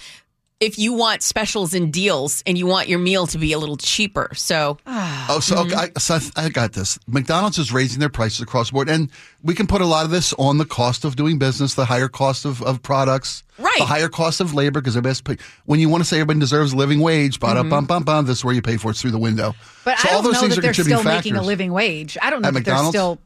if 0.61 0.79
you 0.79 0.93
want 0.95 1.23
specials 1.23 1.75
and 1.75 1.93
deals 1.93 2.43
and 2.47 2.57
you 2.57 2.67
want 2.67 2.89
your 2.89 2.99
meal 2.99 3.27
to 3.27 3.39
be 3.39 3.53
a 3.53 3.59
little 3.59 3.77
cheaper. 3.77 4.31
So 4.35 4.79
Oh, 4.87 5.41
so, 5.43 5.59
okay, 5.59 5.75
I, 5.75 5.99
so 5.99 6.15
I, 6.37 6.45
I 6.45 6.49
got 6.49 6.73
this. 6.75 6.99
McDonald's 7.07 7.59
is 7.59 7.73
raising 7.73 7.99
their 8.01 8.09
prices 8.09 8.41
across 8.41 8.69
the 8.69 8.75
board, 8.75 8.89
and 8.89 9.11
we 9.43 9.55
can 9.55 9.67
put 9.67 9.81
a 9.81 9.87
lot 9.87 10.05
of 10.05 10.11
this 10.11 10.33
on 10.35 10.59
the 10.59 10.65
cost 10.65 11.05
of 11.05 11.17
doing 11.17 11.39
business, 11.39 11.75
the 11.75 11.85
higher 11.87 12.09
cost 12.09 12.45
of, 12.45 12.63
of 12.63 12.83
products, 12.83 13.43
Right. 13.57 13.73
The 13.79 13.85
higher 13.85 14.09
cost 14.09 14.41
of 14.41 14.53
labor 14.53 14.81
because 14.81 14.97
everybody 14.97 15.11
has 15.11 15.19
to 15.21 15.37
pay. 15.37 15.37
When 15.65 15.79
you 15.79 15.89
want 15.89 16.03
to 16.03 16.09
say 16.09 16.17
everybody 16.17 16.41
deserves 16.41 16.73
a 16.73 16.77
living 16.77 16.99
wage, 17.01 17.39
ba 17.39 17.47
Mm-hmm. 17.49 17.69
bum 17.69 17.85
bum 17.87 18.03
bum, 18.03 18.27
this 18.27 18.39
is 18.39 18.45
where 18.45 18.53
you 18.53 18.63
pay 18.63 18.77
for 18.79 18.89
it 18.89 18.91
it's 18.93 19.01
through 19.01 19.13
the 19.13 19.19
window. 19.19 19.55
But 19.85 19.97
so 20.01 20.09
I 20.09 20.13
all 20.15 20.23
don't 20.23 20.33
those 20.33 20.35
know 20.35 20.41
things 20.41 20.55
that 20.57 20.59
are 20.59 20.63
they're 20.63 20.75
still 20.75 21.03
factors. 21.03 21.31
making 21.31 21.37
a 21.37 21.43
living 21.43 21.73
wage. 21.73 22.19
I 22.21 22.31
don't 22.31 22.43
know 22.43 22.49
At 22.49 22.55
that 22.55 22.65
they're 22.65 22.75
McDonald's? 22.75 22.97
still. 22.99 23.19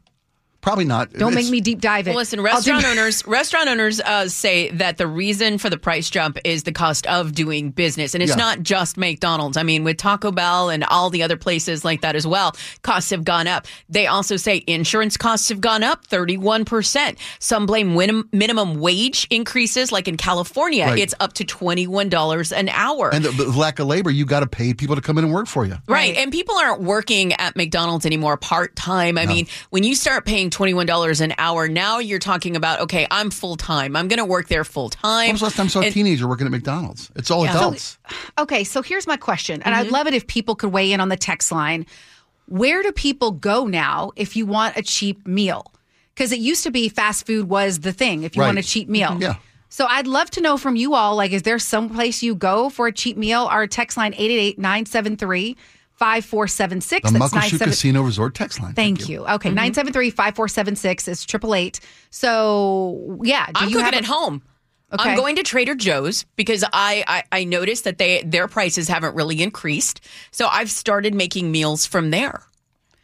Probably 0.61 0.83
not. 0.83 1.13
Don't 1.13 1.33
make 1.33 1.49
me 1.49 1.61
deep 1.61 1.79
dive 1.79 2.07
it. 2.07 2.11
Well, 2.11 2.17
listen, 2.17 2.39
I'll 2.39 2.43
do- 2.43 2.51
restaurant 2.73 2.85
owners, 2.85 3.25
restaurant 3.25 3.69
owners 3.69 4.01
uh, 4.01 4.27
say 4.27 4.69
that 4.71 4.97
the 4.97 5.07
reason 5.07 5.57
for 5.57 5.69
the 5.69 5.77
price 5.77 6.09
jump 6.09 6.37
is 6.43 6.63
the 6.63 6.73
cost 6.73 7.07
of 7.07 7.33
doing 7.33 7.71
business, 7.71 8.13
and 8.13 8.21
it's 8.21 8.31
Yeah. 8.31 8.35
not 8.35 8.61
just 8.61 8.97
McDonald's. 8.97 9.55
I 9.55 9.63
mean, 9.63 9.85
with 9.85 9.95
Taco 9.97 10.31
Bell 10.31 10.69
and 10.69 10.83
all 10.83 11.09
the 11.09 11.23
other 11.23 11.37
places 11.37 11.85
like 11.85 12.01
that 12.01 12.15
as 12.17 12.27
well, 12.27 12.55
costs 12.81 13.09
have 13.11 13.23
gone 13.23 13.47
up. 13.47 13.67
They 13.87 14.07
also 14.07 14.35
say 14.35 14.61
insurance 14.67 15.15
costs 15.15 15.47
have 15.47 15.61
gone 15.61 15.81
up 15.81 16.05
thirty-one 16.05 16.65
percent. 16.65 17.17
Some 17.39 17.65
blame 17.65 17.95
minim- 17.95 18.27
minimum 18.33 18.79
wage 18.81 19.27
increases, 19.29 19.93
like 19.93 20.09
in 20.09 20.17
California, 20.17 20.85
Right. 20.87 20.99
it's 20.99 21.13
up 21.21 21.33
to 21.33 21.45
twenty-one 21.45 22.09
dollars 22.09 22.51
an 22.51 22.67
hour. 22.69 23.13
And 23.13 23.23
the, 23.23 23.31
the 23.31 23.45
lack 23.57 23.79
of 23.79 23.87
labor, 23.87 24.11
you 24.11 24.25
got 24.25 24.41
to 24.41 24.47
pay 24.47 24.73
people 24.73 24.95
to 24.97 25.01
come 25.01 25.17
in 25.17 25.23
and 25.23 25.33
work 25.33 25.47
for 25.47 25.65
you. 25.65 25.77
Right. 25.87 26.15
And 26.17 26.31
people 26.33 26.55
aren't 26.55 26.81
working 26.81 27.31
at 27.33 27.55
McDonald's 27.55 28.05
anymore 28.05 28.35
part 28.35 28.75
time. 28.75 29.17
I 29.17 29.25
mean, 29.25 29.47
when 29.69 29.83
you 29.83 29.95
start 29.95 30.25
paying 30.25 30.48
$21 30.49 31.21
an 31.21 31.33
hour, 31.37 31.67
now 31.67 31.99
you're 31.99 32.19
talking 32.19 32.55
about, 32.55 32.79
okay, 32.81 33.07
I'm 33.09 33.31
full 33.31 33.55
time. 33.55 33.95
I'm 33.95 34.07
going 34.07 34.17
to 34.19 34.25
work 34.25 34.47
there 34.47 34.63
full 34.63 34.89
time. 34.89 35.27
When 35.27 35.33
was 35.33 35.39
the 35.41 35.45
last 35.45 35.55
time 35.57 35.65
I 35.65 35.69
saw 35.69 35.79
a 35.81 35.91
teenager 35.91 36.27
working 36.27 36.45
at 36.45 36.51
McDonald's? 36.51 37.11
It's 37.15 37.31
all 37.31 37.45
Yeah. 37.45 37.55
adults. 37.57 37.97
Okay, 38.37 38.63
so 38.63 38.81
here's 38.81 39.07
my 39.07 39.17
question, 39.17 39.61
and 39.63 39.73
Mm-hmm. 39.75 39.85
I'd 39.87 39.91
love 39.91 40.07
it 40.07 40.13
if 40.13 40.27
people 40.27 40.55
could 40.55 40.71
weigh 40.71 40.91
in 40.91 40.99
on 40.99 41.09
the 41.09 41.17
text 41.17 41.51
line. 41.51 41.85
Where 42.47 42.81
do 42.83 42.91
people 42.91 43.31
go 43.31 43.65
now 43.65 44.11
if 44.15 44.35
you 44.35 44.45
want 44.45 44.75
a 44.77 44.81
cheap 44.81 45.25
meal? 45.27 45.71
Because 46.15 46.31
it 46.31 46.39
used 46.39 46.63
to 46.63 46.71
be 46.71 46.89
fast 46.89 47.25
food 47.27 47.47
was 47.47 47.79
the 47.79 47.93
thing 47.93 48.23
if 48.23 48.35
you 48.35 48.41
Right. 48.41 48.47
want 48.47 48.59
a 48.59 48.63
cheap 48.63 48.89
meal. 48.89 49.17
Yeah. 49.19 49.35
So 49.69 49.85
I'd 49.85 50.07
love 50.07 50.31
to 50.31 50.41
know 50.41 50.57
from 50.57 50.75
you 50.75 50.95
all, 50.95 51.15
like, 51.15 51.31
is 51.31 51.43
there 51.43 51.59
some 51.59 51.89
place 51.89 52.23
you 52.23 52.33
go 52.33 52.69
for 52.69 52.87
a 52.87 52.91
cheap 52.91 53.17
meal? 53.17 53.41
Our 53.51 53.67
text 53.67 53.97
line 53.97 54.13
888-973-5476. 55.99 56.89
the 56.89 56.99
That's 57.01 57.13
Muckleshoot 57.13 57.33
97 57.35 57.67
Casino 57.69 58.01
Resort 58.01 58.35
text 58.35 58.61
line. 58.61 58.73
Thank 58.73 59.09
you. 59.09 59.25
Okay, 59.27 59.49
mm-hmm. 59.51 59.57
973-5476 59.57 61.07
is 61.07 61.25
triple 61.25 61.55
eight. 61.55 61.79
So 62.09 63.19
yeah, 63.23 63.45
do 63.47 63.51
I'm 63.55 63.69
you 63.69 63.75
cooking 63.77 63.85
have 63.85 63.93
a- 63.93 63.97
at 63.97 64.05
home. 64.05 64.41
Okay. 64.91 65.07
I'm 65.11 65.15
going 65.17 65.35
to 65.35 65.43
Trader 65.43 65.75
Joe's 65.75 66.23
because 66.35 66.63
I, 66.73 67.03
I 67.07 67.23
I 67.31 67.43
noticed 67.43 67.83
that 67.83 67.99
they 67.99 68.23
their 68.23 68.47
prices 68.47 68.87
haven't 68.87 69.13
really 69.13 69.39
increased. 69.43 70.01
So 70.31 70.47
I've 70.47 70.71
started 70.71 71.13
making 71.13 71.51
meals 71.51 71.85
from 71.85 72.09
there. 72.09 72.41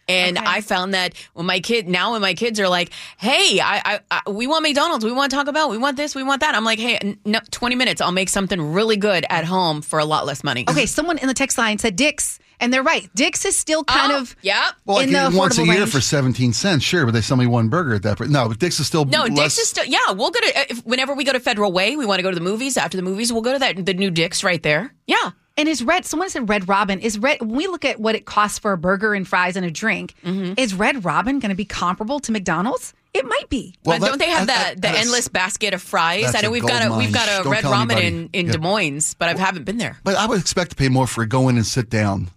And 0.07 0.37
Okay. 0.37 0.45
I 0.47 0.61
found 0.61 0.95
that 0.95 1.13
when 1.33 1.45
my 1.45 1.59
kid 1.59 1.87
now 1.87 2.13
when 2.13 2.21
my 2.21 2.33
kids 2.33 2.59
are 2.59 2.67
like, 2.69 2.89
"Hey, 3.19 3.59
I, 3.59 3.81
I, 3.85 3.99
I 4.25 4.29
we 4.31 4.47
want 4.47 4.63
McDonald's, 4.63 5.05
we 5.05 5.11
want 5.11 5.31
Taco 5.31 5.51
Bell, 5.51 5.69
we 5.69 5.77
want 5.77 5.95
this, 5.95 6.15
we 6.15 6.23
want 6.23 6.41
that." 6.41 6.55
I'm 6.55 6.63
like, 6.63 6.79
"Hey, 6.79 6.97
n- 6.97 7.19
no, 7.23 7.39
20 7.51 7.75
minutes, 7.75 8.01
I'll 8.01 8.11
make 8.11 8.29
something 8.29 8.59
really 8.73 8.97
good 8.97 9.23
at 9.29 9.45
home 9.45 9.83
for 9.83 9.99
a 9.99 10.05
lot 10.05 10.25
less 10.25 10.43
money." 10.43 10.65
Okay, 10.67 10.87
someone 10.87 11.19
in 11.19 11.27
the 11.27 11.33
text 11.35 11.55
line 11.57 11.77
said 11.77 11.95
Dick's, 11.95 12.39
and 12.59 12.73
they're 12.73 12.83
right. 12.83 13.09
Dick's 13.15 13.45
is 13.45 13.55
still 13.55 13.83
kind 13.83 14.11
Oh, 14.13 14.19
of 14.21 14.35
yeah. 14.41 14.71
Well, 14.85 14.99
in 14.99 15.11
like 15.11 15.31
the 15.31 15.37
once 15.37 15.57
a 15.57 15.63
year 15.65 15.79
range. 15.81 15.91
for 15.91 16.01
17 16.01 16.53
cents, 16.53 16.83
sure, 16.83 17.05
but 17.05 17.13
they 17.13 17.21
sell 17.21 17.37
me 17.37 17.47
one 17.47 17.69
burger 17.69 17.95
at 17.95 18.03
that 18.03 18.17
price. 18.17 18.29
No, 18.29 18.47
but 18.47 18.59
Dick's 18.59 18.79
is 18.79 18.87
still 18.87 19.05
No, 19.05 19.23
less, 19.23 19.35
Dick's 19.35 19.57
is 19.59 19.69
still 19.69 19.85
yeah. 19.85 20.11
We'll 20.11 20.31
go 20.31 20.39
to 20.39 20.71
if, 20.71 20.85
whenever 20.85 21.13
we 21.13 21.23
go 21.23 21.33
to 21.33 21.39
Federal 21.39 21.71
Way. 21.71 21.95
We 21.95 22.05
want 22.05 22.19
to 22.19 22.23
go 22.23 22.29
to 22.31 22.35
the 22.35 22.41
movies. 22.41 22.77
After 22.77 22.97
the 22.97 23.03
movies, 23.03 23.31
we'll 23.33 23.41
go 23.41 23.53
to 23.53 23.59
that 23.59 23.85
the 23.85 23.93
new 23.93 24.11
Dick's 24.11 24.43
right 24.43 24.61
there. 24.63 24.93
Yeah, 25.07 25.31
And 25.57 25.69
is 25.69 25.83
Red? 25.83 26.05
Someone 26.05 26.29
said 26.29 26.49
Red 26.49 26.67
Robin 26.67 26.99
is 26.99 27.19
Red. 27.19 27.39
When 27.41 27.51
we 27.55 27.67
look 27.67 27.85
at 27.85 27.99
what 27.99 28.15
it 28.15 28.25
costs 28.25 28.57
for 28.59 28.71
a 28.71 28.77
burger 28.77 29.13
and 29.13 29.27
fries 29.27 29.55
and 29.55 29.65
a 29.65 29.71
drink, 29.71 30.13
Mm-hmm. 30.23 30.53
is 30.57 30.73
Red 30.73 31.05
Robin 31.05 31.39
going 31.39 31.49
to 31.49 31.55
be 31.55 31.65
comparable 31.65 32.19
to 32.21 32.31
McDonald's? 32.31 32.93
It 33.13 33.25
might 33.25 33.47
be. 33.49 33.73
Well, 33.85 33.97
but 33.99 34.07
don't 34.07 34.17
they 34.19 34.29
have 34.29 34.47
that- 34.47 34.81
that, 34.81 34.93
the 34.93 34.99
endless 34.99 35.29
basket 35.29 35.73
of 35.73 35.81
fries? 35.81 36.23
that's 36.23 36.35
I 36.35 36.41
know 36.41 36.51
we've 36.51 36.61
got 36.67 36.83
a 36.83 36.87
gold 36.89 36.97
we've 36.99 37.13
got 37.13 37.29
a 37.29 37.43
Don't 37.43 37.51
Red 37.53 37.61
tell 37.61 37.71
Robin 37.71 37.97
anybody. 37.97 38.07
in 38.23 38.29
in 38.33 38.45
Yeah. 38.47 38.51
Des 38.53 38.57
Moines, 38.57 39.13
but 39.13 39.29
I 39.29 39.39
haven't 39.39 39.63
been 39.63 39.77
there. 39.77 39.97
But 40.03 40.15
I 40.15 40.25
would 40.25 40.39
expect 40.41 40.71
to 40.71 40.75
pay 40.75 40.89
more 40.89 41.07
for 41.07 41.21
a 41.21 41.27
go 41.27 41.47
in 41.47 41.55
and 41.55 41.65
sit 41.65 41.89
down 41.89 42.29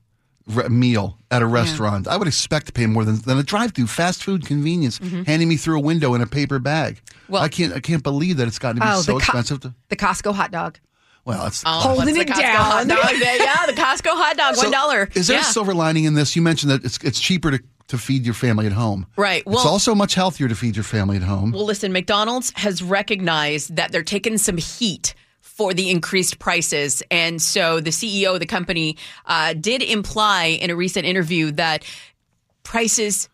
re- 0.49 0.69
meal 0.69 1.19
at 1.31 1.43
a 1.43 1.47
restaurant. 1.47 2.09
I 2.09 2.17
would 2.17 2.29
expect 2.29 2.67
to 2.67 2.73
pay 2.73 2.87
more 2.87 3.05
than, 3.05 3.17
than 3.21 3.39
a 3.39 3.43
drive-through 3.43 3.87
fast 3.87 4.25
food 4.25 4.47
convenience, 4.47 4.99
handing 4.99 5.49
me 5.49 5.57
through 5.57 5.79
a 5.79 5.83
window 5.83 6.15
in 6.15 6.21
a 6.23 6.27
paper 6.27 6.59
bag. 6.59 6.97
Mm-hmm. 6.97 7.33
Well- 7.33 7.43
I 7.43 7.49
can't 7.49 7.73
I 7.75 7.81
can't 7.81 8.03
believe 8.03 8.39
that 8.39 8.49
it's 8.49 8.59
gotten 8.59 8.81
to 8.81 8.87
be 8.87 8.91
Oh, 8.93 9.01
so 9.01 9.05
the 9.05 9.13
co- 9.13 9.19
expensive. 9.19 9.61
To, 9.61 9.75
The 9.89 9.97
Costco 9.97 10.35
hot 10.35 10.51
dog. 10.51 10.79
well, 11.25 11.47
it's 11.47 11.63
Oh, 11.67 11.71
Holding 11.81 11.99
what's 11.99 12.13
the 12.15 12.21
it 12.21 12.29
Costco 12.29 12.41
down. 12.41 12.57
Hot 12.57 12.89
dog? 12.89 13.11
yeah, 13.21 13.67
the 13.67 13.73
Costco 13.75 14.11
hot 14.17 14.37
dog, 14.37 14.55
So, 14.57 14.63
one 14.63 14.73
dollar. 14.73 15.09
Is 15.15 15.27
there 15.27 15.37
yeah. 15.37 15.43
a 15.43 15.53
silver 15.53 15.75
lining 15.75 16.05
in 16.05 16.15
this? 16.15 16.35
You 16.35 16.43
mentioned 16.43 16.71
that 16.73 16.85
it's 16.85 16.99
it's 17.05 17.21
cheaper 17.21 17.51
to, 17.51 17.63
to 17.89 17.99
feed 17.99 18.25
your 18.25 18.35
family 18.35 18.67
at 18.67 18.73
home. 18.73 19.07
Right. 19.17 19.45
Well, 19.47 19.57
it's 19.57 19.67
also 19.67 19.95
much 19.95 20.15
healthier 20.15 20.49
to 20.49 20.55
feed 20.55 20.77
your 20.77 20.85
family 20.85 21.17
at 21.17 21.23
home. 21.23 21.53
Well, 21.53 21.65
listen, 21.67 21.93
McDonald's 21.93 22.53
has 22.57 22.83
recognized 22.83 23.77
that 23.77 23.93
they're 23.93 24.03
taking 24.03 24.39
some 24.39 24.57
heat 24.57 25.15
for 25.59 25.75
the 25.75 25.91
increased 25.91 26.39
prices. 26.39 27.03
And 27.11 27.43
so 27.43 27.81
the 27.81 27.91
CEO 27.91 28.33
of 28.33 28.41
the 28.41 28.47
company 28.47 28.97
uh, 29.27 29.55
did 29.55 29.83
imply 29.83 30.45
in 30.47 30.71
a 30.71 30.77
recent 30.77 31.05
interview 31.05 31.51
that 31.53 31.85
prices 32.63 33.29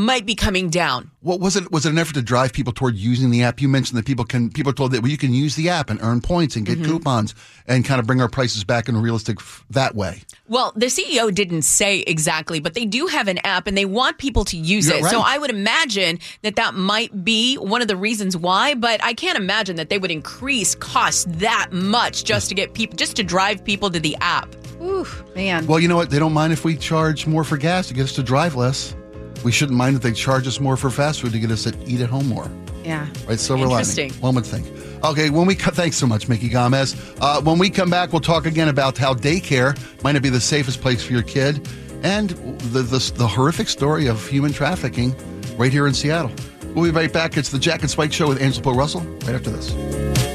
might 0.00 0.26
be 0.26 0.34
coming 0.34 0.70
down. 0.70 1.10
What 1.20 1.38
was 1.40 1.54
it? 1.56 1.70
Was 1.70 1.84
it 1.86 1.90
an 1.90 1.98
effort 1.98 2.14
to 2.14 2.22
drive 2.22 2.52
people 2.52 2.72
toward 2.72 2.96
using 2.96 3.30
the 3.30 3.42
app? 3.42 3.60
You 3.60 3.68
mentioned 3.68 3.98
that 3.98 4.06
people 4.06 4.24
can 4.24 4.50
people 4.50 4.72
told 4.72 4.92
that 4.92 5.02
well, 5.02 5.10
you 5.10 5.18
can 5.18 5.34
use 5.34 5.54
the 5.56 5.68
app 5.68 5.90
and 5.90 6.00
earn 6.02 6.20
points 6.20 6.56
and 6.56 6.64
get 6.66 6.78
Mm-hmm. 6.78 6.90
coupons 6.92 7.34
and 7.66 7.84
kind 7.84 8.00
of 8.00 8.06
bring 8.06 8.20
our 8.22 8.28
prices 8.28 8.64
back 8.64 8.88
in 8.88 8.94
a 8.96 8.98
realistic 8.98 9.38
f- 9.38 9.64
that 9.70 9.94
way. 9.94 10.22
Well, 10.48 10.72
the 10.74 10.86
CEO 10.86 11.32
didn't 11.34 11.62
say 11.62 12.00
exactly, 12.00 12.58
but 12.58 12.74
they 12.74 12.86
do 12.86 13.06
have 13.06 13.28
an 13.28 13.38
app 13.44 13.66
and 13.66 13.76
they 13.76 13.84
want 13.84 14.18
people 14.18 14.44
to 14.46 14.56
use 14.56 14.88
You're 14.88 14.98
it. 14.98 15.04
So. 15.04 15.20
I 15.24 15.36
would 15.38 15.50
imagine 15.50 16.18
that 16.42 16.56
that 16.56 16.74
might 16.74 17.24
be 17.24 17.56
one 17.56 17.82
of 17.82 17.88
the 17.88 17.96
reasons 17.96 18.36
why, 18.36 18.74
but 18.74 19.02
I 19.04 19.12
can't 19.12 19.36
imagine 19.38 19.76
that 19.76 19.90
they 19.90 19.98
would 19.98 20.10
increase 20.10 20.74
costs 20.74 21.26
that 21.28 21.68
much 21.72 22.24
just 22.24 22.48
to 22.48 22.54
get 22.54 22.72
people, 22.74 22.96
just 22.96 23.14
to 23.16 23.22
drive 23.22 23.62
people 23.64 23.90
to 23.90 24.00
the 24.00 24.16
app. 24.20 24.48
Ooh, 24.82 25.06
man. 25.36 25.66
Well, 25.66 25.78
you 25.78 25.86
know 25.88 25.96
what? 25.96 26.08
They 26.10 26.18
don't 26.18 26.32
mind 26.32 26.52
if 26.54 26.64
we 26.64 26.76
charge 26.76 27.26
more 27.26 27.44
for 27.44 27.58
gas 27.58 27.88
to 27.88 27.94
get 27.94 28.04
us 28.04 28.14
to 28.14 28.22
drive 28.22 28.56
less. 28.56 28.96
We 29.44 29.52
shouldn't 29.52 29.78
mind 29.78 29.96
if 29.96 30.02
they 30.02 30.12
charge 30.12 30.46
us 30.46 30.60
more 30.60 30.76
for 30.76 30.90
fast 30.90 31.20
food 31.22 31.32
to 31.32 31.38
get 31.40 31.50
us 31.50 31.64
to 31.64 31.74
eat 31.86 32.00
at 32.00 32.10
home 32.10 32.28
more. 32.28 32.50
yeah. 32.84 33.06
Right, 33.26 33.38
silver 33.40 33.66
lining. 33.66 34.12
One 34.20 34.34
would 34.34 34.46
think. 34.46 34.66
Okay, 35.04 35.30
when 35.30 35.46
we 35.46 35.54
co- 35.54 35.70
thanks 35.70 35.96
so 35.96 36.06
much, 36.06 36.26
Micki 36.28 36.50
Gamez. 36.50 36.94
Uh, 37.20 37.40
when 37.40 37.58
we 37.58 37.70
come 37.70 37.88
back, 37.88 38.12
we'll 38.12 38.20
talk 38.20 38.44
again 38.46 38.68
about 38.68 38.98
how 38.98 39.14
daycare 39.14 39.74
might 40.04 40.12
not 40.12 40.22
be 40.22 40.28
the 40.28 40.40
safest 40.40 40.80
place 40.82 41.02
for 41.02 41.12
your 41.12 41.22
kid, 41.22 41.66
and 42.02 42.30
the 42.72 42.82
the, 42.82 43.12
the 43.16 43.26
horrific 43.26 43.68
story 43.68 44.06
of 44.08 44.26
human 44.28 44.52
trafficking 44.52 45.14
right 45.56 45.72
here 45.72 45.86
in 45.86 45.94
Seattle. 45.94 46.30
We'll 46.74 46.84
be 46.84 46.90
right 46.90 47.12
back. 47.12 47.36
It's 47.38 47.48
the 47.50 47.58
Jack 47.58 47.80
and 47.80 47.90
Spike 47.90 48.12
Show 48.12 48.28
with 48.28 48.40
Angela 48.42 48.62
Poe 48.62 48.74
Russell 48.74 49.00
right 49.24 49.34
after 49.34 49.50
this. 49.50 50.29